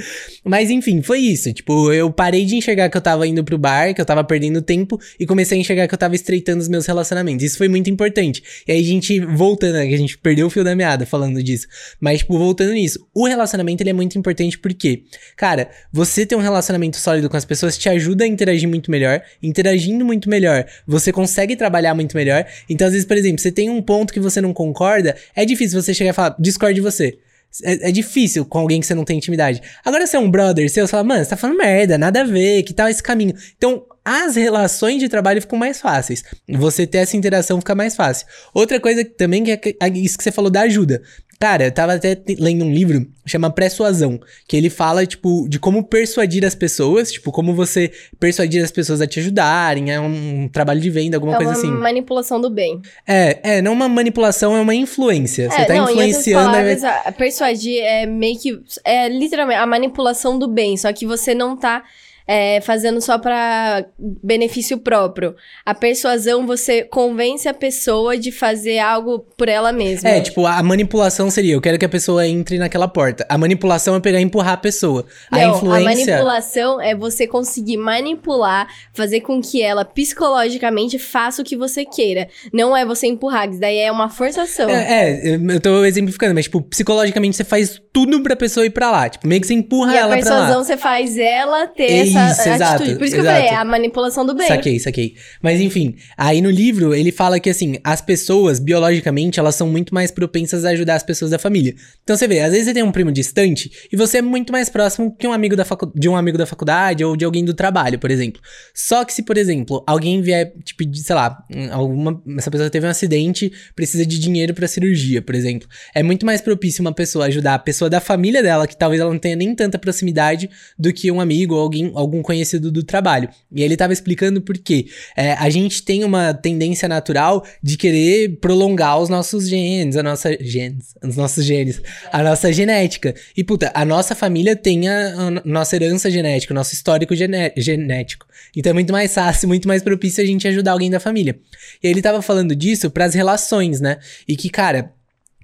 Mas 0.43 0.69
enfim, 0.69 1.01
foi 1.01 1.19
isso. 1.19 1.53
Tipo, 1.53 1.91
eu 1.93 2.11
parei 2.11 2.45
de 2.45 2.55
enxergar 2.55 2.89
que 2.89 2.97
eu 2.97 3.01
tava 3.01 3.25
indo 3.27 3.43
pro 3.43 3.57
bar, 3.57 3.93
que 3.93 4.01
eu 4.01 4.05
tava 4.05 4.23
perdendo 4.23 4.61
tempo, 4.61 4.99
e 5.19 5.25
comecei 5.25 5.57
a 5.57 5.61
enxergar 5.61 5.87
que 5.87 5.93
eu 5.93 5.97
tava 5.97 6.15
estreitando 6.15 6.61
os 6.61 6.67
meus 6.67 6.85
relacionamentos. 6.85 7.45
Isso 7.45 7.57
foi 7.57 7.67
muito 7.67 7.89
importante. 7.89 8.43
E 8.67 8.71
aí 8.71 8.79
a 8.79 8.83
gente, 8.83 9.19
voltando, 9.19 9.73
né, 9.73 9.87
que 9.87 9.93
a 9.93 9.97
gente 9.97 10.17
perdeu 10.17 10.47
o 10.47 10.49
fio 10.49 10.63
da 10.63 10.75
meada 10.75 11.05
falando 11.05 11.41
disso. 11.41 11.67
Mas, 11.99 12.19
tipo, 12.19 12.37
voltando 12.37 12.73
nisso, 12.73 12.99
o 13.13 13.25
relacionamento 13.25 13.84
ele 13.85 13.91
é 13.91 13.93
muito 13.93 14.17
importante 14.17 14.57
porque, 14.57 15.03
cara, 15.37 15.69
você 15.91 16.25
ter 16.25 16.35
um 16.35 16.41
relacionamento 16.41 16.97
sólido 16.97 17.29
com 17.29 17.37
as 17.37 17.45
pessoas 17.45 17.77
te 17.77 17.87
ajuda 17.87 18.23
a 18.23 18.27
interagir 18.27 18.67
muito 18.67 18.91
melhor. 18.91 19.21
Interagindo 19.41 20.03
muito 20.03 20.29
melhor, 20.29 20.65
você 20.85 21.11
consegue 21.11 21.55
trabalhar 21.55 21.93
muito 21.93 22.15
melhor. 22.15 22.45
Então, 22.69 22.87
às 22.87 22.93
vezes, 22.93 23.07
por 23.07 23.15
exemplo, 23.17 23.39
você 23.39 23.51
tem 23.51 23.69
um 23.69 23.81
ponto 23.81 24.13
que 24.13 24.19
você 24.19 24.41
não 24.41 24.53
concorda, 24.53 25.15
é 25.35 25.45
difícil 25.45 25.81
você 25.81 25.93
chegar 25.93 26.09
e 26.11 26.13
falar, 26.13 26.35
discorde 26.39 26.75
de 26.75 26.81
você. 26.81 27.17
é, 27.63 27.89
é 27.89 27.91
difícil 27.91 28.45
com 28.45 28.59
alguém 28.59 28.79
que 28.81 28.87
você 28.87 28.95
não 28.95 29.05
tem 29.05 29.17
intimidade. 29.17 29.61
Agora, 29.83 30.05
se 30.07 30.15
é 30.15 30.19
um 30.19 30.29
brother 30.29 30.69
seu, 30.69 30.85
você 30.85 30.91
fala, 30.91 31.03
mano, 31.03 31.23
você 31.23 31.29
tá 31.29 31.37
falando 31.37 31.57
merda, 31.57 31.97
nada 31.97 32.21
a 32.21 32.25
ver, 32.25 32.63
que 32.63 32.73
tal 32.73 32.89
esse 32.89 33.01
caminho? 33.01 33.33
Então, 33.57 33.85
as 34.03 34.35
relações 34.35 34.99
de 34.99 35.09
trabalho 35.09 35.41
ficam 35.41 35.57
mais 35.57 35.81
fáceis. 35.81 36.23
Você 36.47 36.85
ter 36.85 36.99
essa 36.99 37.17
interação 37.17 37.59
fica 37.59 37.73
mais 37.73 37.95
fácil. 37.95 38.27
Outra 38.53 38.79
coisa 38.79 39.03
também 39.03 39.43
que 39.43 39.51
é 39.51 39.87
isso 39.95 40.15
que 40.15 40.23
você 40.23 40.31
falou 40.31 40.51
da 40.51 40.61
ajuda. 40.61 41.01
Cara, 41.39 41.65
eu 41.65 41.71
tava 41.71 41.93
até 41.93 42.17
lendo 42.39 42.63
um 42.63 42.71
livro, 42.71 43.05
chama 43.25 43.49
Persuasão, 43.49 44.19
que 44.47 44.55
ele 44.55 44.69
fala, 44.69 45.05
tipo, 45.05 45.47
de 45.49 45.59
como 45.59 45.83
persuadir 45.83 46.45
as 46.45 46.55
pessoas, 46.55 47.11
tipo, 47.11 47.31
como 47.31 47.53
você 47.53 47.91
persuadir 48.19 48.63
as 48.63 48.71
pessoas 48.71 49.01
a 49.01 49.07
te 49.07 49.19
ajudarem, 49.19 49.91
é 49.91 49.99
um 49.99 50.47
trabalho 50.47 50.79
de 50.79 50.89
venda, 50.89 51.17
alguma 51.17 51.33
é 51.33 51.37
coisa 51.37 51.51
assim. 51.51 51.67
É 51.67 51.71
uma 51.71 51.81
manipulação 51.81 52.39
do 52.39 52.49
bem. 52.49 52.81
É, 53.05 53.57
é, 53.57 53.61
não 53.61 53.73
uma 53.73 53.89
manipulação, 53.89 54.55
é 54.55 54.61
uma 54.61 54.75
influência. 54.75 55.43
É, 55.43 55.49
você 55.49 55.65
tá 55.65 55.73
não, 55.73 55.89
influenciando... 55.89 56.51
Palavras, 56.51 56.83
a 56.83 57.11
persuadir 57.11 57.79
é 57.83 58.05
meio 58.05 58.39
que... 58.39 58.59
É 58.85 59.09
literalmente 59.09 59.59
a 59.59 59.65
manipulação 59.65 60.39
do 60.39 60.47
bem, 60.47 60.77
só 60.77 60.91
que 60.93 61.05
você 61.05 61.35
não 61.35 61.57
tá 61.57 61.83
é, 62.27 62.59
fazendo 62.61 62.99
só 63.01 63.17
para 63.17 63.85
benefício 63.99 64.77
próprio. 64.77 65.35
A 65.65 65.73
persuasão, 65.75 66.45
você 66.45 66.83
convence 66.83 67.47
a 67.47 67.53
pessoa 67.53 68.17
de 68.17 68.31
fazer 68.31 68.79
algo 68.79 69.19
por 69.37 69.47
ela 69.47 69.71
mesma. 69.71 70.09
É, 70.09 70.21
tipo, 70.21 70.45
a 70.45 70.61
manipulação 70.63 71.29
seria, 71.29 71.53
eu 71.53 71.61
quero 71.61 71.77
que 71.77 71.85
a 71.85 71.89
pessoa 71.89 72.27
entre 72.27 72.57
naquela 72.57 72.87
porta. 72.87 73.25
A 73.29 73.37
manipulação 73.37 73.95
é 73.95 73.99
pegar 73.99 74.19
e 74.19 74.23
empurrar 74.23 74.53
a 74.53 74.57
pessoa. 74.57 75.05
Não, 75.31 75.39
a 75.39 75.45
influência... 75.45 76.15
a 76.15 76.17
manipulação 76.17 76.81
é 76.81 76.95
você 76.95 77.27
conseguir 77.27 77.77
manipular, 77.77 78.67
fazer 78.93 79.21
com 79.21 79.41
que 79.41 79.61
ela 79.61 79.85
psicologicamente 79.85 80.97
faça 80.97 81.41
o 81.41 81.45
que 81.45 81.55
você 81.55 81.85
queira. 81.85 82.27
Não 82.51 82.75
é 82.75 82.85
você 82.85 83.05
empurrar, 83.07 83.49
isso 83.49 83.59
daí 83.59 83.77
é 83.77 83.91
uma 83.91 84.09
forçação. 84.09 84.69
É, 84.69 85.33
é 85.33 85.35
eu 85.35 85.61
tô 85.61 85.85
exemplificando, 85.85 86.33
mas, 86.33 86.45
tipo, 86.45 86.61
psicologicamente 86.61 87.35
você 87.37 87.43
faz 87.43 87.79
tudo 87.93 88.23
pra 88.23 88.35
pessoa 88.35 88.65
ir 88.65 88.71
pra 88.71 88.89
lá. 88.89 89.07
Tipo, 89.07 89.27
meio 89.27 89.39
que 89.41 89.47
você 89.47 89.53
empurra 89.53 89.93
e 89.93 89.97
ela 89.97 90.07
pra 90.07 90.15
lá. 90.15 90.15
A 90.15 90.23
persuasão 90.23 90.63
você 90.63 90.77
faz 90.77 91.17
ela 91.17 91.67
ter 91.67 92.14
essa 92.19 92.41
isso, 92.41 92.49
exato, 92.49 92.75
atitude. 92.75 92.97
Por 92.97 93.05
isso 93.05 93.15
exato. 93.15 93.29
que 93.29 93.37
eu 93.37 93.41
falei, 93.41 93.49
é 93.49 93.55
a 93.55 93.65
manipulação 93.65 94.25
do 94.25 94.35
bem. 94.35 94.47
Saquei, 94.47 94.79
saquei. 94.79 95.15
Mas 95.41 95.61
enfim, 95.61 95.95
aí 96.17 96.41
no 96.41 96.49
livro 96.49 96.93
ele 96.93 97.11
fala 97.11 97.39
que 97.39 97.49
assim, 97.49 97.77
as 97.83 98.01
pessoas, 98.01 98.59
biologicamente, 98.59 99.39
elas 99.39 99.55
são 99.55 99.67
muito 99.67 99.93
mais 99.93 100.11
propensas 100.11 100.65
a 100.65 100.69
ajudar 100.69 100.95
as 100.95 101.03
pessoas 101.03 101.31
da 101.31 101.39
família. 101.39 101.75
Então 102.03 102.15
você 102.15 102.27
vê, 102.27 102.41
às 102.41 102.51
vezes 102.51 102.67
você 102.67 102.73
tem 102.73 102.83
um 102.83 102.91
primo 102.91 103.11
distante 103.11 103.71
e 103.91 103.95
você 103.95 104.17
é 104.17 104.21
muito 104.21 104.51
mais 104.51 104.69
próximo 104.69 105.15
que 105.17 105.27
um 105.27 105.33
amigo 105.33 105.55
da 105.55 105.65
facu 105.65 105.91
de 105.95 106.09
um 106.09 106.15
amigo 106.15 106.37
da 106.37 106.45
faculdade 106.45 107.03
ou 107.03 107.15
de 107.15 107.25
alguém 107.25 107.43
do 107.43 107.53
trabalho, 107.53 107.99
por 107.99 108.11
exemplo. 108.11 108.41
Só 108.73 109.03
que 109.03 109.13
se, 109.13 109.23
por 109.23 109.37
exemplo, 109.37 109.83
alguém 109.87 110.21
vier 110.21 110.53
te 110.63 110.75
pedir, 110.75 111.01
sei 111.01 111.15
lá, 111.15 111.37
alguma, 111.71 112.21
essa 112.37 112.51
pessoa 112.51 112.69
teve 112.69 112.85
um 112.85 112.89
acidente, 112.89 113.51
precisa 113.75 114.05
de 114.05 114.19
dinheiro 114.19 114.53
para 114.53 114.67
cirurgia, 114.67 115.21
por 115.21 115.35
exemplo. 115.35 115.67
É 115.93 116.03
muito 116.03 116.25
mais 116.25 116.41
propício 116.41 116.81
uma 116.81 116.93
pessoa 116.93 117.25
ajudar 117.25 117.55
a 117.55 117.59
pessoa 117.59 117.89
da 117.89 117.99
família 117.99 118.41
dela, 118.41 118.67
que 118.67 118.77
talvez 118.77 119.01
ela 119.01 119.11
não 119.11 119.19
tenha 119.19 119.35
nem 119.35 119.53
tanta 119.55 119.77
proximidade, 119.77 120.49
do 120.77 120.91
que 120.93 121.11
um 121.11 121.19
amigo 121.19 121.55
ou 121.55 121.61
alguém, 121.61 121.91
algum 122.05 122.21
conhecido 122.21 122.71
do 122.71 122.83
trabalho. 122.83 123.29
E 123.51 123.61
ele 123.61 123.73
estava 123.73 123.93
explicando 123.93 124.41
por 124.41 124.57
quê. 124.57 124.87
É, 125.15 125.33
a 125.33 125.49
gente 125.49 125.83
tem 125.83 126.03
uma 126.03 126.33
tendência 126.33 126.87
natural 126.87 127.45
de 127.61 127.77
querer 127.77 128.37
prolongar 128.39 128.99
os 128.99 129.09
nossos 129.09 129.47
genes, 129.47 129.95
a 129.97 130.03
nossa 130.03 130.37
genes, 130.39 130.95
os 131.03 131.15
nossos 131.15 131.43
genes, 131.43 131.81
a 132.11 132.23
nossa 132.23 132.51
genética. 132.53 133.13
E 133.35 133.43
puta, 133.43 133.71
a 133.73 133.83
nossa 133.83 134.15
família 134.15 134.55
tem 134.55 134.87
a, 134.87 135.07
a 135.07 135.31
nossa 135.43 135.75
herança 135.75 136.09
genética, 136.09 136.53
o 136.53 136.55
nosso 136.55 136.73
histórico 136.73 137.15
gené 137.15 137.53
genético. 137.57 138.25
Então 138.55 138.69
é 138.69 138.73
muito 138.73 138.91
mais 138.91 139.13
fácil, 139.13 139.47
muito 139.47 139.67
mais 139.67 139.83
propício 139.83 140.23
a 140.23 140.27
gente 140.27 140.47
ajudar 140.47 140.71
alguém 140.71 140.89
da 140.89 140.99
família. 140.99 141.37
E 141.83 141.87
ele 141.87 142.01
tava 142.01 142.21
falando 142.21 142.55
disso 142.55 142.89
para 142.89 143.05
as 143.05 143.13
relações, 143.13 143.81
né? 143.81 143.97
E 144.27 144.35
que, 144.35 144.49
cara, 144.49 144.94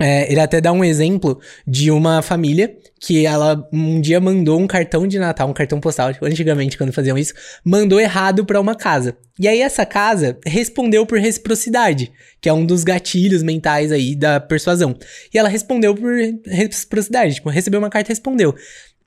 é, 0.02 0.32
ele 0.32 0.40
até 0.40 0.60
dá 0.60 0.72
um 0.72 0.84
exemplo 0.84 1.40
de 1.66 1.92
uma 1.92 2.22
família 2.22 2.76
que 3.00 3.26
ela 3.26 3.68
um 3.72 4.00
dia 4.00 4.20
mandou 4.20 4.60
um 4.60 4.68
cartão 4.68 5.08
de 5.08 5.18
Natal, 5.18 5.50
um 5.50 5.54
cartão 5.54 5.80
postal, 5.80 6.14
tipo, 6.14 6.26
antigamente 6.26 6.78
quando 6.78 6.94
faziam 6.94 7.18
isso, 7.18 7.34
mandou 7.64 8.00
errado 8.00 8.46
para 8.46 8.60
uma 8.60 8.76
casa. 8.76 9.16
E 9.40 9.48
aí 9.48 9.62
essa 9.62 9.86
casa 9.86 10.38
respondeu 10.46 11.06
por 11.06 11.18
reciprocidade, 11.18 12.12
que 12.40 12.48
é 12.48 12.54
um 12.54 12.66
dos 12.66 12.84
gatilhos 12.84 13.42
mentais 13.42 13.92
aí 13.92 14.16
da 14.16 14.40
persuasão. 14.40 14.96
E 15.34 15.38
ela 15.38 15.50
respondeu 15.50 15.96
por 15.96 16.12
reciprocidade, 16.46 17.36
tipo, 17.36 17.50
recebeu 17.50 17.80
uma 17.80 17.90
carta 17.90 18.12
e 18.12 18.14
respondeu. 18.14 18.56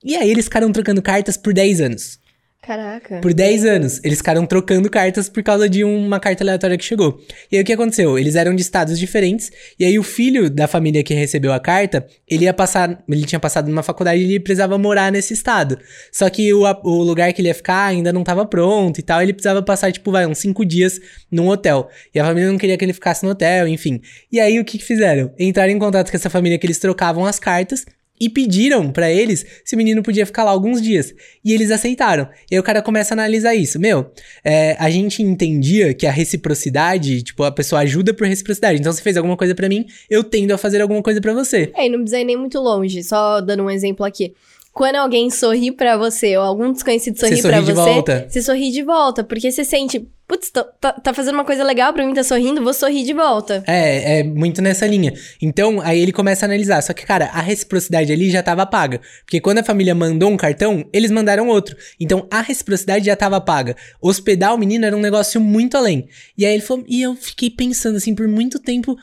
E 0.05 0.17
aí 0.17 0.31
eles 0.31 0.45
ficaram 0.45 0.71
trocando 0.73 1.01
cartas 1.01 1.37
por 1.37 1.55
10 1.55 1.81
anos. 1.81 2.19
Caraca. 2.65 3.21
Por 3.21 3.35
10 3.35 3.65
anos. 3.67 4.01
Eles 4.03 4.19
ficaram 4.19 4.47
trocando 4.47 4.89
cartas 4.89 5.29
por 5.29 5.43
causa 5.43 5.69
de 5.69 5.85
uma 5.85 6.19
carta 6.19 6.43
aleatória 6.43 6.79
que 6.79 6.85
chegou. 6.85 7.21
E 7.53 7.57
aí 7.57 7.63
o 7.63 7.65
que 7.65 7.73
aconteceu? 7.73 8.19
Eles 8.19 8.37
eram 8.37 8.55
de 8.55 8.63
estados 8.63 8.99
diferentes. 8.99 9.53
E 9.79 9.85
aí 9.85 9.99
o 9.99 10.03
filho 10.03 10.49
da 10.49 10.67
família 10.67 11.05
que 11.05 11.13
recebeu 11.13 11.53
a 11.53 11.61
carta, 11.61 12.07
ele 12.27 12.45
ia 12.45 12.55
passar. 12.55 13.05
Ele 13.07 13.25
tinha 13.25 13.39
passado 13.39 13.69
numa 13.69 13.83
faculdade 13.83 14.21
e 14.21 14.25
ele 14.25 14.41
precisava 14.41 14.79
morar 14.79 15.13
nesse 15.13 15.35
estado. 15.35 15.79
Só 16.11 16.31
que 16.31 16.55
o, 16.55 16.63
o 16.85 17.03
lugar 17.03 17.33
que 17.35 17.43
ele 17.43 17.49
ia 17.49 17.55
ficar 17.55 17.85
ainda 17.85 18.13
não 18.13 18.23
estava 18.23 18.47
pronto 18.47 18.99
e 18.99 19.03
tal. 19.03 19.21
Ele 19.21 19.35
precisava 19.35 19.63
passar, 19.63 19.93
tipo, 19.93 20.11
vai, 20.11 20.27
uns 20.27 20.39
5 20.39 20.65
dias 20.65 20.99
num 21.31 21.49
hotel. 21.49 21.89
E 22.15 22.19
a 22.19 22.25
família 22.25 22.51
não 22.51 22.57
queria 22.57 22.79
que 22.79 22.85
ele 22.85 22.95
ficasse 22.95 23.25
no 23.25 23.33
hotel, 23.33 23.69
enfim. 23.69 24.01
E 24.33 24.41
aí 24.41 24.59
o 24.59 24.65
que, 24.65 24.79
que 24.79 24.85
fizeram? 24.85 25.31
Entraram 25.39 25.71
em 25.71 25.79
contato 25.79 26.11
com 26.11 26.17
essa 26.17 26.31
família 26.31 26.59
que 26.59 26.65
eles 26.65 26.79
trocavam 26.79 27.27
as 27.27 27.39
cartas 27.39 27.85
e 28.21 28.29
pediram 28.29 28.93
para 28.93 29.11
eles 29.11 29.45
se 29.65 29.75
o 29.75 29.79
menino 29.79 30.03
podia 30.03 30.25
ficar 30.25 30.45
lá 30.45 30.51
alguns 30.51 30.81
dias. 30.81 31.13
E 31.45 31.53
eles 31.53 31.71
aceitaram. 31.71 32.29
E 32.51 32.55
aí 32.55 32.59
o 32.61 32.63
cara 32.63 32.81
começa 32.81 33.13
a 33.13 33.17
analisar 33.17 33.55
isso. 33.55 33.79
Meu, 33.79 34.11
é, 34.45 34.77
a 34.79 34.89
gente 34.89 35.23
entendia 35.23 35.93
que 35.93 36.07
a 36.07 36.11
reciprocidade, 36.13 37.23
tipo, 37.23 37.43
a 37.43 37.51
pessoa 37.51 37.81
ajuda 37.83 38.15
por 38.15 38.27
reciprocidade. 38.27 38.79
Então, 38.79 38.93
você 38.93 39.03
fez 39.03 39.17
alguma 39.17 39.37
coisa 39.37 39.55
para 39.55 39.69
mim, 39.69 39.87
eu 40.09 40.23
tendo 40.23 40.53
a 40.53 40.59
fazer 40.59 40.81
alguma 40.81 41.03
coisa 41.03 41.21
para 41.21 41.33
você. 41.33 41.73
É, 41.75 41.87
e 41.87 41.89
não 41.89 41.99
precisa 41.99 42.21
ir 42.21 42.25
nem 42.25 42.37
muito 42.37 42.59
longe. 42.61 43.03
Só 43.03 43.41
dando 43.41 43.65
um 43.65 43.71
exemplo 43.71 44.07
aqui 44.07 44.33
quando 44.75 44.97
alguém 44.97 45.31
sorri 45.31 45.71
para 45.71 45.97
você 45.97 46.37
ou 46.37 46.43
algum 46.43 46.73
desconhecido 46.73 47.19
sorri 47.19 47.41
para 47.41 47.61
você, 47.61 47.73
volta. 47.73 48.27
você 48.29 48.43
sorri 48.43 48.73
de 48.73 48.83
volta, 48.83 49.23
porque 49.23 49.51
você 49.51 49.65
sente, 49.65 50.05
putz, 50.27 50.51
tá, 50.51 50.65
tá, 50.93 51.15
fazendo 51.15 51.35
uma 51.35 51.45
coisa 51.45 51.63
legal 51.63 51.93
pra 51.93 52.05
mim, 52.07 52.15
tá 52.15 52.25
sorrindo, 52.25 52.63
vou 52.63 52.73
sorrir 52.73 53.05
de 53.05 53.13
volta. 53.13 53.63
É, 53.67 54.21
é 54.21 54.23
muito 54.25 54.63
nessa 54.63 54.87
linha. 54.87 55.13
Então, 55.41 55.81
aí 55.81 56.01
ele 56.01 56.13
começa 56.13 56.45
a 56.45 56.49
analisar. 56.49 56.83
Só 56.83 56.93
que, 56.93 57.05
cara, 57.05 57.27
a 57.27 57.41
reciprocidade 57.41 58.13
ali 58.13 58.31
já 58.31 58.43
tava 58.43 58.65
paga. 58.67 59.01
Porque 59.25 59.41
quando 59.41 59.59
a 59.59 59.65
família 59.65 59.95
mandou 59.95 60.31
um 60.31 60.37
cartão, 60.37 60.85
eles 60.93 61.11
mandaram 61.11 61.49
outro. 61.49 61.77
Então, 62.01 62.27
a 62.31 62.41
reciprocidade 62.41 63.07
já 63.07 63.17
tava 63.17 63.41
paga. 63.41 63.77
Hospedar 64.01 64.55
o 64.55 64.59
menino 64.59 64.87
era 64.87 64.97
um 64.97 65.01
negócio 65.01 65.41
muito 65.41 65.77
além. 65.77 66.09
E 66.37 66.47
aí 66.47 66.55
ele 66.55 66.63
falou, 66.63 66.85
e 66.89 67.03
eu 67.03 67.15
fiquei 67.15 67.51
pensando 67.51 67.97
assim 67.97 68.15
por 68.15 68.27
muito 68.27 68.59
tempo 68.59 68.97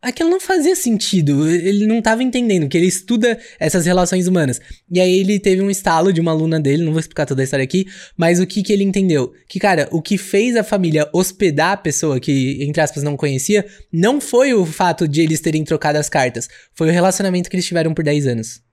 aquilo 0.00 0.30
não 0.30 0.40
fazia 0.40 0.74
sentido. 0.74 1.48
Ele 1.48 1.86
não 1.86 1.98
estava 1.98 2.22
entendendo 2.22 2.68
que 2.68 2.76
ele 2.76 2.86
estuda 2.86 3.38
essas 3.58 3.86
relações 3.86 4.26
humanas. 4.26 4.60
E 4.90 5.00
aí 5.00 5.18
ele 5.18 5.38
teve 5.38 5.60
um 5.62 5.70
estalo 5.70 6.12
de 6.12 6.20
uma 6.20 6.30
aluna 6.30 6.60
dele, 6.60 6.84
não 6.84 6.92
vou 6.92 7.00
explicar 7.00 7.26
toda 7.26 7.42
a 7.42 7.44
história 7.44 7.64
aqui, 7.64 7.86
mas 8.16 8.40
o 8.40 8.46
que 8.46 8.62
que 8.62 8.72
ele 8.72 8.84
entendeu? 8.84 9.32
Que, 9.48 9.58
cara, 9.58 9.88
o 9.90 10.00
que 10.00 10.16
fez 10.16 10.56
a 10.56 10.64
família 10.64 11.08
hospedar 11.12 11.72
a 11.72 11.76
pessoa 11.76 12.20
que, 12.20 12.58
entre 12.62 12.80
aspas, 12.80 13.02
não 13.02 13.16
conhecia, 13.16 13.66
não 13.92 14.20
foi 14.20 14.54
o 14.54 14.64
fato 14.64 15.06
de 15.06 15.20
eles 15.20 15.40
terem 15.40 15.64
trocado 15.64 15.98
as 15.98 16.08
cartas, 16.08 16.48
foi 16.74 16.88
o 16.88 16.92
relacionamento 16.92 17.50
que 17.50 17.56
eles 17.56 17.66
tiveram 17.66 17.94
por 17.94 18.04
10 18.04 18.26
anos. 18.26 18.67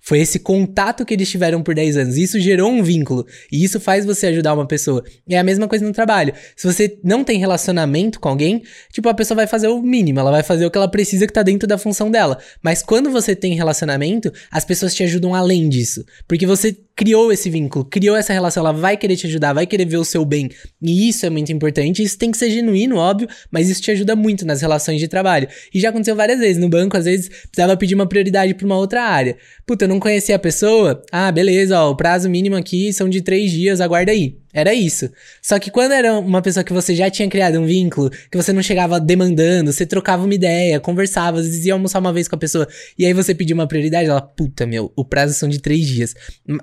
Foi 0.00 0.20
esse 0.20 0.38
contato 0.38 1.04
que 1.04 1.14
eles 1.14 1.28
tiveram 1.28 1.62
por 1.62 1.74
10 1.74 1.96
anos. 1.96 2.16
Isso 2.16 2.38
gerou 2.38 2.70
um 2.70 2.82
vínculo. 2.82 3.26
E 3.50 3.64
isso 3.64 3.80
faz 3.80 4.04
você 4.04 4.28
ajudar 4.28 4.54
uma 4.54 4.66
pessoa. 4.66 5.02
É 5.28 5.36
a 5.36 5.42
mesma 5.42 5.66
coisa 5.66 5.84
no 5.84 5.92
trabalho. 5.92 6.32
Se 6.54 6.64
você 6.64 6.98
não 7.02 7.24
tem 7.24 7.38
relacionamento 7.38 8.20
com 8.20 8.28
alguém, 8.28 8.62
tipo, 8.92 9.08
a 9.08 9.14
pessoa 9.14 9.36
vai 9.36 9.48
fazer 9.48 9.66
o 9.66 9.82
mínimo. 9.82 10.20
Ela 10.20 10.30
vai 10.30 10.44
fazer 10.44 10.64
o 10.64 10.70
que 10.70 10.78
ela 10.78 10.88
precisa 10.88 11.26
que 11.26 11.32
tá 11.32 11.42
dentro 11.42 11.66
da 11.66 11.76
função 11.76 12.08
dela. 12.08 12.38
Mas 12.62 12.82
quando 12.82 13.10
você 13.10 13.34
tem 13.34 13.54
relacionamento, 13.54 14.32
as 14.50 14.64
pessoas 14.64 14.94
te 14.94 15.02
ajudam 15.02 15.34
além 15.34 15.68
disso. 15.68 16.04
Porque 16.28 16.46
você 16.46 16.76
criou 16.96 17.30
esse 17.30 17.50
vínculo, 17.50 17.84
criou 17.84 18.16
essa 18.16 18.32
relação, 18.32 18.62
ela 18.62 18.72
vai 18.72 18.96
querer 18.96 19.16
te 19.16 19.26
ajudar, 19.26 19.52
vai 19.52 19.66
querer 19.66 19.84
ver 19.84 19.98
o 19.98 20.04
seu 20.04 20.24
bem. 20.24 20.48
E 20.82 21.08
isso 21.08 21.26
é 21.26 21.30
muito 21.30 21.52
importante. 21.52 22.02
Isso 22.02 22.16
tem 22.16 22.30
que 22.30 22.38
ser 22.38 22.50
genuíno, 22.50 22.96
óbvio, 22.96 23.28
mas 23.50 23.68
isso 23.68 23.82
te 23.82 23.90
ajuda 23.90 24.16
muito 24.16 24.46
nas 24.46 24.62
relações 24.62 24.98
de 24.98 25.06
trabalho. 25.06 25.46
E 25.74 25.78
já 25.78 25.90
aconteceu 25.90 26.16
várias 26.16 26.40
vezes. 26.40 26.56
No 26.56 26.70
banco, 26.70 26.96
às 26.96 27.04
vezes, 27.04 27.28
precisava 27.28 27.76
pedir 27.76 27.94
uma 27.94 28.08
prioridade 28.08 28.54
pra 28.54 28.64
uma 28.64 28.78
outra 28.78 29.02
área. 29.02 29.36
Puta, 29.66 29.84
eu 29.84 29.88
não 29.88 30.00
conhecia 30.00 30.36
a 30.36 30.38
pessoa. 30.38 31.02
Ah, 31.12 31.30
beleza, 31.30 31.78
ó, 31.78 31.90
o 31.90 31.96
prazo 31.96 32.30
mínimo 32.30 32.56
aqui 32.56 32.90
são 32.92 33.08
de 33.08 33.20
três 33.20 33.50
dias, 33.50 33.80
aguarda 33.80 34.12
aí. 34.12 34.38
Era 34.56 34.72
isso. 34.72 35.10
Só 35.42 35.58
que 35.58 35.70
quando 35.70 35.92
era 35.92 36.18
uma 36.18 36.40
pessoa 36.40 36.64
que 36.64 36.72
você 36.72 36.94
já 36.94 37.10
tinha 37.10 37.28
criado 37.28 37.60
um 37.60 37.66
vínculo, 37.66 38.08
que 38.08 38.38
você 38.38 38.54
não 38.54 38.62
chegava 38.62 38.98
demandando, 38.98 39.70
você 39.70 39.84
trocava 39.84 40.24
uma 40.24 40.32
ideia, 40.32 40.80
conversava, 40.80 41.40
às 41.40 41.44
vezes 41.44 41.66
ia 41.66 41.74
almoçar 41.74 41.98
uma 41.98 42.10
vez 42.10 42.26
com 42.26 42.36
a 42.36 42.38
pessoa, 42.38 42.66
e 42.98 43.04
aí 43.04 43.12
você 43.12 43.34
pediu 43.34 43.54
uma 43.54 43.66
prioridade, 43.66 44.08
ela, 44.08 44.22
puta, 44.22 44.64
meu, 44.64 44.90
o 44.96 45.04
prazo 45.04 45.34
são 45.34 45.46
de 45.46 45.58
três 45.58 45.86
dias. 45.86 46.14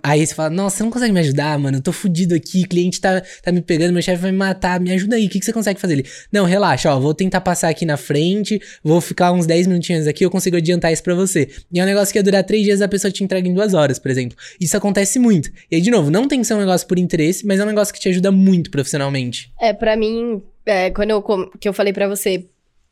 Aí 0.02 0.26
você 0.26 0.34
fala, 0.34 0.50
nossa, 0.50 0.78
você 0.78 0.84
não 0.84 0.90
consegue 0.90 1.14
me 1.14 1.20
ajudar, 1.20 1.60
mano, 1.60 1.78
eu 1.78 1.82
tô 1.84 1.92
fudido 1.92 2.34
aqui, 2.34 2.66
cliente 2.66 3.00
tá, 3.00 3.22
tá 3.44 3.52
me 3.52 3.62
pegando, 3.62 3.94
meu 3.94 4.02
chefe 4.02 4.24
vai 4.24 4.32
me 4.32 4.40
matar, 4.40 4.80
me 4.80 4.92
ajuda 4.92 5.16
aí, 5.16 5.28
o 5.28 5.30
que, 5.30 5.38
que 5.38 5.46
você 5.46 5.54
consegue 5.54 5.80
fazer? 5.80 6.04
Não, 6.32 6.46
relaxa, 6.46 6.92
ó, 6.92 7.00
vou 7.00 7.14
tentar 7.14 7.42
passar 7.42 7.70
aqui 7.70 7.86
na 7.86 7.96
frente, 7.96 8.60
vou 8.84 9.02
ficar 9.02 9.32
uns 9.32 9.46
10 9.46 9.68
minutinhos 9.68 10.08
aqui, 10.08 10.26
eu 10.26 10.32
consigo 10.32 10.58
adiantar 10.58 10.92
isso 10.92 11.04
pra 11.04 11.14
você. 11.14 11.48
E 11.72 11.80
é 11.80 11.84
um 11.84 11.86
negócio 11.86 12.12
que 12.12 12.18
ia 12.18 12.24
durar 12.24 12.44
três 12.44 12.64
dias, 12.64 12.82
a 12.82 12.88
pessoa 12.88 13.12
te 13.12 13.24
entrega 13.24 13.48
em 13.48 13.54
duas 13.54 13.76
horas, 13.76 14.00
por 14.00 14.10
exemplo. 14.10 14.36
Isso 14.60 14.76
acontece 14.76 15.20
muito. 15.20 15.52
E 15.70 15.76
aí, 15.76 15.82
de 15.82 15.92
novo, 15.92 16.10
não 16.10 16.28
tem 16.28 16.42
que 16.42 16.48
ser 16.48 16.56
um 16.56 16.60
negócio 16.60 16.88
por 16.88 16.98
interesse, 16.98 17.46
mas 17.46 17.60
é 17.60 17.64
um 17.64 17.68
negócio 17.68 17.83
que 17.92 18.00
te 18.00 18.10
ajuda 18.10 18.32
muito 18.32 18.64
muito 18.64 18.72
profissionalmente. 18.72 19.52
É, 19.60 19.74
para 19.74 19.96
mim, 19.96 20.42
é, 20.66 20.90
quando 20.92 21.10
eu, 21.10 21.22
que 21.60 21.68
eu 21.68 21.74
falei 21.74 21.92
para 21.92 22.08
você, 22.08 22.46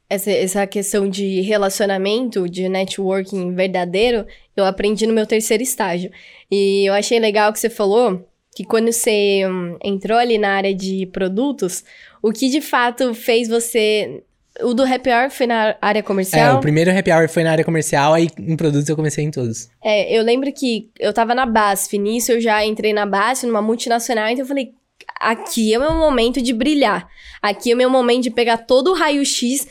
essa, 0.10 0.32
essa 0.32 0.68
questão 0.68 1.08
de 1.08 1.42
relacionamento, 1.42 2.50
de 2.50 2.68
networking 2.68 3.54
verdadeiro, 3.54 4.26
eu 4.58 4.66
aprendi 4.66 5.06
no 5.08 5.14
meu 5.14 5.26
terceiro 5.26 5.64
estágio. 5.64 6.12
E 6.50 6.86
eu 6.86 6.94
achei 6.94 7.20
legal 7.20 7.54
que 7.54 7.60
você 7.60 7.70
falou 7.70 8.28
que 8.54 8.66
quando 8.66 8.92
você 8.92 9.44
hum, 9.48 9.78
entrou 9.82 10.18
ali 10.18 10.38
na 10.38 10.50
área 10.50 10.76
de 10.76 11.06
produtos, 11.06 11.86
o 12.22 12.34
que 12.34 12.50
de 12.50 12.60
fato 12.60 13.14
fez 13.14 13.48
você. 13.48 14.24
O 14.60 14.74
do 14.74 14.84
happy 14.84 15.10
hour 15.10 15.30
foi 15.32 15.48
na 15.48 15.78
área 15.82 16.04
comercial? 16.04 16.56
É, 16.56 16.58
o 16.58 16.60
primeiro 16.60 16.92
happy 16.92 17.10
hour 17.10 17.30
foi 17.30 17.42
na 17.42 17.52
área 17.52 17.64
comercial, 17.64 18.14
aí 18.14 18.28
em 18.38 18.58
produtos 18.58 18.90
eu 18.90 18.98
comecei 18.98 19.24
em 19.24 19.32
todos. 19.32 19.70
É, 19.82 20.14
eu 20.14 20.22
lembro 20.22 20.52
que 20.52 20.90
eu 21.00 21.14
tava 21.14 21.34
na 21.34 21.46
BASF, 21.46 21.98
nisso 21.98 22.34
eu 22.34 22.42
já 22.42 22.64
entrei 22.66 22.92
na 22.92 23.06
BASF, 23.06 23.46
numa 23.48 23.62
multinacional, 23.62 24.28
então 24.28 24.44
eu 24.44 24.48
falei, 24.48 24.74
aqui 25.20 25.74
é 25.74 25.78
o 25.78 25.82
meu 25.82 25.94
momento 25.94 26.42
de 26.42 26.54
brilhar. 26.54 27.08
Aqui 27.42 27.72
é 27.72 27.74
o 27.74 27.78
meu 27.78 27.90
momento 27.90 28.24
de 28.24 28.32
pegar 28.32 28.58
todo 28.58 28.92
o 28.92 28.94
raio-x 28.94 29.68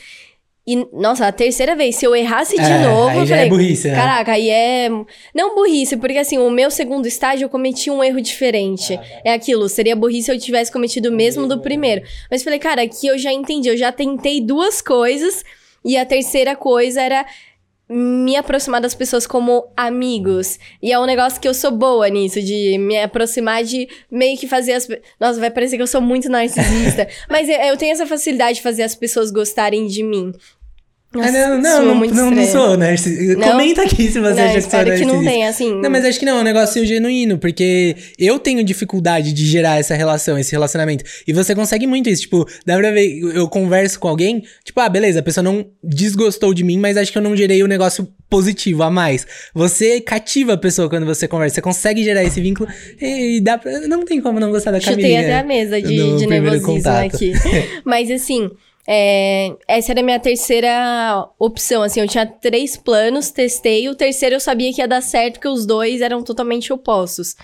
e, 0.65 0.87
nossa, 0.93 1.25
a 1.25 1.31
terceira 1.31 1.75
vez, 1.75 1.95
se 1.95 2.05
eu 2.05 2.15
errasse 2.15 2.55
de 2.55 2.61
É, 2.61 2.83
novo, 2.83 3.09
aí 3.09 3.17
eu 3.17 3.25
já 3.25 3.35
falei, 3.35 3.47
é 3.47 3.49
burrice, 3.49 3.87
né? 3.89 3.95
caraca, 3.95 4.31
aí 4.33 4.47
é... 4.49 4.89
Não 5.33 5.55
burrice, 5.55 5.97
porque 5.97 6.19
assim, 6.19 6.37
o 6.37 6.51
meu 6.51 6.69
segundo 6.69 7.07
estágio 7.07 7.45
eu 7.45 7.49
cometi 7.49 7.89
um 7.89 8.03
erro 8.03 8.21
diferente. 8.21 8.99
É 9.25 9.33
aquilo, 9.33 9.67
seria 9.67 9.95
burrice 9.95 10.25
se 10.25 10.31
eu 10.31 10.39
tivesse 10.39 10.71
cometido 10.71 11.09
o 11.09 11.11
mesmo 11.11 11.47
do 11.47 11.59
primeiro. 11.59 12.03
Mas 12.29 12.43
falei, 12.43 12.59
cara, 12.59 12.83
aqui 12.83 13.07
eu 13.07 13.17
já 13.17 13.33
entendi, 13.33 13.69
eu 13.69 13.77
já 13.77 13.91
tentei 13.91 14.39
duas 14.39 14.81
coisas, 14.81 15.43
e 15.83 15.97
a 15.97 16.05
terceira 16.05 16.55
coisa 16.55 17.01
era 17.01 17.25
me 17.93 18.37
aproximar 18.37 18.79
das 18.79 18.95
pessoas 18.95 19.27
como 19.27 19.67
amigos. 19.75 20.57
E 20.81 20.93
é 20.93 20.99
um 20.99 21.05
negócio 21.05 21.41
que 21.41 21.47
eu 21.47 21.53
sou 21.53 21.71
boa 21.71 22.07
nisso, 22.07 22.41
de 22.41 22.77
me 22.77 22.97
aproximar 23.01 23.65
de 23.65 23.89
meio 24.09 24.37
que 24.37 24.47
fazer 24.47 24.73
as... 24.73 24.87
Nossa, 25.19 25.39
vai 25.39 25.51
parecer 25.51 25.75
que 25.75 25.83
eu 25.83 25.87
sou 25.87 25.99
muito 25.99 26.29
narcisista. 26.29 27.07
mas 27.29 27.49
eu 27.49 27.75
tenho 27.75 27.91
essa 27.91 28.07
facilidade 28.07 28.55
de 28.55 28.61
fazer 28.61 28.83
as 28.83 28.95
pessoas 28.95 29.29
gostarem 29.29 29.87
de 29.87 30.03
mim. 30.03 30.31
Nossa, 31.13 31.27
ah, 31.27 31.49
não, 31.49 31.61
não, 31.61 31.85
não, 31.87 31.95
muito 31.95 32.15
não, 32.15 32.31
não 32.31 32.45
sou. 32.45 32.77
Não? 32.77 32.87
Comenta 33.51 33.81
aqui 33.81 34.09
se 34.09 34.17
você 34.17 34.33
Não, 34.33 34.43
acha 34.45 34.53
que 34.53 34.61
sou 34.61 34.83
que 34.83 35.05
não 35.05 35.21
tenha, 35.21 35.49
assim... 35.49 35.75
Não, 35.81 35.89
mas 35.89 36.05
acho 36.05 36.17
que 36.17 36.25
não, 36.25 36.37
é 36.37 36.39
um 36.39 36.43
negócio 36.43 36.85
genuíno, 36.85 37.37
porque 37.37 37.97
eu 38.17 38.39
tenho 38.39 38.63
dificuldade 38.63 39.33
de 39.33 39.45
gerar 39.45 39.77
essa 39.77 39.93
relação, 39.93 40.39
esse 40.39 40.53
relacionamento. 40.53 41.03
E 41.27 41.33
você 41.33 41.53
consegue 41.53 41.85
muito 41.85 42.09
isso, 42.09 42.21
tipo, 42.21 42.47
dá 42.65 42.77
pra 42.77 42.91
ver, 42.91 43.19
eu 43.35 43.49
converso 43.49 43.99
com 43.99 44.07
alguém, 44.07 44.41
tipo, 44.63 44.79
ah, 44.79 44.87
beleza, 44.87 45.19
a 45.19 45.23
pessoa 45.23 45.43
não 45.43 45.65
desgostou 45.83 46.53
de 46.53 46.63
mim, 46.63 46.77
mas 46.77 46.95
acho 46.95 47.11
que 47.11 47.17
eu 47.17 47.21
não 47.21 47.35
gerei 47.35 47.61
o 47.61 47.67
negócio 47.67 48.07
positivo 48.29 48.81
a 48.81 48.89
mais. 48.89 49.27
Você 49.53 49.99
cativa 49.99 50.53
a 50.53 50.57
pessoa 50.57 50.89
quando 50.89 51.05
você 51.05 51.27
conversa, 51.27 51.55
você 51.55 51.61
consegue 51.61 52.05
gerar 52.05 52.23
esse 52.23 52.39
vínculo 52.39 52.69
e 53.01 53.41
dá 53.41 53.57
pra, 53.57 53.81
não 53.81 54.05
tem 54.05 54.21
como 54.21 54.39
não 54.39 54.49
gostar 54.49 54.71
da 54.71 54.79
Chutei 54.79 54.95
Camilinha. 54.95 55.19
até 55.19 55.39
a 55.39 55.43
mesa 55.43 55.81
de, 55.81 56.17
de 56.17 56.25
nervosismo 56.25 56.67
contato. 56.75 57.15
aqui. 57.15 57.33
Mas 57.83 58.09
assim, 58.09 58.49
é, 58.87 59.55
essa 59.67 59.91
era 59.91 60.01
a 60.01 60.03
minha 60.03 60.19
terceira 60.19 61.27
opção. 61.39 61.83
Assim, 61.83 61.99
eu 62.01 62.07
tinha 62.07 62.25
três 62.25 62.75
planos, 62.77 63.29
testei. 63.31 63.87
O 63.89 63.95
terceiro 63.95 64.35
eu 64.35 64.39
sabia 64.39 64.73
que 64.73 64.81
ia 64.81 64.87
dar 64.87 65.01
certo, 65.01 65.33
porque 65.35 65.47
os 65.47 65.65
dois 65.65 66.01
eram 66.01 66.23
totalmente 66.23 66.71
opostos. 66.73 67.35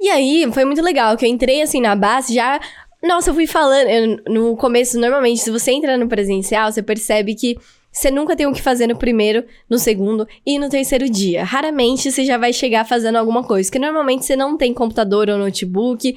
E 0.00 0.08
aí, 0.08 0.48
foi 0.52 0.64
muito 0.64 0.82
legal, 0.82 1.16
que 1.16 1.24
eu 1.24 1.28
entrei 1.30 1.62
assim 1.62 1.80
na 1.80 1.96
base 1.96 2.34
já. 2.34 2.60
Nossa, 3.02 3.30
eu 3.30 3.34
fui 3.34 3.46
falando. 3.46 3.88
eu- 3.88 4.20
no 4.28 4.56
começo, 4.56 4.98
normalmente, 4.98 5.40
se 5.40 5.50
você 5.50 5.72
entra 5.72 5.96
no 5.96 6.08
presencial, 6.08 6.70
você 6.70 6.82
percebe 6.82 7.34
que 7.34 7.56
você 7.90 8.10
nunca 8.10 8.36
tem 8.36 8.46
o 8.46 8.52
que 8.52 8.62
fazer 8.62 8.86
no 8.86 8.96
primeiro, 8.96 9.44
no 9.68 9.78
segundo 9.78 10.28
e 10.46 10.58
no 10.58 10.68
terceiro 10.68 11.08
dia. 11.08 11.42
Raramente 11.42 12.12
você 12.12 12.24
já 12.24 12.36
vai 12.36 12.52
chegar 12.52 12.84
fazendo 12.84 13.16
alguma 13.16 13.42
coisa, 13.42 13.68
porque 13.68 13.78
normalmente 13.78 14.24
você 14.24 14.36
não 14.36 14.56
tem 14.56 14.72
computador 14.74 15.28
ou 15.28 15.38
notebook. 15.38 16.14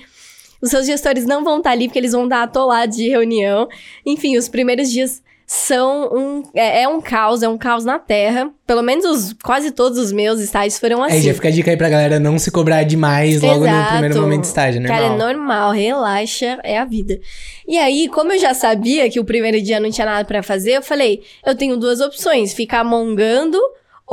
Os 0.62 0.70
seus 0.70 0.86
gestores 0.86 1.26
não 1.26 1.44
vão 1.44 1.58
estar 1.58 1.72
ali 1.72 1.88
porque 1.88 2.00
eles 2.00 2.12
vão 2.12 2.26
estar 2.26 2.44
atolados 2.44 2.98
de 2.98 3.10
reunião. 3.10 3.68
Enfim, 4.06 4.38
os 4.38 4.48
primeiros 4.48 4.92
dias 4.92 5.22
são 5.54 6.10
um. 6.14 6.44
É, 6.54 6.84
é 6.84 6.88
um 6.88 7.02
caos, 7.02 7.44
é 7.44 7.50
um 7.50 7.58
caos 7.58 7.84
na 7.84 8.00
Terra. 8.00 8.50
Pelo 8.66 8.82
menos 8.82 9.04
os, 9.04 9.34
quase 9.34 9.72
todos 9.72 9.98
os 9.98 10.10
meus 10.14 10.40
estágios 10.40 10.80
foram 10.80 11.04
assim. 11.04 11.16
Aí 11.16 11.22
já 11.22 11.34
fica 11.34 11.50
a 11.50 11.52
dica 11.52 11.70
aí 11.70 11.76
pra 11.76 11.90
galera 11.90 12.22
não 12.22 12.40
se 12.40 12.50
cobrar 12.50 12.84
demais 12.84 13.42
logo 13.42 13.66
no 13.68 13.86
primeiro 13.90 14.22
momento 14.22 14.42
de 14.42 14.48
estágio, 14.48 14.80
né? 14.80 14.88
Cara, 14.88 15.08
é 15.08 15.18
normal, 15.18 15.72
relaxa, 15.72 16.58
é 16.64 16.78
a 16.78 16.86
vida. 16.86 17.20
E 17.68 17.78
aí, 17.78 18.08
como 18.08 18.32
eu 18.32 18.40
já 18.40 18.54
sabia 18.54 19.10
que 19.10 19.20
o 19.20 19.26
primeiro 19.26 19.62
dia 19.62 19.78
não 19.78 19.92
tinha 19.92 20.06
nada 20.06 20.24
pra 20.24 20.42
fazer, 20.42 20.78
eu 20.78 20.82
falei, 20.82 21.22
eu 21.46 21.54
tenho 21.54 21.76
duas 21.76 22.00
opções, 22.00 22.54
ficar 22.54 22.86
mongando 22.86 23.60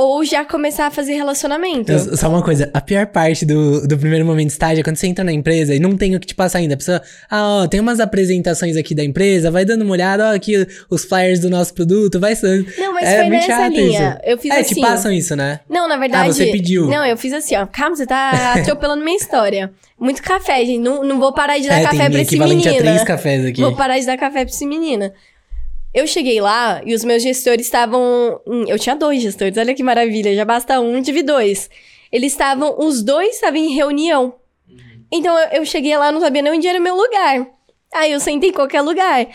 ou 0.01 0.23
já 0.23 0.45
começar 0.45 0.87
a 0.87 0.91
fazer 0.91 1.11
relacionamento. 1.15 1.91
Eu- 1.91 2.15
Só 2.15 2.29
uma 2.29 2.41
coisa, 2.41 2.71
a 2.73 2.79
pior 2.79 3.05
parte 3.07 3.45
do, 3.45 3.85
do 3.85 3.97
primeiro 3.97 4.25
momento 4.25 4.47
de 4.47 4.53
estágio 4.53 4.79
é 4.79 4.83
quando 4.83 4.95
você 4.95 5.07
entra 5.07 5.25
na 5.25 5.33
empresa 5.33 5.75
e 5.75 5.79
não 5.79 5.97
tem 5.97 6.15
o 6.15 6.19
que 6.21 6.27
te 6.27 6.33
passar 6.33 6.59
ainda. 6.59 6.75
A 6.75 6.77
pessoa, 6.77 7.01
ah, 7.29 7.63
ó, 7.63 7.67
tem 7.67 7.81
umas 7.81 7.99
apresentações 7.99 8.77
aqui 8.77 8.95
da 8.95 9.03
empresa, 9.03 9.51
vai 9.51 9.65
dando 9.65 9.81
uma 9.81 9.91
olhada, 9.91 10.29
ó, 10.29 10.33
aqui 10.33 10.65
os 10.89 11.03
flyers 11.03 11.41
do 11.41 11.49
nosso 11.49 11.73
produto, 11.73 12.17
vai 12.17 12.33
sendo. 12.33 12.65
Não, 12.77 12.93
mas 12.93 13.09
é 13.09 13.17
foi 13.17 13.25
muito 13.25 13.47
nessa 13.47 13.67
linha. 13.67 14.09
isso. 14.21 14.31
Eu 14.31 14.37
fiz 14.37 14.51
é, 14.51 14.59
assim. 14.61 14.75
te 14.75 14.79
passam 14.81 15.11
isso, 15.11 15.35
né? 15.35 15.59
Não, 15.69 15.85
na 15.89 15.97
verdade. 15.97 16.29
Ah, 16.29 16.33
você 16.33 16.45
pediu. 16.45 16.87
Não, 16.87 17.05
eu 17.05 17.17
fiz 17.17 17.33
assim, 17.33 17.57
ó. 17.57 17.65
Calma, 17.65 17.97
você 17.97 18.05
tá 18.05 18.53
atropelando 18.55 19.03
minha 19.03 19.17
história. 19.17 19.69
Muito 19.99 20.23
café, 20.23 20.63
gente. 20.63 20.79
Não, 20.79 21.03
não 21.03 21.19
vou 21.19 21.33
parar 21.33 21.57
de 21.59 21.67
dar 21.67 21.77
é, 21.77 21.83
café 21.83 21.97
tem 22.03 22.11
pra 22.11 22.21
esse 22.21 22.39
menino. 22.39 22.61
três 22.77 23.03
cafés 23.03 23.45
aqui. 23.45 23.59
Vou 23.59 23.75
parar 23.75 23.99
de 23.99 24.05
dar 24.05 24.15
café 24.17 24.45
pra 24.45 24.53
esse 24.53 24.65
menino. 24.65 25.11
Eu 25.93 26.05
cheguei 26.05 26.39
lá 26.39 26.81
e 26.85 26.93
os 26.93 27.03
meus 27.03 27.23
gestores 27.23 27.65
estavam. 27.65 28.39
Eu 28.67 28.77
tinha 28.77 28.95
dois 28.95 29.21
gestores, 29.21 29.57
olha 29.57 29.73
que 29.73 29.81
maravilha. 29.83 30.35
Já 30.35 30.45
basta 30.45 30.79
um, 30.79 31.01
tive 31.01 31.23
dois. 31.23 31.69
Eles 32.11 32.31
estavam. 32.31 32.75
Os 32.77 33.01
dois 33.01 33.35
estavam 33.35 33.57
em 33.57 33.73
reunião. 33.73 34.35
Então 35.11 35.35
eu, 35.37 35.59
eu 35.61 35.65
cheguei 35.65 35.97
lá, 35.97 36.11
não 36.11 36.21
sabia 36.21 36.41
nem 36.41 36.53
onde 36.53 36.67
era 36.67 36.79
o 36.79 36.81
meu 36.81 36.95
lugar. 36.95 37.47
Aí 37.93 38.11
eu 38.11 38.19
sentei 38.19 38.49
em 38.51 38.53
qualquer 38.53 38.81
lugar. 38.81 39.27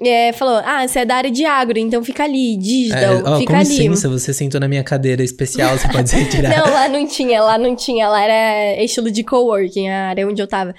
É, 0.00 0.32
falou: 0.32 0.62
Ah, 0.64 0.86
você 0.86 1.00
é 1.00 1.04
da 1.04 1.16
área 1.16 1.30
de 1.30 1.44
agro, 1.44 1.78
então 1.78 2.02
fica 2.04 2.22
ali, 2.24 2.54
É, 2.54 2.56
digital, 2.56 3.22
ó, 3.26 3.38
fica 3.38 3.52
com 3.52 3.58
ali. 3.58 3.68
licença, 3.68 4.08
você 4.08 4.32
sentou 4.32 4.60
na 4.60 4.68
minha 4.68 4.84
cadeira 4.84 5.22
especial, 5.22 5.76
você 5.76 5.88
pode 5.88 6.10
retirar. 6.16 6.56
Não, 6.56 6.72
lá 6.72 6.88
não 6.88 7.06
tinha, 7.06 7.42
lá 7.42 7.58
não 7.58 7.74
tinha, 7.76 8.08
lá 8.08 8.22
era 8.22 8.82
estilo 8.82 9.10
de 9.10 9.22
coworking, 9.24 9.88
a 9.88 10.08
área 10.08 10.26
onde 10.26 10.40
eu 10.40 10.46
tava. 10.46 10.74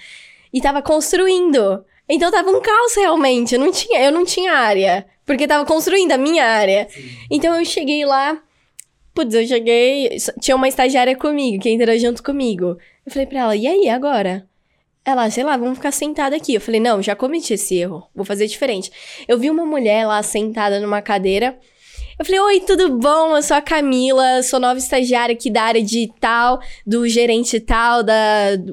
E 0.51 0.59
tava 0.61 0.81
construindo. 0.81 1.83
Então 2.09 2.31
tava 2.31 2.49
um 2.49 2.59
caos 2.59 2.95
realmente, 2.95 3.53
eu 3.53 3.59
não 3.59 3.71
tinha, 3.71 4.01
eu 4.03 4.11
não 4.11 4.25
tinha 4.25 4.51
área, 4.53 5.05
porque 5.25 5.47
tava 5.47 5.63
construindo 5.63 6.11
a 6.11 6.17
minha 6.17 6.43
área. 6.43 6.87
Então 7.29 7.57
eu 7.57 7.63
cheguei 7.63 8.03
lá, 8.03 8.41
putz, 9.13 9.33
eu 9.35 9.45
cheguei, 9.45 10.17
tinha 10.41 10.55
uma 10.55 10.67
estagiária 10.67 11.15
comigo, 11.15 11.61
que 11.61 11.69
entrou 11.69 11.97
junto 11.99 12.23
comigo. 12.23 12.77
Eu 13.05 13.11
falei 13.11 13.27
pra 13.27 13.39
ela, 13.41 13.55
e 13.55 13.67
aí, 13.67 13.89
agora? 13.89 14.47
Ela, 15.05 15.29
sei 15.29 15.43
lá, 15.43 15.55
vamos 15.55 15.77
ficar 15.77 15.91
sentada 15.91 16.35
aqui. 16.35 16.55
Eu 16.55 16.61
falei, 16.61 16.79
não, 16.79 17.01
já 17.01 17.15
cometi 17.15 17.53
esse 17.53 17.75
erro, 17.75 18.07
vou 18.15 18.25
fazer 18.25 18.47
diferente. 18.47 18.91
Eu 19.27 19.37
vi 19.37 19.49
uma 19.49 19.65
mulher 19.65 20.07
lá 20.07 20.21
sentada 20.23 20.79
numa 20.79 21.01
cadeira, 21.01 21.57
eu 22.19 22.25
falei, 22.25 22.39
oi, 22.41 22.59
tudo 22.59 22.97
bom? 22.97 23.37
Eu 23.37 23.41
sou 23.41 23.55
a 23.55 23.61
Camila, 23.61 24.43
sou 24.43 24.59
nova 24.59 24.77
estagiária 24.77 25.31
aqui 25.31 25.49
da 25.49 25.63
área 25.63 25.81
de 25.81 26.11
tal, 26.19 26.59
do 26.85 27.07
gerente 27.07 27.61
tal, 27.61 28.03
da... 28.03 28.13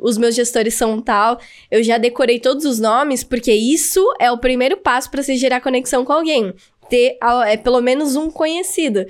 os 0.03 0.19
meus 0.19 0.35
gestores 0.35 0.75
são 0.75 1.01
tal. 1.01 1.39
Eu 1.71 1.81
já 1.81 1.97
decorei 1.97 2.41
todos 2.41 2.65
os 2.65 2.81
nomes, 2.81 3.23
porque 3.23 3.53
isso 3.53 4.05
é 4.19 4.33
o 4.33 4.39
primeiro 4.39 4.77
passo 4.77 5.09
para 5.09 5.23
você 5.23 5.37
gerar 5.37 5.61
conexão 5.61 6.05
com 6.05 6.13
alguém. 6.13 6.53
Ter 6.91 7.19
é, 7.47 7.57
pelo 7.57 7.81
menos 7.81 8.17
um 8.17 8.33
conhecido. 8.33 9.07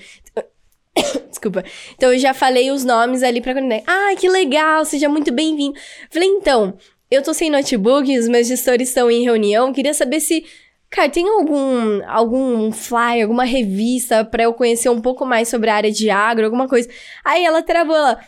Desculpa. 1.30 1.64
Então 1.94 2.12
eu 2.12 2.18
já 2.18 2.34
falei 2.34 2.70
os 2.70 2.84
nomes 2.84 3.22
ali 3.22 3.40
pra 3.40 3.54
conectar. 3.54 3.90
Ah, 3.90 4.14
que 4.16 4.28
legal, 4.28 4.84
seja 4.84 5.08
muito 5.08 5.32
bem-vindo. 5.32 5.78
Falei, 6.10 6.28
então, 6.28 6.76
eu 7.10 7.22
tô 7.22 7.32
sem 7.32 7.48
notebook, 7.48 8.18
os 8.18 8.28
meus 8.28 8.46
gestores 8.48 8.88
estão 8.88 9.10
em 9.10 9.22
reunião, 9.22 9.72
queria 9.72 9.94
saber 9.94 10.20
se 10.20 10.44
Cara, 10.90 11.08
tem 11.08 11.28
algum, 11.28 12.02
algum 12.06 12.72
flyer, 12.72 13.24
alguma 13.24 13.44
revista 13.44 14.24
pra 14.24 14.44
eu 14.44 14.54
conhecer 14.54 14.88
um 14.88 15.00
pouco 15.00 15.26
mais 15.26 15.48
sobre 15.48 15.68
a 15.68 15.74
área 15.74 15.90
de 15.90 16.08
agro, 16.10 16.44
alguma 16.44 16.68
coisa? 16.68 16.88
Aí 17.24 17.44
ela 17.44 17.62
travou, 17.62 17.96
ela... 17.96 18.20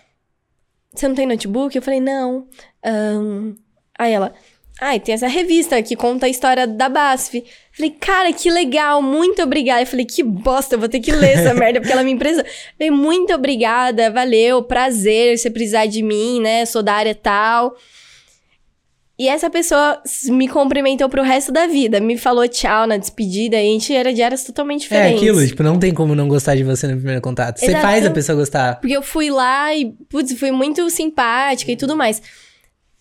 Você 0.93 1.07
não 1.07 1.15
tem 1.15 1.27
notebook? 1.27 1.77
Eu 1.77 1.83
falei, 1.83 2.01
não. 2.01 2.49
Ahn, 2.85 3.55
Aí 3.99 4.13
ela... 4.13 4.33
Ai, 4.81 5.01
tem 5.01 5.13
essa 5.13 5.27
revista 5.27 5.83
que 5.83 5.97
conta 5.97 6.27
a 6.27 6.29
história 6.29 6.65
da 6.65 6.89
BASF. 6.89 7.45
Falei, 7.73 7.91
cara, 7.91 8.33
que 8.33 8.49
legal, 8.49 9.03
muito 9.03 9.43
obrigada. 9.43 9.83
Eu 9.83 9.87
falei, 9.87 10.07
que 10.07 10.23
bosta, 10.23 10.77
eu 10.77 10.79
vou 10.79 10.89
ter 10.89 11.01
que 11.01 11.11
ler 11.11 11.37
essa 11.37 11.53
merda, 11.55 11.81
porque 11.81 11.93
ela 11.93 12.05
me 12.05 12.13
empresa. 12.13 12.47
Falei, 12.77 12.89
muito 12.89 13.35
obrigada, 13.35 14.09
valeu, 14.09 14.63
prazer, 14.63 15.37
se 15.37 15.51
precisar 15.51 15.87
de 15.87 16.01
mim, 16.01 16.41
né? 16.41 16.65
Sou 16.65 16.81
da 16.81 16.95
área 16.95 17.13
tal. 17.13 17.75
E 19.19 19.29
essa 19.29 19.51
pessoa 19.51 20.01
me 20.27 20.47
cumprimentou 20.47 21.09
pro 21.09 21.23
resto 21.23 21.51
da 21.51 21.67
vida. 21.67 21.99
Me 22.01 22.17
falou 22.17 22.47
tchau 22.47 22.87
na 22.87 22.97
despedida. 22.97 23.57
E 23.57 23.59
a 23.59 23.73
gente 23.73 23.93
era 23.93 24.13
de 24.15 24.23
áreas 24.23 24.45
totalmente 24.45 24.83
É 24.83 24.83
diferentes. 24.85 25.23
aquilo, 25.23 25.45
tipo, 25.47 25.63
não 25.65 25.77
tem 25.77 25.93
como 25.93 26.15
não 26.15 26.29
gostar 26.29 26.55
de 26.55 26.63
você 26.63 26.87
no 26.87 26.97
primeiro 26.97 27.21
contato. 27.21 27.59
Você 27.59 27.73
faz 27.81 28.07
a 28.07 28.11
pessoa 28.13 28.37
gostar. 28.39 28.79
Porque 28.81 28.97
eu 28.97 29.03
fui 29.03 29.29
lá 29.29 29.75
e, 29.75 29.87
putz, 30.09 30.39
fui 30.39 30.53
muito 30.53 30.89
simpática 30.89 31.73
e 31.73 31.77
tudo 31.77 31.97
mais. 31.97 32.23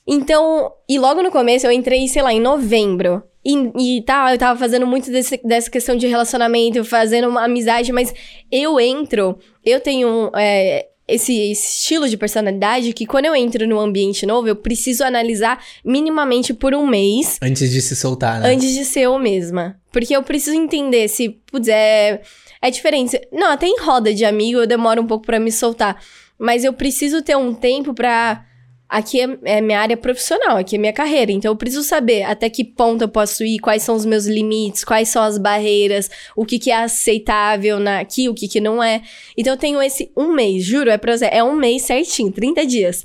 Então, 0.07 0.71
e 0.89 0.97
logo 0.97 1.21
no 1.21 1.29
começo 1.31 1.67
eu 1.67 1.71
entrei, 1.71 2.07
sei 2.07 2.21
lá, 2.21 2.33
em 2.33 2.39
novembro. 2.39 3.21
E, 3.45 3.97
e 3.97 4.01
tal, 4.01 4.29
eu 4.29 4.37
tava 4.37 4.57
fazendo 4.59 4.87
muito 4.87 5.11
desse- 5.11 5.39
dessa 5.43 5.69
questão 5.69 5.95
de 5.95 6.07
relacionamento, 6.07 6.83
fazendo 6.83 7.27
uma 7.29 7.43
amizade, 7.45 7.91
mas 7.93 8.13
eu 8.51 8.79
entro, 8.79 9.37
eu 9.63 9.79
tenho. 9.79 10.31
é, 10.35 10.87
esse, 11.07 11.51
estilo 11.51 12.09
de 12.09 12.17
personalidade 12.17 12.91
que 12.91 13.05
quando 13.05 13.25
eu 13.25 13.35
entro 13.35 13.65
num 13.67 13.79
ambiente 13.79 14.25
novo, 14.25 14.47
eu 14.47 14.55
preciso 14.55 15.03
analisar 15.03 15.63
minimamente 15.83 16.53
por 16.53 16.73
um 16.73 16.85
mês. 16.85 17.37
Antes 17.41 17.71
de 17.71 17.81
se 17.81 17.95
soltar, 17.95 18.41
né? 18.41 18.53
Antes 18.53 18.73
de 18.73 18.83
ser 18.83 19.01
eu 19.01 19.17
mesma. 19.17 19.79
Porque 19.91 20.15
eu 20.15 20.21
preciso 20.21 20.55
entender 20.55 21.07
se, 21.07 21.29
putz, 21.29 21.67
é, 21.69 22.21
é 22.61 22.69
diferente. 22.69 23.19
Não, 23.31 23.51
até 23.51 23.67
em 23.67 23.79
roda 23.79 24.13
de 24.13 24.25
amigo 24.25 24.59
eu 24.59 24.67
demoro 24.67 25.01
um 25.01 25.07
pouco 25.07 25.25
para 25.25 25.39
me 25.39 25.51
soltar. 25.51 26.01
Mas 26.37 26.63
eu 26.63 26.73
preciso 26.73 27.21
ter 27.21 27.37
um 27.37 27.53
tempo 27.53 27.93
pra 27.93 28.45
aqui 28.89 29.19
é, 29.19 29.37
é, 29.43 29.61
minha 29.61 29.79
área 29.79 29.97
profissional, 29.97 30.57
aqui 30.57 30.75
é 30.75 30.79
minha 30.79 30.93
carreira. 30.93 31.31
Então 31.31 31.51
eu 31.51 31.55
preciso 31.55 31.83
saber 31.83 32.23
até 32.23 32.49
que 32.49 32.63
ponto 32.63 33.03
eu 33.03 33.09
posso 33.09 33.43
ir, 33.43 33.59
quais 33.59 33.83
são 33.83 33.95
os 33.95 34.05
meus 34.05 34.25
limites, 34.25 34.83
quais 34.83 35.09
são 35.09 35.21
as 35.21 35.37
barreiras, 35.37 36.09
o 36.35 36.45
que, 36.45 36.57
que 36.57 36.71
é 36.71 36.83
aceitável 36.83 37.77
aqui, 37.99 38.29
o 38.29 38.33
que, 38.33 38.47
que 38.47 38.61
não 38.61 38.81
é. 38.81 39.01
Então 39.37 39.53
eu 39.53 39.57
tenho 39.57 39.81
esse 39.81 40.11
um 40.15 40.33
mês, 40.33 40.63
juro, 40.63 40.89
é, 40.89 40.97
pra, 40.97 41.15
é 41.29 41.43
um 41.43 41.55
mês 41.55 41.83
certinho, 41.83 42.31
30 42.31 42.65
dias. 42.65 43.03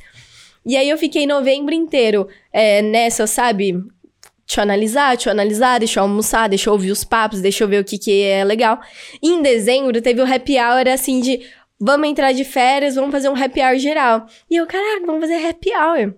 E 0.64 0.76
aí 0.76 0.88
eu 0.88 0.96
fiquei 0.96 1.26
novembro 1.26 1.74
inteiro 1.74 2.28
é, 2.52 2.80
nessa, 2.82 3.26
sabe? 3.26 3.72
Deixa 4.46 4.60
eu 4.60 4.62
analisar, 4.64 5.16
deixa 5.16 5.28
eu 5.28 5.32
analisar, 5.32 5.78
deixa 5.78 5.98
eu 5.98 6.02
almoçar, 6.02 6.48
deixa 6.48 6.68
eu 6.68 6.74
ouvir 6.74 6.90
os 6.90 7.04
papos, 7.04 7.40
deixa 7.40 7.64
eu 7.64 7.68
ver 7.68 7.80
o 7.80 7.84
que, 7.84 7.96
que 7.96 8.22
é 8.22 8.44
legal. 8.44 8.80
E 9.22 9.30
em 9.30 9.40
dezembro 9.40 10.00
teve 10.02 10.20
o 10.20 10.30
happy 10.30 10.58
hour 10.58 10.88
assim 10.88 11.20
de 11.20 11.40
vamos 11.82 12.08
entrar 12.08 12.32
de 12.32 12.44
férias, 12.44 12.94
vamos 12.94 13.10
fazer 13.10 13.28
um 13.28 13.34
happy 13.34 13.60
hour 13.60 13.76
geral. 13.76 14.26
E 14.48 14.56
eu, 14.56 14.66
caraca, 14.66 15.04
vamos 15.04 15.20
fazer 15.22 15.44
happy 15.44 15.70
hour. 15.74 16.14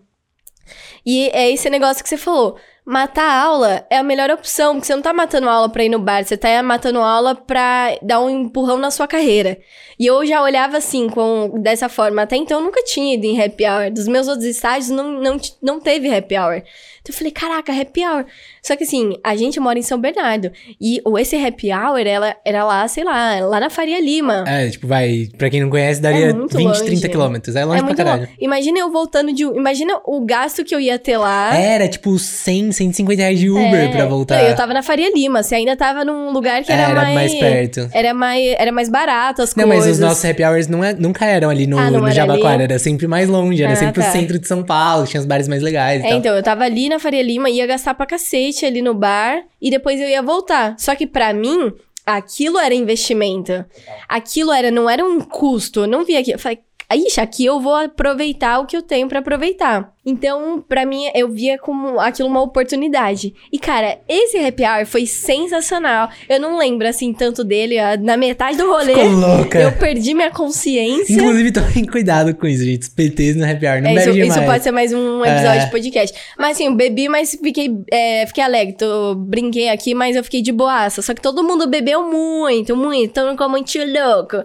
E 1.07 1.31
é 1.33 1.51
esse 1.51 1.69
negócio 1.71 2.03
que 2.03 2.09
você 2.09 2.19
falou. 2.19 2.57
Matar 2.87 3.25
a 3.25 3.43
aula 3.43 3.87
é 3.89 3.97
a 3.97 4.03
melhor 4.03 4.31
opção, 4.31 4.75
porque 4.75 4.87
você 4.87 4.95
não 4.95 5.03
tá 5.03 5.13
matando 5.15 5.49
aula 5.49 5.71
pra 5.71 5.85
ir 5.85 5.89
no 5.89 5.99
bar, 5.99 6.23
você 6.23 6.37
tá 6.37 6.63
matando 6.63 6.99
aula 6.99 7.35
pra 7.35 7.97
dar 8.03 8.21
um 8.21 8.29
empurrão 8.29 8.77
na 8.77 8.91
sua 8.91 9.09
carreira. 9.09 9.59
E 9.99 10.05
eu 10.05 10.25
já 10.27 10.43
olhava 10.43 10.77
assim, 10.77 11.09
com, 11.09 11.59
dessa 11.63 11.89
forma. 11.89 12.23
Até 12.23 12.37
então 12.37 12.59
eu 12.59 12.65
nunca 12.65 12.83
tinha 12.85 13.15
ido 13.15 13.25
em 13.25 13.43
happy 13.43 13.65
hour. 13.65 13.91
Dos 13.91 14.07
meus 14.07 14.29
outros 14.29 14.45
estágios 14.45 14.91
não, 14.91 15.13
não, 15.13 15.41
não 15.63 15.81
teve 15.81 16.15
happy 16.15 16.37
hour. 16.37 16.63
Então 17.05 17.13
eu 17.13 17.19
falei, 17.19 17.33
caraca, 17.33 17.71
happy 17.71 18.01
hour. 18.03 18.25
Só 18.63 18.75
que 18.77 18.85
assim, 18.85 19.19
a 19.23 19.37
gente 19.37 19.61
mora 19.61 19.79
em 19.79 19.83
São 19.83 20.01
Bernardo. 20.01 20.51
E 20.81 21.03
esse 21.19 21.37
happy 21.37 21.71
hour, 21.71 22.01
ela 22.07 22.35
era 22.43 22.65
lá, 22.65 22.89
sei 22.89 23.05
lá, 23.05 23.41
lá 23.41 23.61
na 23.61 23.69
Faria 23.69 24.01
Lima. 24.01 24.43
É, 24.47 24.71
tipo, 24.71 24.87
vai, 24.87 25.29
pra 25.37 25.51
quem 25.51 25.61
não 25.61 25.69
conhece, 25.69 26.01
daria 26.01 26.31
é 26.31 26.33
20, 26.33 26.55
longe. 26.55 26.83
30 26.83 27.09
quilômetros. 27.11 27.57
É 27.57 27.65
longe 27.67 27.83
é 27.83 27.85
pra 27.85 27.95
caralho. 27.95 28.23
Longe. 28.23 28.33
Imagina 28.41 28.79
eu 28.79 28.91
voltando 28.91 29.35
de. 29.35 29.43
Imagina 29.43 30.01
o 30.07 30.25
gasto 30.25 30.65
que 30.65 30.75
eu 30.75 30.81
ia 30.81 30.99
ter 30.99 31.19
lá. 31.19 31.55
Era 31.55 31.87
tipo 31.87 32.19
100, 32.19 32.73
150 32.73 33.21
reais 33.21 33.39
de 33.39 33.51
Uber 33.51 33.75
é. 33.75 33.89
pra 33.89 34.07
voltar. 34.07 34.43
Eu 34.43 34.57
tava 34.57 34.73
na 34.73 34.83
Faria 34.83 35.13
Lima. 35.13 35.43
Você 35.43 35.57
ainda 35.57 35.77
tava 35.77 36.07
num 36.07 36.31
lugar 36.33 36.65
que 36.65 36.73
era, 36.73 36.85
era 36.85 36.95
mais. 36.95 37.15
mais 37.15 37.35
perto. 37.35 37.91
Era 37.93 38.15
mais, 38.15 38.55
era 38.59 38.73
mais 38.73 38.89
barato 38.89 39.43
as 39.43 39.55
não, 39.55 39.65
coisas. 39.67 39.85
Não, 39.85 39.87
mas 39.89 39.95
os 39.97 40.01
nossos 40.01 40.25
happy 40.25 40.43
hours 40.43 40.69
não 40.69 40.83
é, 40.83 40.95
nunca 40.95 41.27
eram 41.27 41.51
ali 41.51 41.67
no, 41.67 41.79
ah, 41.79 41.91
no 41.91 42.11
Jabaquara. 42.11 42.63
Era 42.63 42.79
sempre 42.79 43.07
mais 43.07 43.29
longe. 43.29 43.63
Era 43.63 43.75
ah, 43.75 43.77
sempre 43.77 44.03
tá. 44.03 44.09
o 44.09 44.13
centro 44.13 44.39
de 44.39 44.49
São 44.49 44.63
Paulo. 44.63 45.07
Tinha 45.07 45.21
os 45.21 45.27
bares 45.27 45.49
mais 45.49 45.61
legais. 45.61 46.03
É, 46.03 46.15
então, 46.15 46.35
eu 46.35 46.43
tava 46.43 46.65
ali 46.65 46.89
na 46.89 46.94
Faria 46.99 47.23
Lima, 47.23 47.51
ia 47.51 47.67
gastar 47.67 47.95
pra 47.95 48.07
cacete 48.07 48.65
ali 48.67 48.83
no 48.83 48.95
bar 48.95 49.45
e 49.61 49.71
depois 49.71 50.01
eu 50.01 50.09
ia 50.09 50.23
voltar. 50.23 50.77
Só 50.79 50.95
que 50.95 51.07
para 51.07 51.33
mim, 51.33 51.73
aquilo 52.05 52.59
era 52.59 52.75
investimento. 52.75 53.65
Aquilo 54.09 54.53
era, 54.53 54.71
não 54.71 54.89
era 54.89 55.05
um 55.05 55.21
custo. 55.21 55.81
Eu 55.81 55.87
não 55.87 56.05
via 56.05 56.21
aqui. 56.21 56.33
Eu 56.33 56.39
falei, 56.39 56.61
Ixi, 56.97 57.21
aqui 57.21 57.45
eu 57.45 57.61
vou 57.61 57.75
aproveitar 57.75 58.59
o 58.59 58.67
que 58.67 58.77
eu 58.77 58.83
tenho 58.83 59.09
para 59.09 59.19
aproveitar. 59.21 59.95
Então, 60.07 60.63
para 60.69 60.85
mim, 60.85 61.07
eu 61.15 61.31
via 61.31 61.57
como 61.59 61.99
aquilo 61.99 62.29
uma 62.29 62.43
oportunidade. 62.43 63.33
E, 63.51 63.59
cara, 63.59 63.99
esse 64.07 64.37
happy 64.37 64.63
hour 64.63 64.85
foi 64.85 65.07
sensacional. 65.07 66.11
Eu 66.29 66.39
não 66.39 66.59
lembro, 66.59 66.87
assim, 66.87 67.13
tanto 67.15 67.43
dele. 67.43 67.77
Na 68.03 68.17
metade 68.17 68.59
do 68.59 68.67
rolê, 68.67 68.95
Ficou 68.95 69.11
louca. 69.11 69.59
eu 69.59 69.73
perdi 69.73 70.13
minha 70.13 70.31
consciência. 70.31 71.15
Inclusive, 71.15 71.53
tomem 71.53 71.87
cuidado 71.87 72.35
com 72.35 72.47
isso, 72.47 72.65
gente. 72.65 72.83
Os 72.83 72.89
PTs 72.91 73.37
no 73.37 73.51
happy 73.51 73.67
hour, 73.67 73.81
não 73.81 73.91
é, 73.91 73.95
isso, 73.95 74.11
isso 74.11 74.43
pode 74.45 74.63
ser 74.63 74.73
mais 74.73 74.93
um 74.93 75.25
episódio 75.25 75.63
é. 75.63 75.65
de 75.65 75.71
podcast. 75.71 76.19
Mas, 76.39 76.53
assim, 76.53 76.67
eu 76.67 76.75
bebi, 76.75 77.09
mas 77.09 77.31
fiquei, 77.43 77.75
é, 77.91 78.27
fiquei 78.27 78.45
alegre. 78.45 78.75
Tô, 78.75 79.15
brinquei 79.15 79.71
aqui, 79.71 79.95
mas 79.95 80.17
eu 80.17 80.23
fiquei 80.23 80.43
de 80.43 80.53
boaça. 80.53 81.01
Só 81.01 81.15
que 81.15 81.23
todo 81.23 81.43
mundo 81.43 81.67
bebeu 81.67 82.03
muito, 82.03 82.77
muito. 82.77 83.21
Mundo 83.21 83.31
ficou 83.31 83.49
muito 83.49 83.73
louco. 83.79 84.45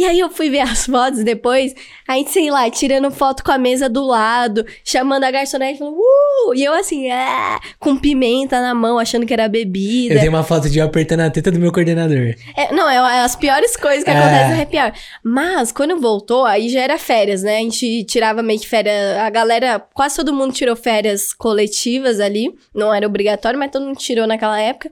E 0.00 0.04
aí 0.06 0.18
eu 0.18 0.30
fui 0.30 0.48
ver 0.48 0.60
as 0.60 0.86
fotos 0.86 1.22
depois, 1.22 1.74
aí, 2.08 2.26
sei 2.26 2.50
lá, 2.50 2.70
tirando 2.70 3.10
foto 3.10 3.44
com 3.44 3.52
a 3.52 3.58
mesa 3.58 3.86
do 3.86 4.02
lado, 4.02 4.64
chamando 4.82 5.24
a 5.24 5.30
garçonete, 5.30 5.78
falando, 5.78 5.98
uh! 5.98 6.54
E 6.54 6.64
eu 6.64 6.72
assim, 6.72 7.10
ah, 7.10 7.60
com 7.78 7.98
pimenta 7.98 8.62
na 8.62 8.74
mão, 8.74 8.98
achando 8.98 9.26
que 9.26 9.34
era 9.34 9.46
bebida. 9.46 10.14
Eu 10.14 10.20
tenho 10.20 10.32
uma 10.32 10.42
foto 10.42 10.70
de 10.70 10.78
eu 10.78 10.86
apertando 10.86 11.20
a 11.20 11.28
teta 11.28 11.52
do 11.52 11.58
meu 11.58 11.70
coordenador. 11.70 12.34
É, 12.56 12.72
não, 12.72 12.88
é, 12.88 12.94
é 12.94 13.20
as 13.20 13.36
piores 13.36 13.76
coisas 13.76 14.02
que 14.02 14.08
é. 14.08 14.16
acontecem 14.16 14.56
no 14.56 14.62
happy 14.62 14.78
hour. 14.78 14.92
Mas, 15.22 15.70
quando 15.70 16.00
voltou, 16.00 16.46
aí 16.46 16.70
já 16.70 16.80
era 16.80 16.96
férias, 16.96 17.42
né? 17.42 17.58
A 17.58 17.60
gente 17.60 18.02
tirava 18.04 18.42
meio 18.42 18.58
que 18.58 18.66
férias, 18.66 19.18
a 19.18 19.28
galera, 19.28 19.78
quase 19.92 20.16
todo 20.16 20.32
mundo 20.32 20.54
tirou 20.54 20.76
férias 20.76 21.34
coletivas 21.34 22.20
ali, 22.20 22.54
não 22.74 22.94
era 22.94 23.06
obrigatório, 23.06 23.58
mas 23.58 23.70
todo 23.70 23.84
mundo 23.84 23.98
tirou 23.98 24.26
naquela 24.26 24.58
época. 24.58 24.90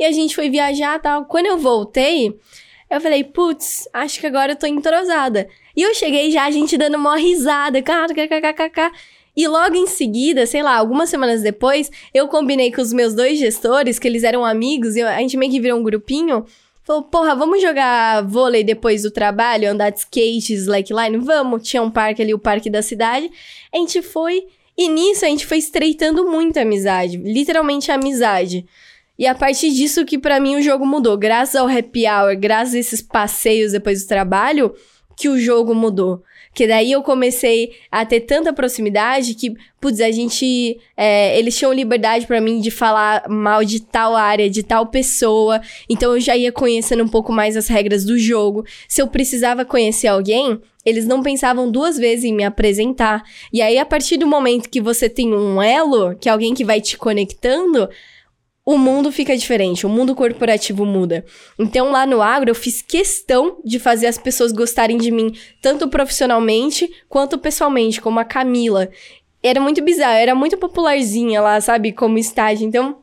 E 0.00 0.04
a 0.04 0.10
gente 0.10 0.34
foi 0.34 0.50
viajar 0.50 0.96
e 0.96 1.00
tal. 1.00 1.26
Quando 1.26 1.46
eu 1.46 1.58
voltei, 1.58 2.36
eu 2.90 3.00
falei, 3.00 3.22
putz, 3.24 3.88
acho 3.92 4.18
que 4.20 4.26
agora 4.26 4.52
eu 4.52 4.56
tô 4.56 4.66
entrosada. 4.66 5.48
E 5.76 5.82
eu 5.82 5.94
cheguei 5.94 6.30
já, 6.30 6.44
a 6.44 6.50
gente 6.50 6.76
dando 6.76 6.96
uma 6.96 7.16
risada, 7.16 7.82
kkkk. 7.82 8.90
E 9.36 9.46
logo 9.46 9.76
em 9.76 9.86
seguida, 9.86 10.46
sei 10.46 10.62
lá, 10.62 10.76
algumas 10.76 11.08
semanas 11.08 11.42
depois, 11.42 11.90
eu 12.12 12.26
combinei 12.26 12.72
com 12.72 12.80
os 12.82 12.92
meus 12.92 13.14
dois 13.14 13.38
gestores, 13.38 13.98
que 13.98 14.08
eles 14.08 14.24
eram 14.24 14.44
amigos, 14.44 14.96
e 14.96 15.02
a 15.02 15.18
gente 15.20 15.36
meio 15.36 15.52
que 15.52 15.60
virou 15.60 15.78
um 15.78 15.82
grupinho. 15.84 16.44
Falou, 16.82 17.02
porra, 17.02 17.36
vamos 17.36 17.62
jogar 17.62 18.24
vôlei 18.24 18.64
depois 18.64 19.02
do 19.02 19.10
trabalho, 19.10 19.70
andar 19.70 19.90
de 19.90 19.98
skate, 20.00 20.54
slackline? 20.54 21.18
Vamos, 21.18 21.68
tinha 21.68 21.82
um 21.82 21.90
parque 21.90 22.22
ali, 22.22 22.34
o 22.34 22.38
parque 22.38 22.70
da 22.70 22.82
cidade. 22.82 23.30
A 23.72 23.76
gente 23.76 24.02
foi, 24.02 24.46
e 24.76 24.88
nisso 24.88 25.24
a 25.24 25.28
gente 25.28 25.46
foi 25.46 25.58
estreitando 25.58 26.28
muito 26.28 26.58
a 26.58 26.62
amizade, 26.62 27.18
literalmente 27.18 27.92
a 27.92 27.94
amizade. 27.94 28.66
E 29.18 29.26
a 29.26 29.34
partir 29.34 29.70
disso 29.72 30.04
que 30.04 30.16
para 30.16 30.38
mim 30.38 30.56
o 30.56 30.62
jogo 30.62 30.86
mudou. 30.86 31.16
Graças 31.18 31.56
ao 31.56 31.66
happy 31.66 32.06
hour, 32.06 32.36
graças 32.36 32.74
a 32.74 32.78
esses 32.78 33.02
passeios 33.02 33.72
depois 33.72 34.02
do 34.02 34.08
trabalho, 34.08 34.72
que 35.16 35.28
o 35.28 35.38
jogo 35.38 35.74
mudou. 35.74 36.22
Que 36.54 36.66
daí 36.66 36.92
eu 36.92 37.02
comecei 37.02 37.72
a 37.90 38.06
ter 38.06 38.20
tanta 38.20 38.52
proximidade 38.52 39.34
que, 39.34 39.54
putz, 39.80 40.00
a 40.00 40.10
gente. 40.10 40.78
É, 40.96 41.38
eles 41.38 41.56
tinham 41.56 41.72
liberdade 41.72 42.26
para 42.26 42.40
mim 42.40 42.60
de 42.60 42.70
falar 42.70 43.28
mal 43.28 43.64
de 43.64 43.80
tal 43.80 44.16
área, 44.16 44.48
de 44.48 44.62
tal 44.62 44.86
pessoa. 44.86 45.60
Então 45.88 46.14
eu 46.14 46.20
já 46.20 46.36
ia 46.36 46.50
conhecendo 46.50 47.02
um 47.02 47.08
pouco 47.08 47.32
mais 47.32 47.56
as 47.56 47.68
regras 47.68 48.04
do 48.04 48.18
jogo. 48.18 48.64
Se 48.88 49.02
eu 49.02 49.08
precisava 49.08 49.64
conhecer 49.64 50.08
alguém, 50.08 50.60
eles 50.84 51.06
não 51.06 51.22
pensavam 51.22 51.70
duas 51.70 51.98
vezes 51.98 52.24
em 52.24 52.32
me 52.32 52.44
apresentar. 52.44 53.22
E 53.52 53.60
aí, 53.60 53.78
a 53.78 53.84
partir 53.84 54.16
do 54.16 54.26
momento 54.26 54.70
que 54.70 54.80
você 54.80 55.08
tem 55.08 55.34
um 55.34 55.62
elo, 55.62 56.16
que 56.16 56.28
é 56.28 56.32
alguém 56.32 56.54
que 56.54 56.64
vai 56.64 56.80
te 56.80 56.96
conectando, 56.96 57.88
o 58.68 58.76
mundo 58.76 59.10
fica 59.10 59.34
diferente, 59.34 59.86
o 59.86 59.88
mundo 59.88 60.14
corporativo 60.14 60.84
muda. 60.84 61.24
Então, 61.58 61.90
lá 61.90 62.04
no 62.04 62.20
agro, 62.20 62.50
eu 62.50 62.54
fiz 62.54 62.82
questão 62.82 63.62
de 63.64 63.78
fazer 63.78 64.06
as 64.06 64.18
pessoas 64.18 64.52
gostarem 64.52 64.98
de 64.98 65.10
mim, 65.10 65.34
tanto 65.62 65.88
profissionalmente 65.88 66.86
quanto 67.08 67.38
pessoalmente, 67.38 67.98
como 67.98 68.20
a 68.20 68.26
Camila. 68.26 68.90
Era 69.42 69.58
muito 69.58 69.82
bizarro, 69.82 70.18
era 70.18 70.34
muito 70.34 70.58
popularzinha 70.58 71.40
lá, 71.40 71.58
sabe, 71.62 71.92
como 71.92 72.18
estágio. 72.18 72.66
Então, 72.66 72.98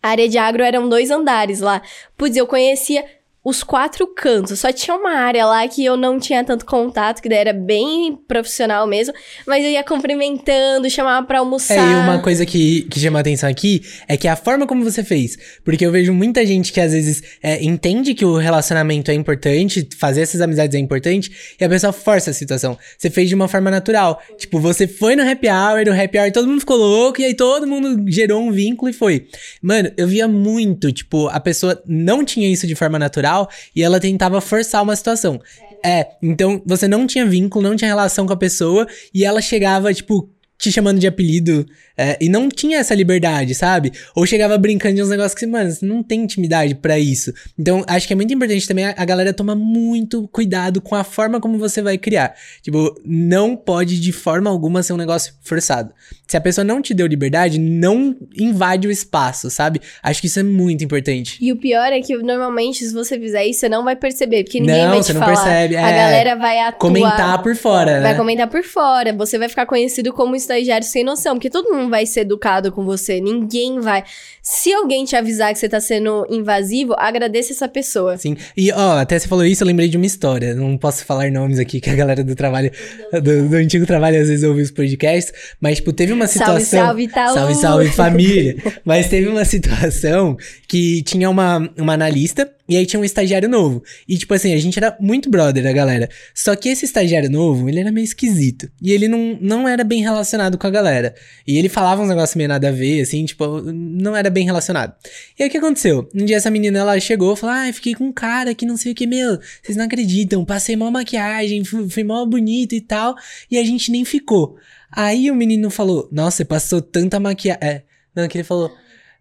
a 0.00 0.10
área 0.10 0.28
de 0.28 0.38
agro 0.38 0.62
eram 0.62 0.88
dois 0.88 1.10
andares 1.10 1.58
lá. 1.58 1.82
Putz, 2.16 2.36
eu 2.36 2.46
conhecia 2.46 3.04
os 3.44 3.62
quatro 3.62 4.06
cantos. 4.06 4.60
Só 4.60 4.72
tinha 4.72 4.96
uma 4.96 5.12
área 5.12 5.44
lá 5.46 5.66
que 5.66 5.84
eu 5.84 5.96
não 5.96 6.18
tinha 6.18 6.44
tanto 6.44 6.64
contato, 6.64 7.20
que 7.20 7.28
daí 7.28 7.38
era 7.38 7.52
bem 7.52 8.16
profissional 8.28 8.86
mesmo. 8.86 9.12
Mas 9.46 9.64
eu 9.64 9.70
ia 9.70 9.82
cumprimentando, 9.82 10.88
chamava 10.88 11.26
pra 11.26 11.40
almoçar. 11.40 11.74
É, 11.74 11.80
e 11.80 11.94
uma 11.94 12.20
coisa 12.20 12.46
que, 12.46 12.82
que 12.82 13.00
chama 13.00 13.18
atenção 13.18 13.48
aqui 13.48 13.82
é 14.06 14.16
que 14.16 14.28
a 14.28 14.36
forma 14.36 14.66
como 14.66 14.84
você 14.84 15.02
fez. 15.02 15.36
Porque 15.64 15.84
eu 15.84 15.90
vejo 15.90 16.12
muita 16.12 16.46
gente 16.46 16.72
que 16.72 16.80
às 16.80 16.92
vezes 16.92 17.22
é, 17.42 17.62
entende 17.64 18.14
que 18.14 18.24
o 18.24 18.36
relacionamento 18.36 19.10
é 19.10 19.14
importante, 19.14 19.88
fazer 19.98 20.20
essas 20.20 20.40
amizades 20.40 20.76
é 20.76 20.78
importante, 20.78 21.56
e 21.60 21.64
a 21.64 21.68
pessoa 21.68 21.92
força 21.92 22.30
a 22.30 22.34
situação. 22.34 22.78
Você 22.96 23.10
fez 23.10 23.28
de 23.28 23.34
uma 23.34 23.48
forma 23.48 23.70
natural. 23.70 24.22
Tipo, 24.38 24.60
você 24.60 24.86
foi 24.86 25.16
no 25.16 25.28
happy 25.28 25.48
hour, 25.48 25.84
no 25.84 26.00
happy 26.00 26.18
hour 26.18 26.30
todo 26.30 26.46
mundo 26.46 26.60
ficou 26.60 26.76
louco, 26.76 27.20
e 27.20 27.24
aí 27.24 27.34
todo 27.34 27.66
mundo 27.66 28.04
gerou 28.08 28.40
um 28.40 28.52
vínculo 28.52 28.88
e 28.88 28.92
foi. 28.92 29.26
Mano, 29.60 29.90
eu 29.96 30.06
via 30.06 30.28
muito, 30.28 30.92
tipo, 30.92 31.26
a 31.26 31.40
pessoa 31.40 31.82
não 31.86 32.24
tinha 32.24 32.50
isso 32.50 32.68
de 32.68 32.76
forma 32.76 32.98
natural 33.00 33.31
e 33.74 33.82
ela 33.82 34.00
tentava 34.00 34.40
forçar 34.40 34.82
uma 34.82 34.96
situação. 34.96 35.40
É, 35.84 36.06
então 36.22 36.62
você 36.64 36.86
não 36.86 37.06
tinha 37.06 37.26
vínculo, 37.26 37.68
não 37.68 37.76
tinha 37.76 37.88
relação 37.88 38.26
com 38.26 38.32
a 38.32 38.36
pessoa 38.36 38.86
e 39.12 39.24
ela 39.24 39.40
chegava, 39.40 39.92
tipo, 39.92 40.30
te 40.58 40.70
chamando 40.70 41.00
de 41.00 41.08
apelido. 41.08 41.66
É, 41.96 42.16
e 42.20 42.28
não 42.28 42.48
tinha 42.48 42.78
essa 42.78 42.94
liberdade, 42.94 43.54
sabe? 43.54 43.92
Ou 44.16 44.26
chegava 44.26 44.56
brincando 44.56 44.96
de 44.96 45.02
uns 45.02 45.08
negócios 45.10 45.34
que, 45.38 45.46
mano, 45.46 45.70
você 45.70 45.84
não 45.84 46.02
tem 46.02 46.22
intimidade 46.22 46.74
para 46.74 46.98
isso. 46.98 47.32
Então, 47.58 47.84
acho 47.86 48.06
que 48.06 48.12
é 48.12 48.16
muito 48.16 48.32
importante 48.32 48.66
também 48.66 48.86
a, 48.86 48.94
a 48.96 49.04
galera 49.04 49.32
tomar 49.32 49.54
muito 49.54 50.28
cuidado 50.28 50.80
com 50.80 50.94
a 50.94 51.04
forma 51.04 51.40
como 51.40 51.58
você 51.58 51.82
vai 51.82 51.98
criar. 51.98 52.34
Tipo, 52.62 52.94
não 53.04 53.54
pode 53.56 54.00
de 54.00 54.12
forma 54.12 54.48
alguma 54.50 54.82
ser 54.82 54.92
um 54.92 54.96
negócio 54.96 55.34
forçado. 55.42 55.92
Se 56.26 56.36
a 56.36 56.40
pessoa 56.40 56.64
não 56.64 56.80
te 56.80 56.94
deu 56.94 57.06
liberdade, 57.06 57.58
não 57.58 58.16
invade 58.38 58.88
o 58.88 58.90
espaço, 58.90 59.50
sabe? 59.50 59.80
Acho 60.02 60.20
que 60.20 60.26
isso 60.28 60.40
é 60.40 60.42
muito 60.42 60.82
importante. 60.82 61.36
E 61.40 61.52
o 61.52 61.56
pior 61.56 61.92
é 61.92 62.00
que 62.00 62.16
normalmente, 62.16 62.84
se 62.86 62.92
você 62.94 63.18
fizer 63.18 63.44
isso, 63.44 63.60
você 63.60 63.68
não 63.68 63.84
vai 63.84 63.96
perceber, 63.96 64.44
porque 64.44 64.60
ninguém 64.60 64.82
Não, 64.84 64.90
vai 64.90 65.00
te 65.00 65.06
você 65.06 65.12
não 65.12 65.20
falar. 65.20 65.34
percebe, 65.44 65.76
A 65.76 65.88
é. 65.90 65.96
galera 65.96 66.36
vai 66.36 66.58
atuar. 66.58 66.78
Comentar 66.78 67.42
por 67.42 67.54
fora, 67.54 68.00
Vai 68.00 68.12
né? 68.12 68.14
comentar 68.14 68.48
por 68.48 68.62
fora, 68.64 69.12
você 69.12 69.38
vai 69.38 69.48
ficar 69.48 69.66
conhecido 69.66 70.12
como 70.12 70.34
estagiário 70.34 70.86
sem 70.86 71.04
noção, 71.04 71.34
porque 71.34 71.50
todo 71.50 71.70
mundo 71.72 71.81
vai 71.88 72.06
ser 72.06 72.20
educado 72.20 72.72
com 72.72 72.84
você, 72.84 73.20
ninguém 73.20 73.80
vai. 73.80 74.04
Se 74.42 74.72
alguém 74.72 75.04
te 75.04 75.14
avisar 75.14 75.52
que 75.52 75.58
você 75.58 75.68
tá 75.68 75.80
sendo 75.80 76.26
invasivo, 76.28 76.94
agradeça 76.98 77.52
essa 77.52 77.68
pessoa. 77.68 78.16
Sim. 78.16 78.36
E, 78.56 78.72
ó, 78.72 78.98
até 78.98 79.18
você 79.18 79.28
falou 79.28 79.44
isso, 79.44 79.62
eu 79.62 79.66
lembrei 79.66 79.88
de 79.88 79.96
uma 79.96 80.06
história. 80.06 80.54
Não 80.54 80.76
posso 80.76 81.04
falar 81.04 81.30
nomes 81.30 81.58
aqui, 81.58 81.80
que 81.80 81.90
a 81.90 81.94
galera 81.94 82.24
do 82.24 82.34
trabalho, 82.34 82.70
do, 83.12 83.48
do 83.48 83.56
antigo 83.56 83.86
trabalho, 83.86 84.20
às 84.20 84.28
vezes 84.28 84.44
ouve 84.44 84.62
os 84.62 84.70
podcasts. 84.70 85.32
Mas, 85.60 85.76
tipo, 85.76 85.92
teve 85.92 86.12
uma 86.12 86.26
situação. 86.26 86.80
Salve, 86.80 86.86
salve, 86.86 87.02
Itaú! 87.04 87.34
Salve, 87.34 87.54
salve, 87.54 87.88
família! 87.90 88.56
mas 88.84 89.08
teve 89.08 89.28
uma 89.28 89.44
situação 89.44 90.36
que 90.66 91.02
tinha 91.02 91.30
uma, 91.30 91.70
uma 91.78 91.94
analista 91.94 92.50
e 92.72 92.76
aí 92.76 92.86
tinha 92.86 93.00
um 93.00 93.04
estagiário 93.04 93.48
novo. 93.48 93.82
E, 94.08 94.16
tipo 94.16 94.32
assim, 94.34 94.54
a 94.54 94.58
gente 94.58 94.78
era 94.78 94.96
muito 95.00 95.30
brother 95.30 95.62
da 95.62 95.72
galera. 95.72 96.08
Só 96.34 96.54
que 96.56 96.68
esse 96.68 96.84
estagiário 96.84 97.30
novo, 97.30 97.68
ele 97.68 97.80
era 97.80 97.92
meio 97.92 98.04
esquisito. 98.04 98.70
E 98.80 98.92
ele 98.92 99.08
não, 99.08 99.38
não 99.40 99.68
era 99.68 99.84
bem 99.84 100.02
relacionado 100.02 100.56
com 100.56 100.66
a 100.66 100.70
galera. 100.70 101.14
E 101.46 101.58
ele 101.58 101.68
falava 101.68 102.02
uns 102.02 102.08
negócios 102.08 102.36
meio 102.36 102.48
nada 102.48 102.68
a 102.68 102.72
ver, 102.72 103.02
assim, 103.02 103.24
tipo, 103.24 103.60
não 103.60 104.16
era 104.16 104.30
bem 104.30 104.44
relacionado. 104.44 104.94
E 105.38 105.42
aí 105.42 105.48
o 105.48 105.52
que 105.52 105.58
aconteceu? 105.58 106.08
Um 106.14 106.24
dia 106.24 106.36
essa 106.36 106.50
menina, 106.50 106.78
ela 106.78 106.98
chegou 107.00 107.34
e 107.34 107.36
falou, 107.36 107.56
ah, 107.56 107.72
fiquei 107.72 107.94
com 107.94 108.04
um 108.04 108.12
cara 108.12 108.54
que 108.54 108.66
não 108.66 108.76
sei 108.76 108.92
o 108.92 108.94
que, 108.94 109.06
meu, 109.06 109.38
vocês 109.62 109.76
não 109.76 109.84
acreditam, 109.84 110.44
passei 110.44 110.76
mó 110.76 110.90
maquiagem, 110.90 111.64
fui, 111.64 111.88
fui 111.88 112.04
mó 112.04 112.24
bonito 112.24 112.74
e 112.74 112.80
tal, 112.80 113.14
e 113.50 113.58
a 113.58 113.64
gente 113.64 113.90
nem 113.90 114.04
ficou. 114.04 114.56
Aí 114.90 115.30
o 115.30 115.34
menino 115.34 115.70
falou, 115.70 116.08
nossa, 116.12 116.38
você 116.38 116.44
passou 116.44 116.82
tanta 116.82 117.18
maquiagem... 117.18 117.62
É, 117.62 117.82
não, 118.14 118.28
que 118.28 118.36
ele 118.36 118.44
falou, 118.44 118.70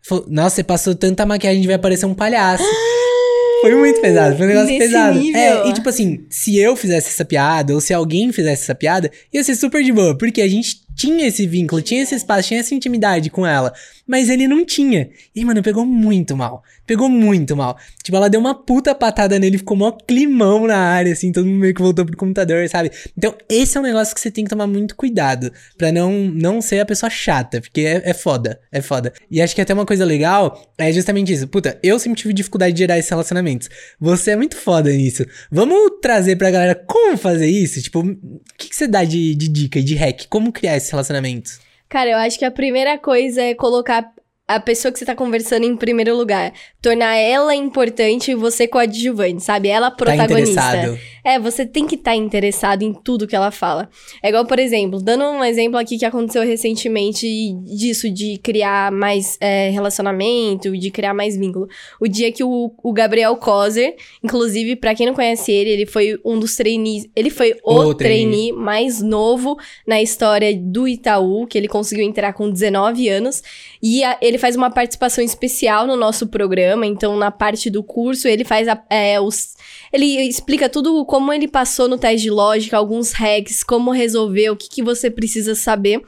falou, 0.02 0.26
nossa, 0.28 0.58
você 0.58 0.64
passou 0.64 0.96
tanta 0.96 1.26
maquiagem, 1.26 1.60
a 1.60 1.62
gente 1.62 1.70
vai 1.70 1.80
parecer 1.80 2.06
um 2.06 2.14
palhaço. 2.14 2.64
Foi 3.62 3.76
muito 3.76 4.02
pesado, 4.02 4.36
foi 4.38 4.46
um 4.46 4.50
negócio 4.50 4.70
Nesse 4.70 4.86
pesado. 4.88 5.20
nível. 5.20 5.40
É, 5.40 5.70
e 5.70 5.74
tipo 5.74 5.88
assim, 5.88 6.26
se 6.30 6.58
eu 6.58 6.76
fizesse 6.76 7.10
essa 7.10 7.24
piada, 7.24 7.74
ou 7.74 7.82
se 7.82 7.94
alguém 7.94 8.32
fizesse 8.32 8.64
essa 8.64 8.76
piada, 8.76 9.12
ia 9.32 9.44
ser 9.44 9.56
super 9.56 9.84
de 9.84 9.92
boa, 9.92 10.18
porque 10.18 10.42
a 10.42 10.48
gente 10.48 10.82
tinha 10.96 11.28
esse 11.28 11.46
vínculo, 11.48 11.82
tinha 11.82 12.02
esse 12.02 12.16
espaço, 12.16 12.50
tinha 12.50 12.60
essa 12.60 12.74
intimidade 12.74 13.30
com 13.30 13.46
ela. 13.46 13.74
Mas 14.08 14.30
ele 14.30 14.48
não 14.48 14.66
tinha. 14.66 15.10
E, 15.34 15.46
mano, 15.46 15.64
pegou 15.64 15.86
muito 15.86 16.36
mal. 16.36 16.64
Pegou 16.86 17.08
muito 17.08 17.56
mal. 17.56 17.78
Tipo, 18.04 18.18
ela 18.18 18.30
deu 18.30 18.40
uma 18.40 18.54
puta 18.54 18.94
patada 18.94 19.40
nele, 19.40 19.58
ficou 19.58 19.78
mó 19.78 19.92
climão 19.92 20.68
na 20.68 20.78
área, 20.78 21.14
assim, 21.14 21.32
todo 21.32 21.46
mundo 21.46 21.60
meio 21.60 21.74
que 21.74 21.82
voltou 21.82 22.06
pro 22.06 22.18
computador, 22.18 22.68
sabe? 22.68 22.92
Então, 23.18 23.34
esse 23.48 23.78
é 23.78 23.80
um 23.80 23.84
negócio 23.84 24.14
que 24.14 24.20
você 24.20 24.30
tem 24.30 24.44
que 24.44 24.50
tomar 24.50 24.68
muito 24.68 24.96
cuidado, 24.96 25.52
pra 25.78 25.92
não, 25.92 26.12
não 26.12 26.62
ser 26.62 26.82
a 26.82 26.86
pessoa 26.86 27.10
chata, 27.10 27.62
porque 27.62 27.82
é, 27.82 28.10
é 28.10 28.14
foda, 28.14 28.60
é 28.72 28.82
foda. 28.82 29.14
E 29.30 29.42
acho 29.42 29.56
que 29.56 29.62
até 29.62 29.74
uma 29.74 29.86
coisa 29.86 30.04
legal 30.04 30.62
é 30.78 30.92
justamente 30.92 31.32
isso. 31.32 31.48
Puta, 31.48 31.80
eu 31.82 31.98
sempre 31.98 32.22
tive 32.22 32.34
dificuldade 32.34 32.74
de 32.74 32.80
gerar 32.80 33.00
esses 33.00 33.10
relacionamentos. 33.10 33.70
Você 33.98 34.32
é 34.32 34.36
muito 34.36 34.58
foda 34.58 34.92
nisso. 34.92 35.26
Vamos 35.50 36.00
trazer 36.02 36.36
pra 36.36 36.52
galera 36.52 36.76
como 36.76 37.18
fazer 37.18 37.48
isso? 37.48 37.82
Tipo, 37.82 38.02
o 38.02 38.18
que, 38.58 38.68
que 38.70 38.76
você 38.76 38.88
dá 38.88 39.06
de, 39.06 39.36
de 39.36 39.48
dica 39.48 39.80
e 39.80 39.84
de 39.84 39.96
hack? 39.96 40.26
Como 40.30 40.52
criar 40.52 40.76
esses 40.82 40.92
relacionamentos? 40.92 41.60
Cara, 41.90 42.10
eu 42.12 42.18
acho 42.18 42.38
que 42.40 42.46
a 42.46 42.52
primeira 42.52 42.98
coisa 42.98 43.42
é 43.42 43.54
colocar 43.54 44.12
a 44.48 44.60
pessoa 44.60 44.92
que 44.92 45.00
você 45.00 45.06
tá 45.06 45.16
conversando 45.16 45.66
em 45.66 45.76
primeiro 45.78 46.16
lugar. 46.16 46.52
Tornar 46.82 47.16
ela 47.16 47.56
importante 47.56 48.32
e 48.32 48.36
você 48.36 48.68
coadjuvante, 48.68 49.42
sabe? 49.44 49.70
Ela 49.70 49.90
Tá 49.90 49.96
protagonista. 49.96 50.52
interessado? 50.52 51.00
É, 51.24 51.40
você 51.40 51.66
tem 51.66 51.86
que 51.88 51.96
estar 51.96 52.16
interessado 52.16 52.82
em 52.84 52.94
tudo 52.94 53.28
que 53.28 53.36
ela 53.36 53.52
fala. 53.52 53.90
É 54.24 54.30
igual, 54.30 54.46
por 54.46 54.58
exemplo, 54.60 55.02
dando 55.02 55.24
um 55.26 55.44
exemplo 55.44 55.78
aqui 55.78 55.98
que 55.98 56.06
aconteceu 56.06 56.44
recentemente 56.44 57.28
disso, 57.66 58.10
de 58.10 58.38
criar 58.38 58.92
mais 58.92 59.38
é, 59.40 59.70
relacionamento, 59.70 60.76
de 60.78 60.90
criar 60.92 61.14
mais 61.14 61.38
vínculo. 61.38 61.68
O 62.00 62.08
dia 62.08 62.32
que 62.32 62.44
o, 62.44 62.74
o 62.84 62.94
Gabriel 62.94 63.36
Kozer, 63.38 63.96
inclusive, 64.24 64.76
pra 64.76 64.96
quem 64.96 65.06
não 65.08 65.14
conhece 65.14 65.52
ele, 65.52 65.70
ele 65.70 65.86
foi 65.86 66.20
um 66.26 66.40
dos 66.40 66.56
trainees. 66.56 67.08
Ele 67.16 67.30
foi 67.30 67.56
o, 67.64 67.74
O 67.74 67.94
trainee. 67.94 68.26
trainee 68.26 68.52
mais 68.52 69.02
novo 69.02 69.58
na 69.88 70.02
história 70.02 70.56
do 70.56 70.88
Itaú, 70.88 71.46
que 71.48 71.58
ele 71.58 71.68
conseguiu 71.68 72.04
entrar 72.06 72.34
com 72.34 72.50
19 72.50 73.08
anos. 73.10 73.44
E 73.82 74.04
a- 74.04 74.18
ele 74.22 74.38
faz 74.38 74.56
uma 74.56 74.70
participação 74.72 75.24
especial 75.24 75.86
no 75.86 75.96
nosso 75.96 76.28
programa. 76.28 76.86
Então, 76.86 77.16
na 77.18 77.32
parte 77.32 77.70
do 77.70 77.84
curso, 77.84 78.28
ele 78.28 78.44
faz 78.44 78.68
a- 78.68 78.84
é, 78.90 79.20
os. 79.20 79.52
Ele 79.94 80.06
explica 80.22 80.70
tudo 80.70 81.06
como 81.12 81.34
ele 81.34 81.46
passou 81.46 81.90
no 81.90 81.98
teste 81.98 82.22
de 82.22 82.30
lógica, 82.30 82.78
alguns 82.78 83.12
hacks, 83.12 83.66
como 83.66 83.92
resolver, 83.92 84.50
o 84.50 84.56
que, 84.56 84.70
que 84.70 84.82
você 84.82 85.12
precisa 85.12 85.54
saber. 85.56 86.02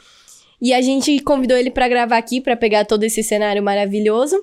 E 0.62 0.74
a 0.74 0.82
gente 0.82 1.20
convidou 1.20 1.58
ele 1.58 1.70
pra 1.70 1.90
gravar 1.90 2.18
aqui, 2.18 2.40
pra 2.40 2.56
pegar 2.56 2.86
todo 2.86 3.04
esse 3.04 3.22
cenário 3.22 3.62
maravilhoso. 3.62 4.42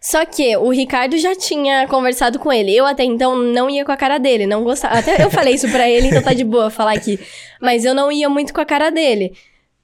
Só 0.00 0.26
que 0.26 0.56
o 0.56 0.68
Ricardo 0.70 1.16
já 1.16 1.36
tinha 1.36 1.86
conversado 1.86 2.40
com 2.40 2.52
ele. 2.52 2.74
Eu 2.74 2.84
até 2.84 3.04
então 3.04 3.36
não 3.36 3.70
ia 3.70 3.84
com 3.84 3.92
a 3.92 3.96
cara 3.96 4.18
dele, 4.18 4.46
não 4.46 4.64
gostava. 4.64 4.98
Até 4.98 5.22
eu 5.22 5.30
falei 5.30 5.54
isso 5.54 5.70
pra 5.70 5.88
ele, 5.88 6.08
então 6.08 6.22
tá 6.22 6.32
de 6.32 6.42
boa 6.42 6.68
falar 6.68 6.94
aqui. 6.94 7.20
Mas 7.60 7.84
eu 7.84 7.94
não 7.94 8.10
ia 8.10 8.28
muito 8.28 8.52
com 8.52 8.60
a 8.60 8.66
cara 8.66 8.90
dele. 8.90 9.32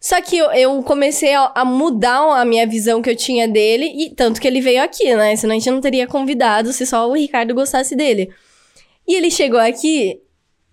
Só 0.00 0.20
que 0.20 0.36
eu, 0.36 0.50
eu 0.50 0.82
comecei 0.82 1.34
a, 1.34 1.52
a 1.54 1.64
mudar 1.64 2.18
a 2.36 2.44
minha 2.44 2.66
visão 2.66 3.00
que 3.00 3.10
eu 3.10 3.14
tinha 3.14 3.46
dele, 3.46 3.92
e 3.96 4.10
tanto 4.10 4.40
que 4.40 4.48
ele 4.48 4.60
veio 4.60 4.82
aqui, 4.82 5.14
né? 5.14 5.36
Senão 5.36 5.54
a 5.54 5.58
gente 5.58 5.70
não 5.70 5.80
teria 5.80 6.08
convidado 6.08 6.72
se 6.72 6.84
só 6.84 7.08
o 7.08 7.14
Ricardo 7.14 7.54
gostasse 7.54 7.94
dele. 7.94 8.28
E 9.08 9.14
ele 9.14 9.30
chegou 9.30 9.58
aqui, 9.58 10.20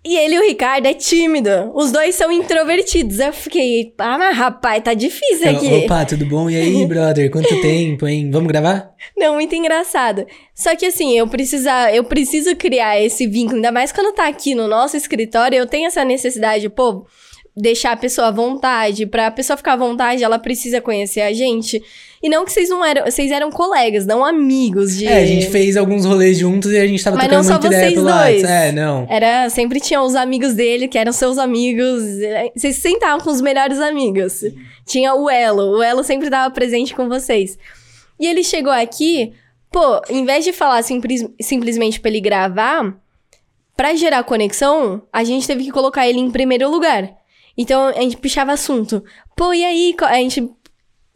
e 0.06 0.16
ele 0.16 0.36
e 0.36 0.38
o 0.38 0.42
Ricardo 0.42 0.86
é 0.86 0.94
tímido. 0.94 1.50
Os 1.74 1.90
dois 1.90 2.14
são 2.14 2.30
introvertidos. 2.30 3.18
Eu 3.18 3.32
fiquei, 3.32 3.92
ah, 3.98 4.16
mas 4.16 4.36
rapaz, 4.36 4.80
tá 4.80 4.94
difícil 4.94 5.50
aqui. 5.50 5.84
Opa, 5.84 6.04
tudo 6.04 6.24
bom? 6.26 6.48
E 6.48 6.54
aí, 6.54 6.84
brother? 6.86 7.28
Quanto 7.28 7.60
tempo, 7.60 8.06
hein? 8.06 8.30
Vamos 8.30 8.46
gravar? 8.46 8.94
Não, 9.16 9.34
muito 9.34 9.52
engraçado. 9.56 10.24
Só 10.54 10.76
que 10.76 10.86
assim, 10.86 11.18
eu 11.18 11.26
precisa, 11.26 11.92
eu 11.92 12.04
preciso 12.04 12.54
criar 12.54 13.00
esse 13.00 13.26
vínculo, 13.26 13.56
ainda 13.56 13.72
mais 13.72 13.90
quando 13.90 14.14
tá 14.14 14.28
aqui 14.28 14.54
no 14.54 14.68
nosso 14.68 14.96
escritório, 14.96 15.58
eu 15.58 15.66
tenho 15.66 15.88
essa 15.88 16.04
necessidade, 16.04 16.68
pô, 16.68 17.04
deixar 17.56 17.90
a 17.90 17.96
pessoa 17.96 18.28
à 18.28 18.30
vontade, 18.30 19.06
pra 19.06 19.28
pessoa 19.32 19.56
ficar 19.56 19.72
à 19.72 19.76
vontade, 19.76 20.22
ela 20.22 20.38
precisa 20.38 20.80
conhecer 20.80 21.22
a 21.22 21.32
gente. 21.32 21.82
E 22.26 22.28
não 22.28 22.44
que 22.44 22.52
vocês 22.52 22.68
não 22.68 22.84
eram, 22.84 23.04
vocês 23.04 23.30
eram 23.30 23.52
colegas, 23.52 24.04
não 24.04 24.24
amigos 24.24 24.96
de 24.96 25.06
É, 25.06 25.18
a 25.22 25.24
gente 25.24 25.48
fez 25.48 25.76
alguns 25.76 26.04
rolês 26.04 26.36
juntos 26.36 26.72
e 26.72 26.76
a 26.76 26.84
gente 26.84 27.02
tava 27.04 27.16
Mas 27.16 27.46
só 27.46 27.52
muita 27.52 27.68
ideia 27.68 27.92
pelo 27.92 28.10
dois. 28.10 28.42
É, 28.42 28.72
não. 28.72 29.06
Era, 29.08 29.48
sempre 29.48 29.78
tinham 29.78 30.04
os 30.04 30.16
amigos 30.16 30.52
dele, 30.54 30.88
que 30.88 30.98
eram 30.98 31.12
seus 31.12 31.38
amigos. 31.38 32.02
Vocês 32.56 32.74
sentavam 32.78 33.20
com 33.20 33.30
os 33.30 33.40
melhores 33.40 33.78
amigos. 33.78 34.42
Tinha 34.84 35.14
o 35.14 35.30
Elo. 35.30 35.78
O 35.78 35.82
Elo 35.84 36.02
sempre 36.02 36.26
estava 36.26 36.52
presente 36.52 36.96
com 36.96 37.08
vocês. 37.08 37.56
E 38.18 38.26
ele 38.26 38.42
chegou 38.42 38.72
aqui, 38.72 39.32
pô, 39.70 40.02
em 40.10 40.24
vez 40.24 40.44
de 40.44 40.52
falar 40.52 40.82
simples- 40.82 41.24
simplesmente 41.40 42.00
pra 42.00 42.10
ele 42.10 42.20
gravar, 42.20 42.92
pra 43.76 43.94
gerar 43.94 44.24
conexão, 44.24 45.00
a 45.12 45.22
gente 45.22 45.46
teve 45.46 45.62
que 45.62 45.70
colocar 45.70 46.08
ele 46.08 46.18
em 46.18 46.30
primeiro 46.32 46.68
lugar. 46.68 47.08
Então 47.56 47.86
a 47.86 48.00
gente 48.00 48.16
puxava 48.16 48.52
assunto. 48.52 49.02
Pô, 49.36 49.52
e 49.54 49.64
aí? 49.64 49.94
A 50.00 50.14
gente 50.16 50.50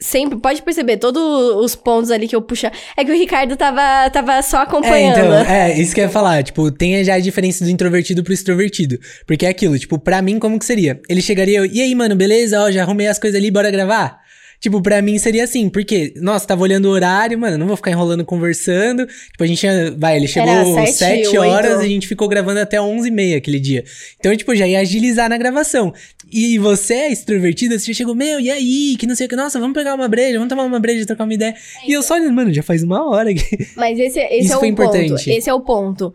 sempre, 0.01 0.39
pode 0.39 0.63
perceber, 0.63 0.97
todos 0.97 1.21
os 1.63 1.75
pontos 1.75 2.11
ali 2.11 2.27
que 2.27 2.35
eu 2.35 2.43
puxava. 2.43 2.75
É 2.97 3.05
que 3.05 3.11
o 3.11 3.15
Ricardo 3.15 3.57
tava, 3.57 4.09
tava 4.11 4.41
só 4.43 4.61
É, 4.61 4.63
acompanhando. 4.63 5.19
então, 5.19 5.35
é, 5.35 5.79
isso 5.79 5.95
que 5.95 6.01
eu 6.01 6.05
ia 6.05 6.11
falar. 6.11 6.43
Tipo, 6.43 6.71
tem 6.71 7.03
já 7.05 7.15
a 7.15 7.21
diferença 7.21 7.65
do 7.65 7.71
introvertido 7.71 8.23
pro 8.25 8.33
extrovertido. 8.33 8.99
Porque 9.27 9.45
é 9.47 9.49
aquilo, 9.49 9.79
tipo, 9.79 9.99
pra 9.99 10.23
mim, 10.23 10.39
como 10.39 10.59
que 10.59 10.65
seria? 10.65 11.01
Ele 11.09 11.21
chegaria, 11.21 11.59
eu, 11.59 11.67
e 11.67 11.81
aí, 11.83 11.95
mano, 11.95 12.17
beleza? 12.17 12.63
Ó, 12.63 12.71
já 12.71 12.83
arrumei 12.83 13.07
as 13.09 13.19
coisas 13.19 13.39
ali, 13.39 13.51
bora 13.51 13.71
gravar? 13.71 14.20
Tipo, 14.61 14.83
pra 14.83 15.01
mim 15.01 15.19
seria 15.19 15.45
assim, 15.45 15.71
porque, 15.71 16.13
nossa, 16.17 16.47
tava 16.47 16.63
olhando 16.63 16.85
o 16.85 16.91
horário, 16.91 17.39
mano, 17.39 17.57
não 17.57 17.67
vou 17.67 17.77
ficar 17.77 17.93
enrolando 17.93 18.23
conversando. 18.27 19.07
Tipo, 19.07 19.43
a 19.43 19.47
gente 19.47 19.59
tinha, 19.59 19.91
vai, 19.97 20.17
ele 20.19 20.29
chegou 20.29 20.51
Era 20.51 20.65
sete, 20.87 20.93
7 20.93 21.39
oito. 21.39 21.41
horas, 21.51 21.81
a 21.81 21.89
gente 21.89 22.07
ficou 22.07 22.29
gravando 22.29 22.61
até 22.61 22.79
11 22.79 23.09
e 23.09 23.11
meia 23.11 23.39
aquele 23.39 23.59
dia. 23.59 23.83
Então, 24.19 24.37
tipo, 24.37 24.55
já 24.55 24.69
ia 24.69 24.81
agilizar 24.81 25.31
na 25.31 25.39
gravação. 25.39 25.95
E 26.31 26.59
você 26.59 26.93
é 26.93 27.11
extrovertida, 27.13 27.79
você 27.79 27.87
já 27.87 27.97
chegou, 27.97 28.15
meu, 28.15 28.39
e 28.39 28.51
aí? 28.51 28.97
Que 28.99 29.07
não 29.07 29.17
sei 29.17 29.25
o 29.25 29.29
que, 29.31 29.35
nossa, 29.35 29.59
vamos 29.59 29.73
pegar 29.73 29.95
uma 29.95 30.07
breja, 30.09 30.35
vamos 30.35 30.51
tomar 30.51 30.65
uma 30.65 30.79
breja, 30.79 31.07
trocar 31.07 31.25
uma 31.25 31.33
ideia. 31.33 31.55
E 31.89 31.93
eu 31.93 32.03
só 32.03 32.15
olhando, 32.15 32.35
mano, 32.35 32.53
já 32.53 32.63
faz 32.63 32.83
uma 32.83 33.09
hora 33.09 33.31
aqui. 33.31 33.67
Mas 33.77 33.99
esse, 33.99 34.21
esse 34.21 34.45
Isso 34.45 34.53
é 34.53 34.57
o 34.57 34.61
foi 34.61 34.73
ponto. 34.73 34.95
importante. 34.95 35.31
Esse 35.31 35.49
é 35.49 35.55
o 35.55 35.61
ponto. 35.61 36.13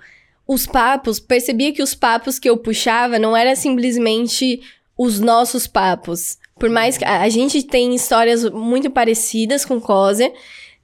Os 0.47 0.67
papos, 0.67 1.19
percebia 1.19 1.73
que 1.73 1.81
os 1.81 1.95
papos 1.95 2.37
que 2.37 2.47
eu 2.47 2.55
puxava 2.57 3.17
não 3.17 3.35
era 3.35 3.55
simplesmente 3.55 4.61
os 4.97 5.19
nossos 5.19 5.67
papos. 5.67 6.37
Por 6.57 6.69
mais 6.69 6.97
que 6.97 7.05
a 7.05 7.27
gente 7.29 7.63
tem 7.63 7.93
histórias 7.93 8.49
muito 8.49 8.89
parecidas 8.89 9.65
com 9.65 9.79
Coser. 9.81 10.33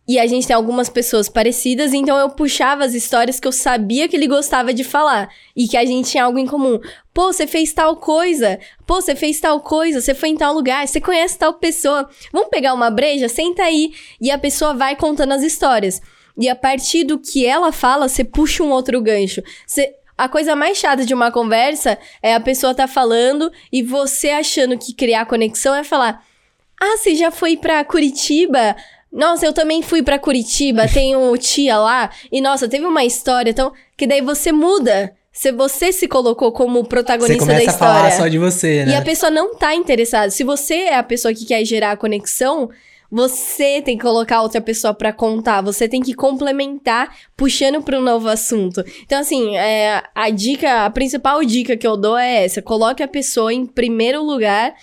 E 0.07 0.19
a 0.19 0.25
gente 0.25 0.47
tem 0.47 0.55
algumas 0.55 0.89
pessoas 0.89 1.29
parecidas, 1.29 1.93
então 1.93 2.17
eu 2.17 2.31
puxava 2.31 2.83
as 2.83 2.93
histórias 2.93 3.39
que 3.39 3.47
eu 3.47 3.51
sabia 3.51 4.09
que 4.09 4.15
ele 4.15 4.27
gostava 4.27 4.73
de 4.73 4.83
falar 4.83 5.29
e 5.55 5.67
que 5.67 5.77
a 5.77 5.85
gente 5.85 6.09
tinha 6.09 6.25
algo 6.25 6.39
em 6.39 6.47
comum. 6.47 6.79
Pô, 7.13 7.31
você 7.31 7.45
fez 7.45 7.71
tal 7.71 7.95
coisa. 7.95 8.59
Pô, 8.85 8.95
você 8.95 9.15
fez 9.15 9.39
tal 9.39 9.61
coisa. 9.61 10.01
Você 10.01 10.13
foi 10.13 10.29
em 10.29 10.35
tal 10.35 10.53
lugar. 10.53 10.85
Você 10.87 10.99
conhece 10.99 11.37
tal 11.37 11.53
pessoa. 11.53 12.09
Vamos 12.33 12.49
pegar 12.49 12.73
uma 12.73 12.89
breja? 12.89 13.29
Senta 13.29 13.63
aí. 13.63 13.93
E 14.19 14.31
a 14.31 14.37
pessoa 14.37 14.73
vai 14.73 14.95
contando 14.95 15.33
as 15.33 15.43
histórias. 15.43 16.01
E 16.37 16.49
a 16.49 16.55
partir 16.55 17.03
do 17.03 17.19
que 17.19 17.45
ela 17.45 17.71
fala, 17.71 18.09
você 18.09 18.23
puxa 18.23 18.63
um 18.63 18.71
outro 18.71 18.99
gancho. 19.01 19.41
Você, 19.67 19.95
a 20.21 20.29
coisa 20.29 20.55
mais 20.55 20.77
chata 20.77 21.03
de 21.03 21.15
uma 21.15 21.31
conversa 21.31 21.97
é 22.21 22.35
a 22.35 22.39
pessoa 22.39 22.75
tá 22.75 22.87
falando 22.87 23.51
e 23.73 23.81
você 23.81 24.29
achando 24.29 24.77
que 24.77 24.93
criar 24.93 25.25
conexão 25.25 25.73
é 25.73 25.83
falar: 25.83 26.23
"Ah, 26.79 26.95
você 26.95 27.15
já 27.15 27.31
foi 27.31 27.57
para 27.57 27.83
Curitiba? 27.83 28.75
Nossa, 29.11 29.47
eu 29.47 29.51
também 29.51 29.81
fui 29.81 30.03
para 30.03 30.19
Curitiba, 30.19 30.87
tenho 30.93 31.35
tia 31.37 31.75
lá. 31.79 32.11
E 32.31 32.39
nossa, 32.39 32.67
teve 32.67 32.85
uma 32.85 33.03
história, 33.03 33.49
então 33.49 33.73
que 33.97 34.05
daí 34.05 34.21
você 34.21 34.51
muda. 34.51 35.11
Se 35.33 35.51
você 35.51 35.91
se 35.91 36.07
colocou 36.07 36.51
como 36.51 36.83
protagonista 36.83 37.45
da 37.45 37.63
história. 37.63 37.71
Você 37.71 37.77
começa 37.77 37.85
a 37.85 37.87
falar 37.87 38.11
só 38.11 38.27
de 38.27 38.37
você, 38.37 38.85
né? 38.85 38.91
E 38.91 38.95
a 38.95 39.01
pessoa 39.01 39.31
não 39.31 39.55
tá 39.55 39.73
interessada. 39.73 40.29
Se 40.29 40.43
você 40.43 40.73
é 40.75 40.97
a 40.97 41.03
pessoa 41.03 41.33
que 41.33 41.45
quer 41.45 41.63
gerar 41.65 41.91
a 41.93 41.97
conexão, 41.97 42.69
você 43.11 43.81
tem 43.81 43.97
que 43.97 44.03
colocar 44.03 44.41
outra 44.41 44.61
pessoa 44.61 44.93
para 44.93 45.11
contar, 45.11 45.61
você 45.61 45.87
tem 45.87 46.01
que 46.01 46.13
complementar 46.13 47.13
puxando 47.35 47.81
para 47.81 47.99
um 47.99 48.01
novo 48.01 48.29
assunto. 48.29 48.83
Então, 49.03 49.19
assim, 49.19 49.57
é, 49.57 50.01
a 50.15 50.29
dica, 50.29 50.85
a 50.85 50.89
principal 50.89 51.43
dica 51.43 51.75
que 51.75 51.85
eu 51.85 51.97
dou 51.97 52.17
é 52.17 52.45
essa: 52.45 52.61
coloque 52.61 53.03
a 53.03 53.07
pessoa 53.07 53.53
em 53.53 53.65
primeiro 53.65 54.23
lugar. 54.23 54.73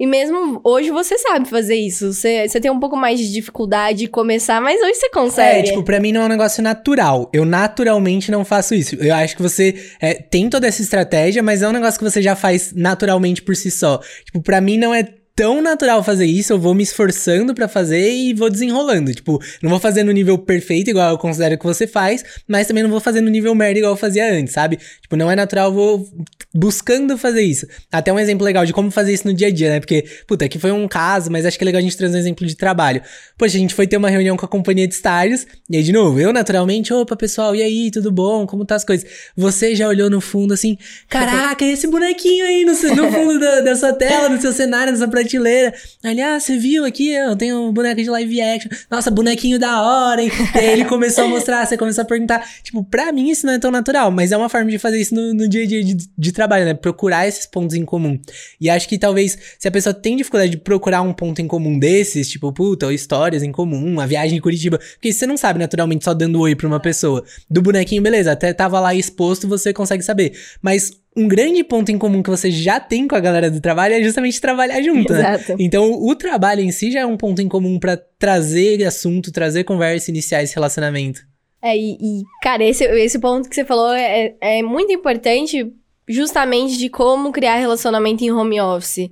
E 0.00 0.06
mesmo 0.06 0.60
hoje 0.64 0.90
você 0.90 1.16
sabe 1.16 1.48
fazer 1.48 1.76
isso. 1.76 2.12
Você, 2.12 2.48
você 2.48 2.60
tem 2.60 2.70
um 2.70 2.80
pouco 2.80 2.96
mais 2.96 3.20
de 3.20 3.32
dificuldade 3.32 3.98
de 3.98 4.08
começar, 4.08 4.60
mas 4.60 4.80
hoje 4.80 4.94
você 4.94 5.10
consegue. 5.10 5.60
É, 5.60 5.62
tipo, 5.62 5.84
pra 5.84 6.00
mim 6.00 6.10
não 6.10 6.22
é 6.22 6.24
um 6.24 6.28
negócio 6.28 6.60
natural. 6.60 7.30
Eu 7.32 7.44
naturalmente 7.44 8.28
não 8.30 8.44
faço 8.44 8.74
isso. 8.74 8.96
Eu 8.96 9.14
acho 9.14 9.36
que 9.36 9.42
você 9.42 9.74
é, 10.00 10.14
tem 10.14 10.48
toda 10.48 10.66
essa 10.66 10.82
estratégia, 10.82 11.40
mas 11.40 11.62
é 11.62 11.68
um 11.68 11.72
negócio 11.72 11.98
que 12.00 12.04
você 12.04 12.20
já 12.20 12.34
faz 12.34 12.72
naturalmente 12.74 13.42
por 13.42 13.54
si 13.54 13.70
só. 13.70 14.00
Tipo, 14.24 14.42
pra 14.42 14.60
mim 14.60 14.76
não 14.76 14.92
é 14.92 15.06
tão 15.34 15.62
natural 15.62 16.04
fazer 16.04 16.26
isso, 16.26 16.52
eu 16.52 16.58
vou 16.58 16.74
me 16.74 16.82
esforçando 16.82 17.54
para 17.54 17.66
fazer 17.66 18.12
e 18.12 18.34
vou 18.34 18.50
desenrolando. 18.50 19.14
Tipo, 19.14 19.40
não 19.62 19.70
vou 19.70 19.80
fazer 19.80 20.02
no 20.02 20.12
nível 20.12 20.36
perfeito, 20.38 20.90
igual 20.90 21.10
eu 21.10 21.18
considero 21.18 21.58
que 21.58 21.64
você 21.64 21.86
faz, 21.86 22.24
mas 22.46 22.66
também 22.66 22.82
não 22.82 22.90
vou 22.90 23.00
fazer 23.00 23.20
no 23.20 23.30
nível 23.30 23.54
merda 23.54 23.78
igual 23.78 23.92
eu 23.92 23.96
fazia 23.96 24.30
antes, 24.30 24.52
sabe? 24.52 24.78
Tipo, 25.00 25.16
não 25.16 25.30
é 25.30 25.36
natural, 25.36 25.68
eu 25.68 25.72
vou 25.72 26.08
buscando 26.54 27.16
fazer 27.16 27.42
isso. 27.42 27.66
Até 27.90 28.12
um 28.12 28.18
exemplo 28.18 28.44
legal 28.44 28.66
de 28.66 28.72
como 28.72 28.90
fazer 28.90 29.12
isso 29.12 29.26
no 29.26 29.32
dia 29.32 29.48
a 29.48 29.50
dia, 29.50 29.70
né? 29.70 29.80
Porque, 29.80 30.04
puta, 30.26 30.44
aqui 30.44 30.58
foi 30.58 30.70
um 30.70 30.86
caso, 30.86 31.30
mas 31.30 31.46
acho 31.46 31.56
que 31.56 31.64
é 31.64 31.66
legal 31.66 31.78
a 31.78 31.82
gente 31.82 31.96
trazer 31.96 32.16
um 32.16 32.20
exemplo 32.20 32.46
de 32.46 32.54
trabalho. 32.54 33.02
Poxa, 33.38 33.56
a 33.56 33.60
gente 33.60 33.74
foi 33.74 33.86
ter 33.86 33.96
uma 33.96 34.10
reunião 34.10 34.36
com 34.36 34.44
a 34.44 34.48
companhia 34.48 34.86
de 34.86 34.94
estágios, 34.94 35.46
e 35.70 35.76
aí, 35.76 35.82
de 35.82 35.92
novo, 35.92 36.20
eu 36.20 36.32
naturalmente, 36.32 36.92
opa, 36.92 37.16
pessoal, 37.16 37.56
e 37.56 37.62
aí, 37.62 37.90
tudo 37.90 38.12
bom? 38.12 38.46
Como 38.46 38.64
tá 38.64 38.74
as 38.74 38.84
coisas? 38.84 39.08
Você 39.36 39.74
já 39.74 39.88
olhou 39.88 40.10
no 40.10 40.20
fundo 40.20 40.52
assim, 40.52 40.76
caraca, 41.08 41.64
esse 41.64 41.86
bonequinho 41.86 42.44
aí 42.44 42.64
no, 42.64 42.72
no 42.72 43.12
fundo 43.12 43.40
da, 43.40 43.60
da 43.60 43.76
sua 43.76 43.92
tela, 43.92 44.28
no 44.28 44.40
seu 44.40 44.52
cenário, 44.52 44.92
nessa 44.92 45.08
prateleira. 45.22 45.72
Ali, 46.02 46.20
ah, 46.20 46.38
você 46.38 46.56
viu 46.56 46.84
aqui? 46.84 47.10
Eu 47.10 47.36
tenho 47.36 47.62
um 47.62 47.72
boneco 47.72 48.02
de 48.02 48.10
live 48.10 48.40
action. 48.40 48.70
Nossa, 48.90 49.10
bonequinho 49.10 49.58
da 49.58 49.82
hora, 49.82 50.22
hein? 50.22 50.30
Aí 50.54 50.70
ele 50.70 50.84
começou 50.84 51.24
a 51.24 51.28
mostrar, 51.28 51.66
você 51.66 51.76
começou 51.76 52.02
a 52.02 52.04
perguntar. 52.04 52.46
Tipo, 52.62 52.84
pra 52.84 53.12
mim 53.12 53.30
isso 53.30 53.46
não 53.46 53.54
é 53.54 53.58
tão 53.58 53.70
natural, 53.70 54.10
mas 54.10 54.32
é 54.32 54.36
uma 54.36 54.48
forma 54.48 54.70
de 54.70 54.78
fazer 54.78 55.00
isso 55.00 55.14
no, 55.14 55.34
no 55.34 55.48
dia 55.48 55.62
a 55.62 55.66
dia 55.66 55.84
de, 55.84 55.96
de, 56.16 56.32
trabalho, 56.32 56.64
né? 56.64 56.74
Procurar 56.74 57.26
esses 57.26 57.46
pontos 57.46 57.76
em 57.76 57.84
comum. 57.84 58.18
E 58.60 58.68
acho 58.68 58.88
que 58.88 58.98
talvez, 58.98 59.38
se 59.58 59.68
a 59.68 59.70
pessoa 59.70 59.94
tem 59.94 60.16
dificuldade 60.16 60.50
de 60.50 60.58
procurar 60.58 61.02
um 61.02 61.12
ponto 61.12 61.40
em 61.40 61.46
comum 61.46 61.78
desses, 61.78 62.28
tipo, 62.28 62.52
puta, 62.52 62.92
histórias 62.92 63.42
em 63.42 63.52
comum, 63.52 63.84
uma 63.84 64.06
viagem 64.06 64.38
em 64.38 64.40
Curitiba, 64.40 64.78
porque 64.94 65.12
você 65.12 65.26
não 65.26 65.36
sabe 65.36 65.58
naturalmente 65.58 66.04
só 66.04 66.14
dando 66.14 66.40
oi 66.40 66.54
pra 66.54 66.66
uma 66.66 66.80
pessoa. 66.80 67.24
Do 67.50 67.62
bonequinho, 67.62 68.02
beleza, 68.02 68.32
até 68.32 68.52
tava 68.52 68.80
lá 68.80 68.94
exposto, 68.94 69.48
você 69.48 69.72
consegue 69.72 70.02
saber. 70.02 70.32
Mas 70.60 71.01
um 71.16 71.28
grande 71.28 71.62
ponto 71.62 71.90
em 71.90 71.98
comum 71.98 72.22
que 72.22 72.30
você 72.30 72.50
já 72.50 72.80
tem 72.80 73.06
com 73.06 73.14
a 73.14 73.20
galera 73.20 73.50
do 73.50 73.60
trabalho 73.60 73.94
é 73.94 74.02
justamente 74.02 74.40
trabalhar 74.40 74.80
junto, 74.80 75.12
né? 75.12 75.34
Exato. 75.34 75.56
Então, 75.58 75.92
o 75.92 76.14
trabalho 76.14 76.62
em 76.62 76.70
si 76.70 76.90
já 76.90 77.00
é 77.00 77.06
um 77.06 77.16
ponto 77.16 77.42
em 77.42 77.48
comum 77.48 77.78
para 77.78 77.96
trazer 78.18 78.82
assunto, 78.84 79.30
trazer 79.30 79.64
conversa, 79.64 80.10
iniciar 80.10 80.42
esse 80.42 80.54
relacionamento. 80.54 81.20
É, 81.60 81.76
e, 81.76 81.92
e, 82.00 82.22
cara, 82.42 82.64
esse, 82.64 82.84
esse 82.84 83.18
ponto 83.18 83.48
que 83.48 83.54
você 83.54 83.64
falou 83.64 83.92
é, 83.92 84.34
é 84.40 84.62
muito 84.62 84.92
importante 84.92 85.70
justamente 86.08 86.76
de 86.78 86.88
como 86.88 87.30
criar 87.30 87.56
relacionamento 87.56 88.24
em 88.24 88.32
home 88.32 88.60
office. 88.60 89.10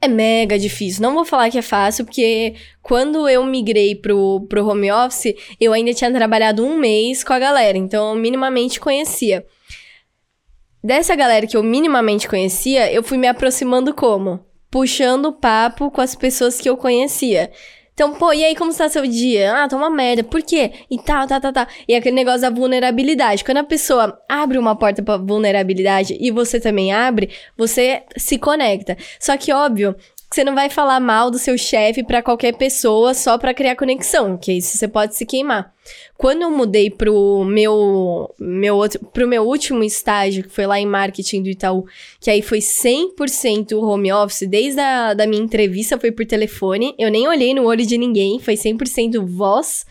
É 0.00 0.08
mega 0.08 0.58
difícil. 0.58 1.00
Não 1.00 1.14
vou 1.14 1.24
falar 1.24 1.48
que 1.48 1.58
é 1.58 1.62
fácil, 1.62 2.04
porque 2.04 2.54
quando 2.82 3.28
eu 3.28 3.44
migrei 3.44 3.94
pro, 3.94 4.44
pro 4.48 4.66
home 4.66 4.90
office, 4.90 5.34
eu 5.60 5.72
ainda 5.72 5.94
tinha 5.94 6.10
trabalhado 6.10 6.64
um 6.64 6.76
mês 6.76 7.22
com 7.22 7.32
a 7.32 7.38
galera, 7.38 7.78
então 7.78 8.10
eu 8.10 8.20
minimamente 8.20 8.80
conhecia 8.80 9.44
dessa 10.82 11.14
galera 11.14 11.46
que 11.46 11.56
eu 11.56 11.62
minimamente 11.62 12.28
conhecia, 12.28 12.92
eu 12.92 13.02
fui 13.02 13.18
me 13.18 13.28
aproximando 13.28 13.94
como? 13.94 14.40
Puxando 14.70 15.32
papo 15.32 15.90
com 15.90 16.00
as 16.00 16.14
pessoas 16.14 16.60
que 16.60 16.68
eu 16.68 16.76
conhecia. 16.76 17.50
Então, 17.94 18.14
pô, 18.14 18.32
e 18.32 18.42
aí, 18.42 18.56
como 18.56 18.70
está 18.70 18.88
seu 18.88 19.06
dia? 19.06 19.54
Ah, 19.54 19.68
tá 19.68 19.76
uma 19.76 19.90
merda. 19.90 20.24
Por 20.24 20.42
quê? 20.42 20.72
E 20.90 20.98
tal, 20.98 21.26
tá, 21.26 21.38
tá, 21.38 21.52
tá. 21.52 21.68
E 21.86 21.94
aquele 21.94 22.16
negócio 22.16 22.40
da 22.40 22.50
vulnerabilidade. 22.50 23.44
Quando 23.44 23.58
a 23.58 23.64
pessoa 23.64 24.18
abre 24.28 24.56
uma 24.56 24.74
porta 24.74 25.02
pra 25.02 25.18
vulnerabilidade 25.18 26.16
e 26.18 26.30
você 26.30 26.58
também 26.58 26.90
abre, 26.90 27.28
você 27.56 28.02
se 28.16 28.38
conecta. 28.38 28.96
Só 29.20 29.36
que, 29.36 29.52
óbvio, 29.52 29.94
você 30.34 30.44
não 30.44 30.54
vai 30.54 30.70
falar 30.70 30.98
mal 30.98 31.30
do 31.30 31.38
seu 31.38 31.58
chefe 31.58 32.02
para 32.02 32.22
qualquer 32.22 32.56
pessoa 32.56 33.12
só 33.12 33.36
para 33.36 33.52
criar 33.52 33.76
conexão, 33.76 34.38
que 34.38 34.52
isso 34.52 34.78
você 34.78 34.88
pode 34.88 35.14
se 35.14 35.26
queimar. 35.26 35.72
Quando 36.16 36.42
eu 36.42 36.50
mudei 36.50 36.88
pro 36.88 37.44
meu, 37.44 38.32
meu 38.38 38.76
outro, 38.76 38.98
pro 39.12 39.28
meu 39.28 39.42
último 39.42 39.82
estágio, 39.82 40.44
que 40.44 40.48
foi 40.48 40.66
lá 40.66 40.80
em 40.80 40.86
marketing 40.86 41.42
do 41.42 41.50
Itaú, 41.50 41.84
que 42.18 42.30
aí 42.30 42.40
foi 42.40 42.60
100% 42.60 43.72
home 43.82 44.12
office, 44.12 44.48
desde 44.48 44.80
a 44.80 45.12
da 45.12 45.26
minha 45.26 45.42
entrevista 45.42 45.98
foi 45.98 46.10
por 46.10 46.24
telefone, 46.24 46.94
eu 46.98 47.10
nem 47.10 47.28
olhei 47.28 47.52
no 47.52 47.66
olho 47.66 47.84
de 47.84 47.98
ninguém, 47.98 48.38
foi 48.38 48.54
100% 48.54 49.24
voz. 49.26 49.84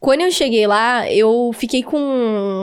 Quando 0.00 0.22
eu 0.22 0.32
cheguei 0.32 0.66
lá, 0.66 1.10
eu 1.10 1.50
fiquei 1.54 1.82
com 1.82 1.98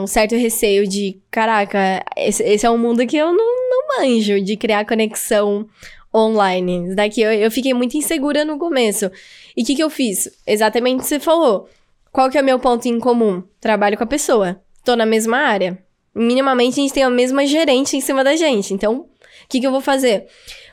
um 0.02 0.06
certo 0.06 0.36
receio 0.36 0.86
de, 0.86 1.18
caraca, 1.30 2.04
esse, 2.16 2.42
esse 2.42 2.66
é 2.66 2.70
um 2.70 2.78
mundo 2.78 3.06
que 3.06 3.16
eu 3.16 3.32
não, 3.32 3.70
não 3.70 3.98
manjo, 3.98 4.40
de 4.40 4.56
criar 4.56 4.84
conexão 4.84 5.66
online. 6.14 6.94
Daqui 6.94 7.20
eu, 7.20 7.32
eu 7.32 7.50
fiquei 7.50 7.74
muito 7.74 7.96
insegura 7.96 8.44
no 8.44 8.58
começo. 8.58 9.10
E 9.56 9.62
o 9.62 9.64
que, 9.64 9.74
que 9.74 9.82
eu 9.82 9.90
fiz? 9.90 10.30
Exatamente 10.46 10.96
o 10.96 11.02
que 11.02 11.06
você 11.06 11.20
falou. 11.20 11.68
Qual 12.10 12.28
que 12.28 12.36
é 12.36 12.42
o 12.42 12.44
meu 12.44 12.58
ponto 12.58 12.86
em 12.86 13.00
comum? 13.00 13.42
Trabalho 13.60 13.96
com 13.96 14.04
a 14.04 14.06
pessoa. 14.06 14.60
Tô 14.84 14.94
na 14.94 15.06
mesma 15.06 15.38
área. 15.38 15.78
Minimamente 16.14 16.78
a 16.78 16.82
gente 16.82 16.92
tem 16.92 17.02
a 17.02 17.10
mesma 17.10 17.46
gerente 17.46 17.96
em 17.96 18.00
cima 18.00 18.22
da 18.22 18.36
gente. 18.36 18.74
Então, 18.74 18.96
o 18.96 19.08
que, 19.48 19.60
que 19.60 19.66
eu 19.66 19.70
vou 19.70 19.80
fazer? 19.80 20.26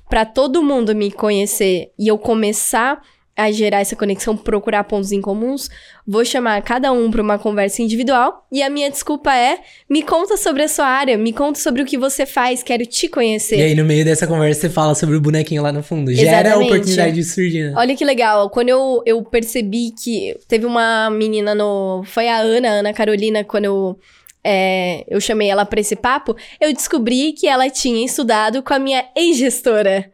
Para 0.09 0.25
todo 0.25 0.63
mundo 0.63 0.93
me 0.93 1.11
conhecer 1.11 1.91
e 1.97 2.07
eu 2.07 2.17
começar 2.17 3.01
a 3.39 3.51
gerar 3.51 3.79
essa 3.79 3.95
conexão, 3.95 4.35
procurar 4.35 4.83
pontos 4.83 5.11
em 5.11 5.21
comuns, 5.21 5.69
vou 6.05 6.25
chamar 6.25 6.61
cada 6.61 6.91
um 6.91 7.09
para 7.09 7.21
uma 7.21 7.39
conversa 7.39 7.81
individual 7.81 8.45
e 8.51 8.61
a 8.61 8.69
minha 8.69 8.89
desculpa 8.89 9.33
é: 9.33 9.59
me 9.89 10.03
conta 10.03 10.37
sobre 10.37 10.63
a 10.63 10.67
sua 10.67 10.85
área, 10.85 11.17
me 11.17 11.31
conta 11.31 11.59
sobre 11.59 11.81
o 11.81 11.85
que 11.85 11.97
você 11.97 12.25
faz, 12.25 12.61
quero 12.61 12.85
te 12.85 13.07
conhecer. 13.07 13.57
E 13.57 13.61
aí 13.61 13.75
no 13.75 13.85
meio 13.85 14.03
dessa 14.03 14.27
conversa 14.27 14.61
você 14.61 14.69
fala 14.69 14.93
sobre 14.93 15.15
o 15.15 15.21
bonequinho 15.21 15.63
lá 15.63 15.71
no 15.71 15.81
fundo. 15.81 16.11
Exatamente. 16.11 16.35
Gera 16.35 16.53
a 16.53 16.59
oportunidade 16.59 17.15
de 17.15 17.23
surgir. 17.23 17.71
Né? 17.71 17.73
Olha 17.77 17.95
que 17.95 18.03
legal, 18.03 18.49
quando 18.49 18.69
eu, 18.69 19.01
eu 19.05 19.23
percebi 19.23 19.91
que 19.91 20.37
teve 20.47 20.65
uma 20.65 21.09
menina 21.09 21.55
no, 21.55 22.03
foi 22.05 22.27
a 22.27 22.37
Ana, 22.37 22.67
a 22.67 22.71
Ana 22.71 22.93
Carolina, 22.93 23.43
quando 23.43 23.65
eu 23.65 23.99
é, 24.43 25.05
eu 25.07 25.19
chamei 25.19 25.49
ela 25.49 25.65
para 25.65 25.79
esse 25.79 25.95
papo, 25.95 26.35
eu 26.59 26.73
descobri 26.73 27.33
que 27.33 27.47
ela 27.47 27.69
tinha 27.69 28.05
estudado 28.05 28.63
com 28.63 28.73
a 28.73 28.79
minha 28.79 29.05
ex-gestora. 29.15 30.11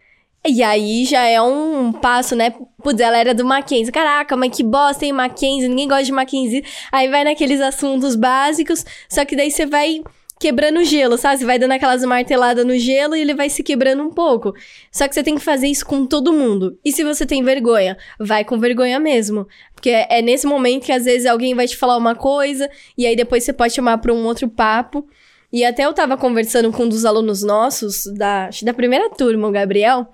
E 0.47 0.61
aí 0.61 1.05
já 1.05 1.25
é 1.25 1.41
um 1.41 1.91
passo, 1.91 2.35
né? 2.35 2.53
Putz, 2.83 2.99
ela 2.99 3.17
era 3.17 3.33
do 3.33 3.43
Mackenzie. 3.43 3.91
Caraca, 3.91 4.37
mas 4.37 4.55
que 4.55 4.63
bosta, 4.63 5.03
hein, 5.03 5.11
Mackenzie? 5.11 5.67
Ninguém 5.67 5.87
gosta 5.87 6.03
de 6.03 6.11
Mackenzie. 6.11 6.63
Aí 6.91 7.09
vai 7.09 7.23
naqueles 7.23 7.59
assuntos 7.59 8.15
básicos, 8.15 8.85
só 9.09 9.25
que 9.25 9.35
daí 9.35 9.49
você 9.49 9.65
vai 9.65 10.03
quebrando 10.39 10.79
o 10.79 10.83
gelo, 10.83 11.17
sabe? 11.17 11.39
Você 11.39 11.45
vai 11.45 11.57
dando 11.57 11.71
aquelas 11.71 12.03
marteladas 12.03 12.63
no 12.63 12.77
gelo 12.77 13.15
e 13.15 13.21
ele 13.21 13.33
vai 13.33 13.49
se 13.49 13.63
quebrando 13.63 14.03
um 14.03 14.11
pouco. 14.11 14.53
Só 14.91 15.07
que 15.07 15.15
você 15.15 15.23
tem 15.23 15.35
que 15.35 15.41
fazer 15.41 15.67
isso 15.67 15.85
com 15.85 16.05
todo 16.05 16.31
mundo. 16.31 16.77
E 16.85 16.91
se 16.91 17.03
você 17.03 17.25
tem 17.25 17.43
vergonha, 17.43 17.97
vai 18.19 18.43
com 18.43 18.59
vergonha 18.59 18.99
mesmo. 18.99 19.47
Porque 19.73 19.89
é 19.89 20.21
nesse 20.21 20.45
momento 20.45 20.85
que 20.85 20.91
às 20.91 21.05
vezes 21.05 21.25
alguém 21.25 21.55
vai 21.55 21.67
te 21.67 21.75
falar 21.75 21.97
uma 21.97 22.13
coisa 22.15 22.69
e 22.97 23.07
aí 23.07 23.15
depois 23.15 23.43
você 23.43 23.53
pode 23.53 23.73
chamar 23.73 23.97
para 23.97 24.13
um 24.13 24.25
outro 24.25 24.47
papo. 24.47 25.07
E 25.55 25.63
até 25.63 25.85
eu 25.85 25.93
tava 25.93 26.17
conversando 26.17 26.69
com 26.69 26.83
um 26.83 26.89
dos 26.89 27.05
alunos 27.05 27.41
nossos, 27.41 28.07
da, 28.07 28.49
da 28.61 28.73
primeira 28.73 29.09
turma, 29.09 29.47
o 29.47 29.51
Gabriel. 29.51 30.05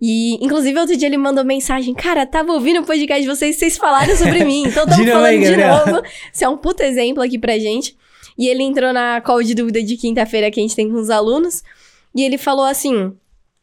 E, 0.00 0.34
inclusive, 0.44 0.76
outro 0.80 0.96
dia 0.96 1.06
ele 1.06 1.16
mandou 1.16 1.44
mensagem: 1.44 1.94
Cara, 1.94 2.26
tava 2.26 2.52
ouvindo 2.52 2.80
o 2.80 2.84
podcast 2.84 3.22
de 3.22 3.28
vocês, 3.28 3.54
vocês 3.54 3.76
falaram 3.76 4.16
sobre 4.16 4.44
mim. 4.44 4.64
Então, 4.66 4.84
tamo 4.84 5.06
falando 5.06 5.26
aí, 5.26 5.38
de 5.38 5.56
novo. 5.56 6.02
Isso 6.34 6.44
é 6.44 6.48
um 6.48 6.56
puto 6.56 6.82
exemplo 6.82 7.22
aqui 7.22 7.38
pra 7.38 7.56
gente. 7.56 7.96
E 8.36 8.48
ele 8.48 8.64
entrou 8.64 8.92
na 8.92 9.20
call 9.20 9.44
de 9.44 9.54
dúvida 9.54 9.80
de 9.80 9.96
quinta-feira 9.96 10.50
que 10.50 10.58
a 10.58 10.62
gente 10.64 10.74
tem 10.74 10.90
com 10.90 10.96
os 10.96 11.08
alunos. 11.08 11.62
E 12.12 12.24
ele 12.24 12.36
falou 12.36 12.64
assim: 12.64 13.12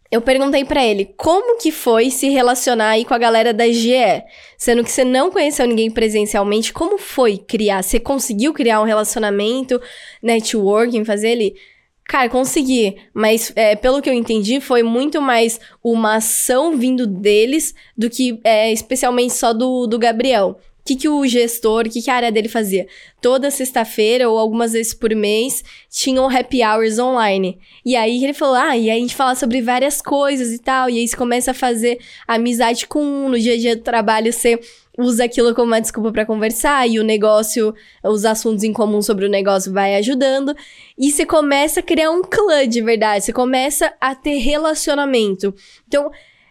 eu 0.10 0.22
perguntei 0.22 0.64
para 0.64 0.86
ele 0.86 1.14
como 1.18 1.58
que 1.58 1.72
foi 1.72 2.10
se 2.10 2.30
relacionar 2.30 2.92
aí 2.92 3.06
com 3.06 3.14
a 3.14 3.18
galera 3.18 3.54
da 3.54 3.68
GE, 3.68 4.24
sendo 4.58 4.84
que 4.84 4.92
você 4.92 5.04
não 5.04 5.30
conheceu 5.30 5.68
ninguém 5.68 5.92
presencialmente, 5.92 6.72
como 6.72 6.98
foi 6.98 7.38
criar? 7.38 7.84
Você 7.84 8.00
conseguiu 8.00 8.54
criar 8.54 8.82
um 8.82 8.86
relacionamento, 8.86 9.82
networking, 10.22 11.04
fazer 11.04 11.30
ele? 11.30 11.56
Cara, 12.06 12.30
consegui, 12.30 12.96
mas 13.14 13.52
é, 13.54 13.76
pelo 13.76 14.02
que 14.02 14.10
eu 14.10 14.14
entendi, 14.14 14.62
foi 14.62 14.82
muito 14.82 15.22
mais 15.22 15.60
uma 15.84 16.16
ação 16.16 16.78
vindo 16.78 17.06
deles 17.06 17.76
do 17.98 18.10
que 18.10 18.40
é, 18.46 18.72
especialmente 18.72 19.34
só 19.34 19.52
do, 19.52 19.86
do 19.88 20.00
Gabriel 20.00 20.58
que, 20.88 20.96
que 20.96 21.10
o 21.10 21.28
gestor, 21.28 21.86
o 21.86 21.90
que, 21.90 22.02
que 22.02 22.10
a 22.10 22.16
área 22.16 22.32
dele 22.32 22.48
fazia? 22.48 22.88
Toda 23.22 23.52
sexta-feira 23.52 24.30
ou 24.30 24.38
algumas 24.38 24.72
vezes 24.72 24.94
por 24.94 25.14
mês 25.14 25.64
tinham 25.90 26.30
happy 26.30 26.64
hours 26.64 26.98
online. 26.98 27.60
E 27.86 27.96
aí 27.96 28.24
ele 28.24 28.34
falou: 28.34 28.56
ah, 28.56 28.78
e 28.78 28.90
aí 28.90 28.98
a 28.98 29.02
gente 29.02 29.16
fala 29.16 29.36
sobre 29.36 29.62
várias 29.62 30.02
coisas 30.02 30.54
e 30.54 30.60
tal. 30.60 30.90
E 30.90 30.98
aí 30.98 31.08
você 31.08 31.18
começa 31.18 31.52
a 31.52 31.54
fazer 31.54 32.00
amizade 32.28 32.88
com 32.88 33.04
um, 33.04 33.30
no 33.30 33.38
dia 33.38 33.54
a 33.54 33.58
dia 33.58 33.76
do 33.76 33.84
trabalho 33.84 34.32
você 34.32 34.60
usa 34.98 35.26
aquilo 35.26 35.54
como 35.54 35.68
uma 35.68 35.80
desculpa 35.80 36.12
para 36.12 36.26
conversar 36.26 36.88
e 36.90 37.00
o 37.00 37.04
negócio, 37.04 37.76
os 38.04 38.26
assuntos 38.26 38.64
em 38.64 38.74
comum 38.74 39.02
sobre 39.02 39.26
o 39.26 39.30
negócio 39.30 39.72
vai 39.72 39.96
ajudando 39.96 40.56
e 40.98 41.12
você 41.12 41.24
começa 41.24 41.82
a 41.82 41.84
criar 41.84 42.10
um 42.10 42.24
clã 42.24 42.68
de 42.68 42.82
verdade, 42.82 43.24
você 43.24 43.32
começa 43.32 43.94
a 44.02 44.16
ter 44.16 44.38
relacionamento. 44.38 45.54
Então, 45.88 46.10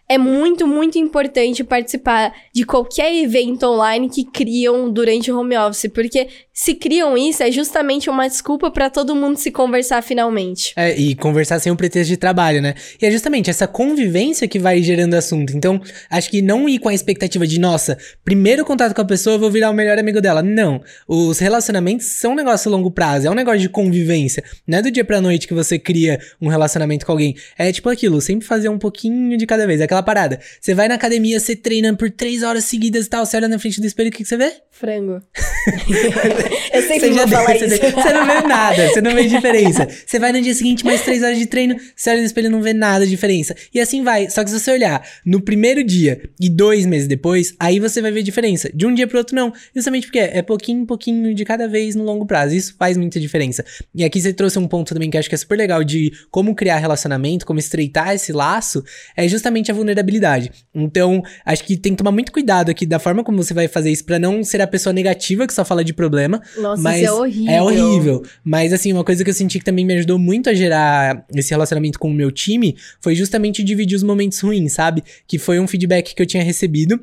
é 0.09 0.17
muito, 0.17 0.65
muito 0.65 0.97
importante 0.97 1.63
participar 1.63 2.33
de 2.53 2.63
qualquer 2.63 3.13
evento 3.13 3.63
online 3.63 4.09
que 4.09 4.23
criam 4.23 4.89
durante 4.89 5.31
o 5.31 5.39
home 5.39 5.57
office, 5.57 5.91
porque 5.93 6.27
se 6.59 6.73
criam 6.73 7.15
isso, 7.15 7.43
é 7.43 7.51
justamente 7.51 8.09
uma 8.09 8.27
desculpa 8.27 8.71
para 8.71 8.89
todo 8.89 9.15
mundo 9.15 9.37
se 9.37 9.51
conversar 9.51 10.01
finalmente. 10.01 10.73
É, 10.75 10.97
e 10.97 11.13
conversar 11.13 11.59
sem 11.59 11.71
um 11.71 11.75
pretexto 11.75 12.09
de 12.09 12.17
trabalho, 12.17 12.63
né? 12.63 12.73
E 12.99 13.05
é 13.05 13.11
justamente 13.11 13.47
essa 13.47 13.67
convivência 13.67 14.47
que 14.47 14.57
vai 14.57 14.81
gerando 14.81 15.13
assunto. 15.13 15.55
Então, 15.55 15.79
acho 16.09 16.31
que 16.31 16.41
não 16.41 16.67
ir 16.67 16.79
com 16.79 16.89
a 16.89 16.95
expectativa 16.95 17.45
de, 17.45 17.59
nossa, 17.59 17.95
primeiro 18.25 18.65
contato 18.65 18.95
com 18.95 19.01
a 19.01 19.05
pessoa, 19.05 19.35
eu 19.35 19.39
vou 19.39 19.51
virar 19.51 19.69
o 19.69 19.73
melhor 19.73 19.99
amigo 19.99 20.19
dela. 20.19 20.41
Não. 20.41 20.81
Os 21.07 21.37
relacionamentos 21.37 22.07
são 22.07 22.31
um 22.31 22.35
negócio 22.35 22.69
a 22.69 22.71
longo 22.71 22.89
prazo, 22.89 23.27
é 23.27 23.29
um 23.29 23.35
negócio 23.35 23.59
de 23.59 23.69
convivência. 23.69 24.43
Não 24.65 24.79
é 24.79 24.81
do 24.81 24.89
dia 24.89 25.05
pra 25.05 25.21
noite 25.21 25.47
que 25.47 25.53
você 25.53 25.77
cria 25.77 26.19
um 26.41 26.47
relacionamento 26.47 27.05
com 27.05 27.11
alguém. 27.11 27.35
É 27.55 27.71
tipo 27.71 27.87
aquilo, 27.87 28.19
sempre 28.19 28.47
fazer 28.47 28.69
um 28.69 28.79
pouquinho 28.79 29.37
de 29.37 29.45
cada 29.45 29.67
vez. 29.67 29.79
É 29.79 29.83
aquela 29.83 30.01
parada. 30.01 30.39
Você 30.59 30.73
vai 30.73 30.87
na 30.87 30.95
academia, 30.95 31.39
você 31.39 31.55
treina 31.55 31.95
por 31.95 32.09
três 32.09 32.41
horas 32.41 32.63
seguidas 32.63 33.05
e 33.05 33.09
tal, 33.09 33.27
você 33.27 33.37
olha 33.37 33.47
na 33.47 33.59
frente 33.59 33.79
do 33.79 33.85
espelho, 33.85 34.09
o 34.09 34.11
que, 34.11 34.23
que 34.23 34.27
você 34.27 34.37
vê? 34.37 34.53
Frango. 34.71 35.21
eu 36.73 36.81
sempre 36.81 37.09
você 37.09 37.13
vou 37.13 37.27
falar 37.27 37.55
isso. 37.55 37.67
Você 37.67 38.13
não 38.13 38.25
vê 38.25 38.47
nada, 38.47 38.89
você 38.89 39.01
não 39.01 39.13
vê 39.13 39.23
diferença. 39.25 39.87
Você 40.05 40.19
vai 40.19 40.31
no 40.31 40.41
dia 40.41 40.53
seguinte, 40.53 40.85
mais 40.85 41.01
três 41.01 41.23
horas 41.23 41.37
de 41.37 41.45
treino, 41.45 41.75
você 41.95 42.09
olha 42.09 42.19
no 42.19 42.25
espelho 42.25 42.47
e 42.47 42.49
não 42.49 42.61
vê 42.61 42.73
nada 42.73 43.05
de 43.05 43.11
diferença. 43.11 43.55
E 43.73 43.79
assim 43.79 44.03
vai. 44.03 44.29
Só 44.29 44.43
que 44.43 44.49
se 44.49 44.59
você 44.59 44.71
olhar 44.71 45.05
no 45.25 45.41
primeiro 45.41 45.83
dia 45.83 46.21
e 46.39 46.49
dois 46.49 46.85
meses 46.85 47.07
depois, 47.07 47.53
aí 47.59 47.79
você 47.79 48.01
vai 48.01 48.11
ver 48.11 48.23
diferença. 48.23 48.69
De 48.73 48.85
um 48.85 48.93
dia 48.93 49.07
pro 49.07 49.17
outro, 49.17 49.35
não. 49.35 49.53
Justamente 49.75 50.07
porque 50.07 50.19
é 50.19 50.41
pouquinho, 50.41 50.85
pouquinho 50.85 51.33
de 51.33 51.45
cada 51.45 51.67
vez 51.67 51.95
no 51.95 52.03
longo 52.03 52.25
prazo. 52.25 52.55
Isso 52.55 52.75
faz 52.77 52.97
muita 52.97 53.19
diferença. 53.19 53.63
E 53.93 54.03
aqui 54.03 54.21
você 54.21 54.33
trouxe 54.33 54.59
um 54.59 54.67
ponto 54.67 54.93
também 54.93 55.09
que 55.09 55.17
acho 55.17 55.29
que 55.29 55.35
é 55.35 55.37
super 55.37 55.57
legal 55.57 55.83
de 55.83 56.11
como 56.31 56.55
criar 56.55 56.77
relacionamento, 56.77 57.45
como 57.45 57.59
estreitar 57.59 58.13
esse 58.13 58.31
laço, 58.31 58.83
é 59.15 59.27
justamente 59.27 59.71
a 59.71 59.73
vulnerabilidade. 59.73 60.51
Então, 60.73 61.21
acho 61.45 61.63
que 61.63 61.77
tem 61.77 61.93
que 61.93 61.97
tomar 61.97 62.11
muito 62.11 62.31
cuidado 62.31 62.69
aqui 62.69 62.85
da 62.85 62.99
forma 62.99 63.23
como 63.23 63.41
você 63.41 63.53
vai 63.53 63.67
fazer 63.67 63.91
isso 63.91 64.05
para 64.05 64.19
não 64.19 64.43
ser 64.43 64.61
a 64.61 64.67
pessoa 64.67 64.93
negativa 64.93 65.47
que 65.47 65.53
só 65.53 65.63
fala 65.65 65.83
de 65.83 65.93
problema. 65.93 66.36
Nossa, 66.57 66.81
mas 66.81 67.01
isso 67.01 67.05
é 67.05 67.11
horrível. 67.11 67.53
É 67.53 67.61
horrível. 67.61 68.23
Mas, 68.43 68.73
assim, 68.73 68.91
uma 68.93 69.03
coisa 69.03 69.23
que 69.23 69.29
eu 69.29 69.33
senti 69.33 69.59
que 69.59 69.65
também 69.65 69.85
me 69.85 69.93
ajudou 69.95 70.17
muito 70.17 70.49
a 70.49 70.53
gerar 70.53 71.25
esse 71.35 71.51
relacionamento 71.51 71.99
com 71.99 72.09
o 72.09 72.13
meu 72.13 72.31
time 72.31 72.75
foi 72.99 73.15
justamente 73.15 73.63
dividir 73.63 73.95
os 73.95 74.03
momentos 74.03 74.39
ruins, 74.39 74.73
sabe? 74.73 75.03
Que 75.27 75.37
foi 75.37 75.59
um 75.59 75.67
feedback 75.67 76.13
que 76.13 76.21
eu 76.21 76.25
tinha 76.25 76.43
recebido. 76.43 76.99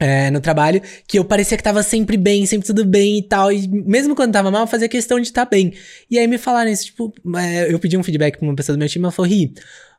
É, 0.00 0.32
no 0.32 0.40
trabalho, 0.40 0.82
que 1.06 1.16
eu 1.16 1.24
parecia 1.24 1.56
que 1.56 1.62
tava 1.62 1.80
sempre 1.80 2.16
bem, 2.16 2.44
sempre 2.44 2.66
tudo 2.66 2.84
bem 2.84 3.18
e 3.18 3.22
tal. 3.22 3.52
E 3.52 3.68
mesmo 3.68 4.16
quando 4.16 4.32
tava 4.32 4.50
mal, 4.50 4.62
eu 4.62 4.66
fazia 4.66 4.88
questão 4.88 5.20
de 5.20 5.28
estar 5.28 5.44
tá 5.44 5.50
bem. 5.50 5.74
E 6.10 6.18
aí 6.18 6.26
me 6.26 6.38
falaram 6.38 6.68
isso, 6.72 6.86
tipo, 6.86 7.14
é, 7.36 7.72
eu 7.72 7.78
pedi 7.78 7.96
um 7.96 8.02
feedback 8.02 8.36
pra 8.36 8.44
uma 8.44 8.56
pessoa 8.56 8.74
do 8.76 8.80
meu 8.80 8.88
time, 8.88 9.04
ela 9.04 9.12
falou, 9.12 9.30
Ri, 9.30 9.54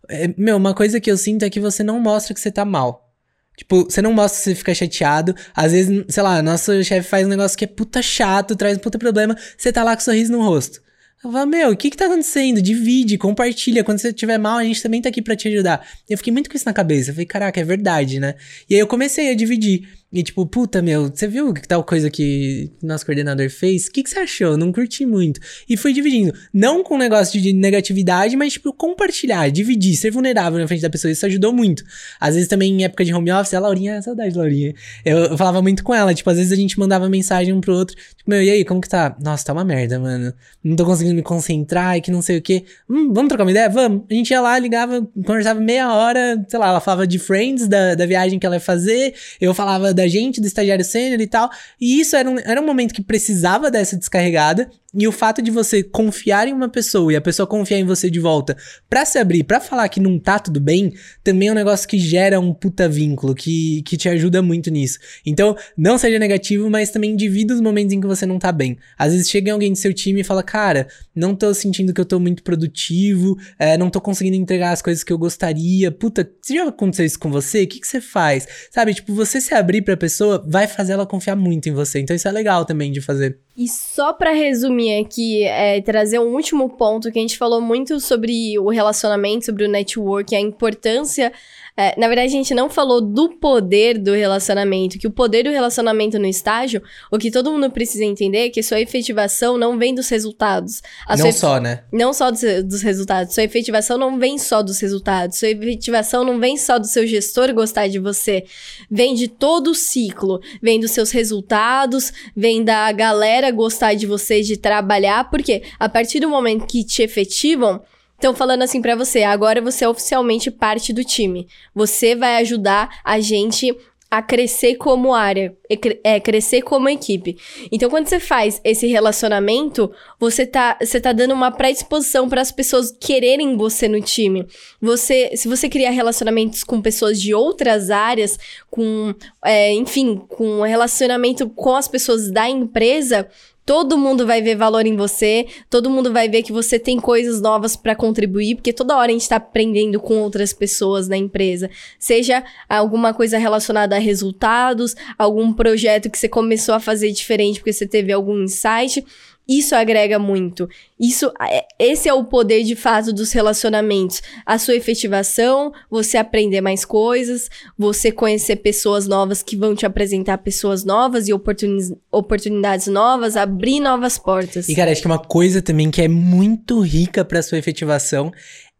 é, 0.10 0.28
meu, 0.38 0.58
uma 0.58 0.74
coisa 0.74 1.00
que 1.00 1.10
eu 1.10 1.16
sinto 1.16 1.44
é 1.44 1.50
que 1.50 1.60
você 1.60 1.84
não 1.84 2.02
mostra 2.02 2.34
que 2.34 2.40
você 2.42 2.52
tá 2.52 2.66
mal. 2.66 3.13
Tipo, 3.56 3.84
você 3.84 4.02
não 4.02 4.14
mostra 4.14 4.40
que 4.40 4.44
você 4.46 4.56
fica 4.56 4.74
chateado. 4.74 5.36
Às 5.56 5.72
vezes, 5.72 6.06
sei 6.10 6.24
lá, 6.24 6.42
nosso 6.42 6.84
chefe 6.84 7.08
faz 7.08 7.26
um 7.26 7.30
negócio 7.30 7.58
que 7.58 7.66
é 7.66 7.68
puta 7.68 8.02
chato, 8.02 8.56
traz 8.56 8.78
um 8.78 8.80
puta 8.80 8.98
problema, 8.98 9.38
você 9.58 9.72
tá 9.72 9.84
lá 9.84 9.96
com 9.96 10.02
um 10.02 10.06
sorriso 10.06 10.32
no 10.32 10.42
rosto. 10.42 10.82
Eu 11.24 11.32
falo, 11.32 11.50
meu, 11.50 11.70
o 11.72 11.78
que 11.78 11.90
que 11.90 11.96
tá 11.96 12.06
acontecendo? 12.06 12.62
Divide, 12.62 13.18
compartilha. 13.18 13.82
Quando 13.82 14.00
você 14.00 14.10
estiver 14.10 14.38
mal, 14.38 14.58
a 14.58 14.64
gente 14.64 14.84
também 14.84 15.02
tá 15.02 15.08
aqui 15.08 15.22
para 15.22 15.38
te 15.38 15.48
ajudar. 15.48 15.88
Eu 16.10 16.18
fiquei 16.18 16.34
muito 16.34 16.50
com 16.50 16.58
isso 16.58 16.66
na 16.66 16.74
cabeça. 16.74 17.12
Eu 17.12 17.14
falei, 17.14 17.26
caraca, 17.26 17.62
é 17.62 17.64
verdade, 17.64 18.20
né? 18.20 18.36
E 18.70 18.74
aí 18.74 18.80
eu 18.82 18.88
comecei 18.88 19.32
a 19.32 19.36
dividir. 19.36 19.88
E 20.14 20.22
tipo, 20.22 20.46
puta, 20.46 20.80
meu, 20.80 21.10
você 21.10 21.28
viu 21.28 21.52
que 21.52 21.68
tal 21.68 21.84
coisa 21.84 22.08
que 22.08 22.70
nosso 22.84 23.04
coordenador 23.04 23.50
fez? 23.50 23.88
O 23.88 23.92
que, 23.92 24.04
que 24.04 24.10
você 24.12 24.20
achou? 24.20 24.56
Não 24.56 24.72
curti 24.72 25.08
muito. 25.08 25.40
E 25.68 25.76
fui 25.76 25.92
dividindo. 25.92 26.32
Não 26.54 26.84
com 26.84 27.00
negócio 27.00 27.42
de 27.42 27.52
negatividade, 27.52 28.38
mas, 28.38 28.54
tipo, 28.54 28.72
compartilhar, 28.72 29.50
dividir, 29.50 29.96
ser 29.96 30.12
vulnerável 30.12 30.60
na 30.60 30.68
frente 30.68 30.82
da 30.82 30.90
pessoa. 30.90 31.12
Isso 31.12 31.26
ajudou 31.26 31.52
muito. 31.52 31.84
Às 32.20 32.36
vezes 32.36 32.48
também 32.48 32.72
em 32.72 32.84
época 32.84 33.04
de 33.04 33.12
home 33.12 33.32
office, 33.32 33.56
a 33.56 33.60
Laurinha, 33.60 34.00
saudade, 34.04 34.38
Laurinha. 34.38 34.76
Eu, 35.04 35.18
eu, 35.18 35.38
falava 35.38 35.64
muito 35.64 35.84
com 35.84 35.96
ela. 35.96 36.14
Tipo, 36.14 36.30
às 36.30 36.38
vezes 36.38 36.52
a 36.52 36.56
gente 36.56 36.80
mandava 36.80 37.10
mensagem 37.10 37.52
um 37.52 37.60
pro 37.60 37.74
outro. 37.74 37.96
Tipo, 37.96 38.30
meu, 38.30 38.44
e 38.44 38.52
aí, 38.52 38.64
como 38.64 38.82
que 38.82 38.90
tá? 38.90 39.18
Nossa, 39.20 39.46
tá 39.46 39.54
uma 39.54 39.66
merda, 39.66 40.00
mano. 40.00 40.32
Não 40.64 40.76
tô 40.76 40.86
conseguindo 40.86 41.16
me 41.16 41.24
concentrar 41.24 41.98
e 41.98 42.02
que 42.02 42.12
não 42.12 42.22
sei 42.22 42.38
o 42.38 42.42
quê. 42.42 42.66
Hum, 42.88 43.12
vamos 43.12 43.30
trocar 43.30 43.46
uma 43.46 43.52
ideia? 43.52 43.68
Vamos. 43.68 44.04
A 44.12 44.14
gente 44.14 44.30
ia 44.30 44.42
lá, 44.42 44.60
ligava, 44.60 45.02
conversava 45.26 45.60
meia 45.60 45.92
hora, 45.92 46.46
sei 46.48 46.60
lá, 46.60 46.68
ela 46.68 46.80
falava 46.80 47.08
de 47.08 47.18
Friends, 47.18 47.68
da, 47.68 47.96
da 47.96 48.06
viagem 48.06 48.38
que 48.38 48.46
ela 48.46 48.58
ia 48.58 48.62
fazer. 48.62 49.16
Eu 49.42 49.56
falava 49.56 49.92
da 49.92 50.03
da 50.04 50.08
gente, 50.08 50.42
do 50.42 50.48
estagiário 50.48 50.84
sênior 50.84 51.22
e 51.22 51.28
tal. 51.28 51.50
E 51.80 52.00
isso 52.00 52.16
era 52.16 52.30
um, 52.30 52.38
era 52.40 52.62
um 52.62 52.66
momento 52.66 52.94
que 52.94 53.02
precisava 53.02 53.72
dessa 53.72 53.98
descarregada. 53.98 54.70
E 54.96 55.08
o 55.08 55.12
fato 55.12 55.42
de 55.42 55.50
você 55.50 55.82
confiar 55.82 56.48
em 56.48 56.54
uma 56.54 56.70
pessoa 56.70 57.12
e 57.12 57.16
a 57.16 57.22
pessoa 57.22 57.48
confiar 57.48 57.80
em 57.80 57.84
você 57.84 58.12
de 58.12 58.20
volta 58.20 58.56
para 58.88 59.04
se 59.06 59.18
abrir, 59.18 59.44
para 59.44 59.60
falar 59.60 59.90
que 59.90 60.00
não 60.00 60.20
tá 60.20 60.38
tudo 60.38 60.60
bem, 60.60 60.94
também 61.24 61.48
é 61.48 61.52
um 61.52 61.56
negócio 61.56 61.88
que 61.88 61.98
gera 61.98 62.40
um 62.40 62.54
puta 62.54 62.88
vínculo, 62.88 63.34
que, 63.34 63.82
que 63.84 63.98
te 63.98 64.08
ajuda 64.08 64.42
muito 64.44 64.70
nisso. 64.70 65.00
Então, 65.26 65.56
não 65.76 65.98
seja 65.98 66.20
negativo, 66.20 66.70
mas 66.70 66.92
também 66.92 67.16
divida 67.16 67.56
os 67.56 67.62
momentos 67.62 67.92
em 67.92 68.00
que 68.00 68.06
você 68.06 68.26
não 68.26 68.38
tá 68.38 68.52
bem. 68.52 68.78
Às 68.96 69.14
vezes 69.14 69.30
chega 69.30 69.52
alguém 69.52 69.72
do 69.72 69.78
seu 69.78 69.92
time 69.92 70.22
e 70.22 70.24
fala, 70.24 70.44
cara, 70.44 70.88
não 71.16 71.36
tô 71.36 71.52
sentindo 71.56 71.92
que 71.92 72.00
eu 72.00 72.06
tô 72.06 72.20
muito 72.20 72.44
produtivo, 72.44 73.36
é, 73.58 73.76
não 73.78 73.90
tô 73.90 74.00
conseguindo 74.00 74.38
entregar 74.38 74.72
as 74.74 74.82
coisas 74.82 75.04
que 75.04 75.12
eu 75.12 75.18
gostaria. 75.18 75.92
Puta, 75.92 76.30
se 76.40 76.54
já 76.54 76.68
aconteceu 76.68 77.06
isso 77.06 77.18
com 77.18 77.32
você, 77.32 77.64
o 77.64 77.68
que, 77.68 77.80
que 77.80 77.88
você 77.88 78.00
faz? 78.00 78.48
Sabe, 78.70 78.94
tipo, 78.94 79.14
você 79.16 79.42
se 79.42 79.56
abrir 79.56 79.82
pra 79.82 79.98
pessoa 79.98 80.44
vai 80.48 80.68
fazer 80.68 80.94
ela 80.94 81.08
confiar 81.08 81.36
muito 81.36 81.68
em 81.68 81.72
você. 81.72 82.00
Então 82.00 82.16
isso 82.16 82.28
é 82.28 82.32
legal 82.32 82.64
também 82.64 82.92
de 82.92 83.02
fazer. 83.02 83.40
E 83.56 83.68
só 83.68 84.14
para 84.14 84.32
resumir 84.32 84.83
aqui, 84.92 85.44
é, 85.44 85.82
trazer 85.82 86.20
um 86.20 86.34
último 86.34 86.70
ponto 86.70 87.12
que 87.12 87.20
a 87.20 87.22
gente 87.22 87.38
falou 87.38 87.62
muito 87.62 88.00
sobre 88.00 88.58
o 88.60 88.70
relacionamento, 88.70 89.46
sobre 89.46 89.66
o 89.66 89.70
network, 89.70 90.36
a 90.36 90.40
importância 90.40 91.32
é, 91.76 92.00
na 92.00 92.08
verdade, 92.08 92.28
a 92.28 92.32
gente 92.32 92.54
não 92.54 92.70
falou 92.70 93.02
do 93.02 93.30
poder 93.30 93.98
do 93.98 94.14
relacionamento, 94.14 95.00
que 95.00 95.08
o 95.08 95.12
poder 95.12 95.44
do 95.44 95.50
relacionamento 95.50 96.20
no 96.20 96.28
estágio, 96.28 96.84
o 97.12 97.18
que 97.18 97.32
todo 97.32 97.52
mundo 97.52 97.72
precisa 97.72 98.04
entender 98.04 98.46
é 98.46 98.50
que 98.50 98.62
sua 98.62 98.80
efetivação 98.80 99.58
não 99.58 99.78
vem 99.78 99.96
dos 99.96 100.08
resultados. 100.08 100.84
A 101.08 101.18
não 101.18 101.32
só, 101.32 101.60
né? 101.60 101.84
Não 101.92 102.14
só 102.14 102.30
dos, 102.30 102.42
dos 102.64 102.84
resultados. 102.84 103.34
Sua 103.34 103.44
efetivação 103.44 103.98
não 103.98 104.20
vem 104.20 104.38
só 104.38 104.62
dos 104.62 104.80
resultados. 104.80 105.40
Sua 105.40 105.50
efetivação 105.50 106.24
não 106.24 106.40
vem 106.40 106.58
só 106.58 106.78
do 106.78 106.86
seu 106.86 107.08
gestor 107.08 107.52
gostar 107.54 107.88
de 107.88 107.98
você. 107.98 108.44
Vem 108.90 109.16
de 109.16 109.28
todo 109.28 109.72
o 109.72 109.76
ciclo. 109.76 110.40
Vem 110.62 110.80
dos 110.80 110.92
seus 110.92 111.10
resultados, 111.10 112.14
vem 112.36 112.64
da 112.64 112.92
galera 112.92 113.50
gostar 113.50 113.96
de 113.96 114.06
você, 114.06 114.44
de 114.44 114.58
trabalhar, 114.58 115.30
porque 115.32 115.64
a 115.80 115.90
partir 115.90 116.20
do 116.20 116.30
momento 116.30 116.68
que 116.68 116.84
te 116.84 117.02
efetivam, 117.02 117.82
Estão 118.24 118.34
falando 118.34 118.62
assim 118.62 118.82
para 118.82 118.96
você, 118.96 119.24
agora 119.24 119.60
você 119.60 119.84
é 119.84 119.90
oficialmente 119.90 120.50
parte 120.50 120.94
do 120.94 121.04
time. 121.04 121.46
Você 121.76 122.16
vai 122.16 122.38
ajudar 122.38 123.02
a 123.04 123.20
gente 123.20 123.78
a 124.10 124.22
crescer 124.22 124.76
como 124.76 125.14
área, 125.14 125.58
é, 126.06 126.22
crescer 126.22 126.62
como 126.62 126.88
equipe. 126.88 127.36
Então, 127.70 127.90
quando 127.90 128.08
você 128.08 128.22
faz 128.22 128.62
esse 128.64 128.88
relacionamento, 128.88 129.92
você 130.18 130.46
tá, 130.46 130.78
você 130.80 131.02
tá 131.02 131.12
dando 131.12 131.34
uma 131.34 131.52
predisposição 131.52 132.30
para 132.30 132.40
as 132.40 132.50
pessoas 132.50 132.96
quererem 132.98 133.58
você 133.58 133.90
no 133.90 134.00
time. 134.00 134.48
Você, 134.80 135.36
se 135.36 135.50
você 135.50 135.68
criar 135.68 135.90
relacionamentos 135.90 136.64
com 136.64 136.82
pessoas 136.82 137.20
de 137.20 137.34
outras 137.34 137.90
áreas, 137.90 138.40
com, 138.70 139.14
é, 139.44 139.74
enfim, 139.74 140.16
com 140.30 140.62
relacionamento 140.62 141.50
com 141.50 141.76
as 141.76 141.90
pessoas 141.90 142.32
da 142.32 142.48
empresa, 142.48 143.28
Todo 143.66 143.98
mundo 143.98 144.28
vai 144.28 144.42
ver 144.42 144.56
valor 144.56 144.86
em 144.86 144.96
você, 144.96 145.48
todo 145.70 145.90
mundo 145.90 146.12
vai 146.12 146.28
ver 146.28 146.44
que 146.44 146.52
você 146.52 146.78
tem 146.78 147.00
coisas 147.00 147.42
novas 147.42 147.78
para 147.78 147.96
contribuir, 147.96 148.56
porque 148.56 148.74
toda 148.74 148.98
hora 148.98 149.10
a 149.10 149.14
gente 149.14 149.30
tá 149.30 149.38
aprendendo 149.38 150.00
com 150.00 150.22
outras 150.22 150.52
pessoas 150.52 151.08
na 151.08 151.16
empresa. 151.16 151.70
Seja 151.98 152.44
alguma 152.68 153.14
coisa 153.14 153.38
relacionada 153.38 153.96
a 153.96 154.00
resultados, 154.00 154.96
algum 155.18 155.54
projeto 155.54 156.10
que 156.10 156.18
você 156.18 156.28
começou 156.28 156.76
a 156.76 156.80
fazer 156.80 157.12
diferente 157.12 157.60
porque 157.60 157.72
você 157.72 157.88
teve 157.88 158.12
algum 158.12 158.44
insight. 158.44 159.06
Isso 159.48 159.76
agrega 159.76 160.18
muito. 160.18 160.70
Isso, 160.98 161.32
é, 161.42 161.66
esse 161.78 162.08
é 162.08 162.14
o 162.14 162.24
poder 162.24 162.64
de 162.64 162.76
fato 162.76 163.12
dos 163.12 163.34
relacionamentos. 163.34 164.22
A 164.46 164.58
sua 164.58 164.76
efetivação, 164.76 165.74
você 165.90 166.18
aprender 166.18 166.62
mais 166.62 166.86
coisas, 166.86 167.50
você 167.78 168.12
conhecer 168.12 168.58
pessoas 168.58 169.06
novas 169.06 169.44
que 169.44 169.58
vão 169.58 169.76
te 169.76 169.86
apresentar 169.86 170.38
pessoas 170.38 170.86
novas 170.86 171.28
e 171.28 171.34
oportuni 171.34 171.74
oportunidades 172.12 172.88
novas, 172.88 173.36
abrir 173.36 173.80
novas 173.80 174.18
portas. 174.18 174.70
E 174.70 174.76
cara, 174.76 174.92
acho 174.92 175.02
que 175.02 175.08
uma 175.08 175.20
coisa 175.20 175.62
também 175.62 175.92
que 175.92 176.02
é 176.02 176.08
muito 176.08 176.80
rica 176.80 177.26
para 177.26 177.42
sua 177.42 177.58
efetivação 177.58 178.32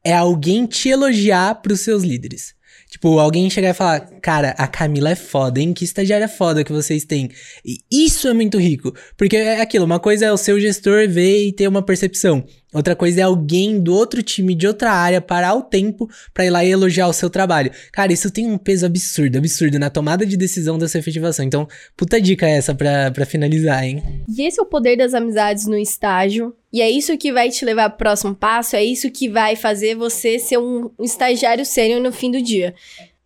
é 0.04 0.14
alguém 0.14 0.66
te 0.66 0.90
elogiar 0.90 1.56
pros 1.56 1.82
seus 1.82 2.04
líderes. 2.04 2.54
Tipo, 2.94 3.18
alguém 3.18 3.50
chegar 3.50 3.72
e 3.72 3.74
falar, 3.74 4.02
cara, 4.22 4.52
a 4.52 4.68
Camila 4.68 5.10
é 5.10 5.16
foda, 5.16 5.60
hein? 5.60 5.74
Que 5.74 5.84
estagiária 5.84 6.28
foda 6.28 6.64
que 6.64 6.72
vocês 6.72 7.04
têm. 7.04 7.28
E 7.66 7.80
isso 7.90 8.28
é 8.28 8.34
muito 8.34 8.60
rico. 8.60 8.94
Porque 9.18 9.36
é 9.36 9.60
aquilo, 9.60 9.84
uma 9.84 10.00
coisa 10.00 10.26
é 10.26 10.32
o 10.32 10.38
seu 10.38 10.60
gestor 10.60 11.10
ver 11.10 11.48
e 11.48 11.52
ter 11.52 11.68
uma 11.68 11.82
percepção. 11.82 12.46
Outra 12.74 12.96
coisa 12.96 13.22
é 13.22 13.24
alguém 13.24 13.80
do 13.80 13.94
outro 13.94 14.24
time, 14.24 14.56
de 14.56 14.66
outra 14.66 14.92
área, 14.92 15.22
parar 15.22 15.54
o 15.54 15.62
tempo 15.62 16.10
pra 16.34 16.46
ir 16.46 16.50
lá 16.50 16.66
e 16.66 16.72
elogiar 16.72 17.08
o 17.08 17.14
seu 17.14 17.30
trabalho. 17.30 17.72
Cara, 17.92 18.12
isso 18.12 18.32
tem 18.32 18.48
um 18.48 18.58
peso 18.58 18.86
absurdo, 18.86 19.38
absurdo 19.38 19.78
na 19.78 19.90
tomada 19.90 20.26
de 20.26 20.36
decisão 20.36 20.78
da 20.78 20.88
sua 20.88 21.00
efetivação. 21.00 21.46
Então, 21.46 21.68
puta 21.96 22.20
dica 22.20 22.48
essa 22.48 22.74
pra 22.74 23.26
finalizar, 23.26 23.84
hein? 23.84 24.04
E 24.28 24.48
esse 24.48 24.60
é 24.60 24.64
o 24.64 24.66
poder 24.66 24.98
das 24.98 25.14
amizades 25.14 25.68
no 25.68 25.78
estágio. 25.78 26.56
E 26.72 26.82
é 26.82 26.90
isso 26.90 27.16
que 27.18 27.32
vai 27.32 27.50
te 27.50 27.64
levar 27.64 27.92
pro 27.92 28.00
próximo 28.00 28.34
passo, 28.34 28.76
é 28.76 28.84
isso 28.84 29.12
que 29.12 29.30
vai 29.30 29.56
fazer 29.56 29.94
você 29.96 30.40
ser 30.40 30.58
um 30.58 30.90
estagiário 31.00 31.64
sério 31.64 32.02
no 32.02 32.12
fim 32.12 32.32
do 32.32 32.42
dia. 32.42 32.74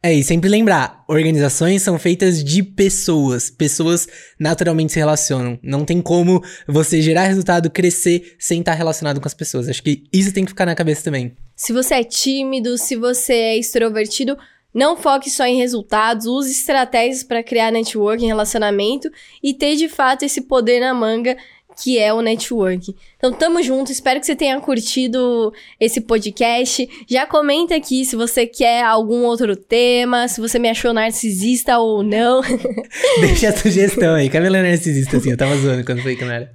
É, 0.07 0.13
e 0.13 0.23
sempre 0.23 0.47
lembrar, 0.47 1.03
organizações 1.05 1.81
são 1.81 1.99
feitas 1.99 2.41
de 2.41 2.63
pessoas. 2.63 3.49
Pessoas 3.49 4.07
naturalmente 4.39 4.93
se 4.93 4.99
relacionam. 4.99 5.59
Não 5.61 5.83
tem 5.83 6.01
como 6.01 6.41
você 6.65 7.01
gerar 7.01 7.23
resultado, 7.23 7.69
crescer 7.69 8.37
sem 8.39 8.61
estar 8.61 8.73
relacionado 8.73 9.19
com 9.19 9.27
as 9.27 9.33
pessoas. 9.33 9.67
Acho 9.67 9.83
que 9.83 10.05
isso 10.13 10.33
tem 10.33 10.45
que 10.45 10.51
ficar 10.51 10.65
na 10.65 10.75
cabeça 10.75 11.03
também. 11.03 11.35
Se 11.57 11.73
você 11.73 11.95
é 11.95 12.03
tímido, 12.05 12.77
se 12.77 12.95
você 12.95 13.33
é 13.33 13.57
extrovertido, 13.57 14.37
não 14.73 14.95
foque 14.95 15.29
só 15.29 15.45
em 15.45 15.57
resultados, 15.57 16.25
use 16.25 16.51
estratégias 16.51 17.21
para 17.21 17.43
criar 17.43 17.69
network, 17.69 18.25
relacionamento 18.25 19.11
e 19.43 19.53
ter 19.53 19.75
de 19.75 19.89
fato 19.89 20.23
esse 20.23 20.39
poder 20.39 20.79
na 20.79 20.93
manga 20.93 21.35
que 21.81 21.99
é 21.99 22.11
o 22.13 22.21
network. 22.21 22.95
Então, 23.17 23.31
tamo 23.31 23.61
junto, 23.61 23.91
espero 23.91 24.19
que 24.19 24.25
você 24.25 24.35
tenha 24.35 24.59
curtido 24.59 25.53
esse 25.79 26.01
podcast. 26.01 26.87
Já 27.07 27.25
comenta 27.25 27.75
aqui 27.75 28.03
se 28.03 28.15
você 28.15 28.47
quer 28.47 28.83
algum 28.83 29.23
outro 29.23 29.55
tema, 29.55 30.27
se 30.27 30.41
você 30.41 30.57
me 30.57 30.69
achou 30.69 30.93
narcisista 30.93 31.77
ou 31.77 32.03
não. 32.03 32.41
Deixa 33.21 33.49
a 33.49 33.55
sugestão 33.55 34.15
aí. 34.15 34.29
Camila 34.29 34.57
é 34.57 34.63
narcisista, 34.63 35.17
assim, 35.17 35.31
eu 35.31 35.37
tava 35.37 35.55
zoando 35.57 35.85
quando 35.85 36.01
foi 36.01 36.15
não 36.17 36.31
era. 36.31 36.51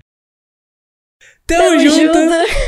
Tamo, 1.46 1.62
Tamo 1.62 1.80
junto. 1.80 2.14
junto. 2.14 2.18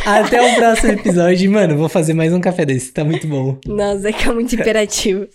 Até 0.05 0.43
o 0.43 0.55
próximo 0.57 0.93
episódio. 0.93 1.51
Mano, 1.51 1.77
vou 1.77 1.89
fazer 1.89 2.13
mais 2.13 2.33
um 2.33 2.41
café 2.41 2.65
desse. 2.65 2.93
Tá 2.93 3.05
muito 3.05 3.27
bom. 3.27 3.59
Nossa, 3.67 4.09
é 4.09 4.13
que 4.13 4.29
é 4.29 4.33
muito 4.33 4.55
imperativo. 4.55 5.27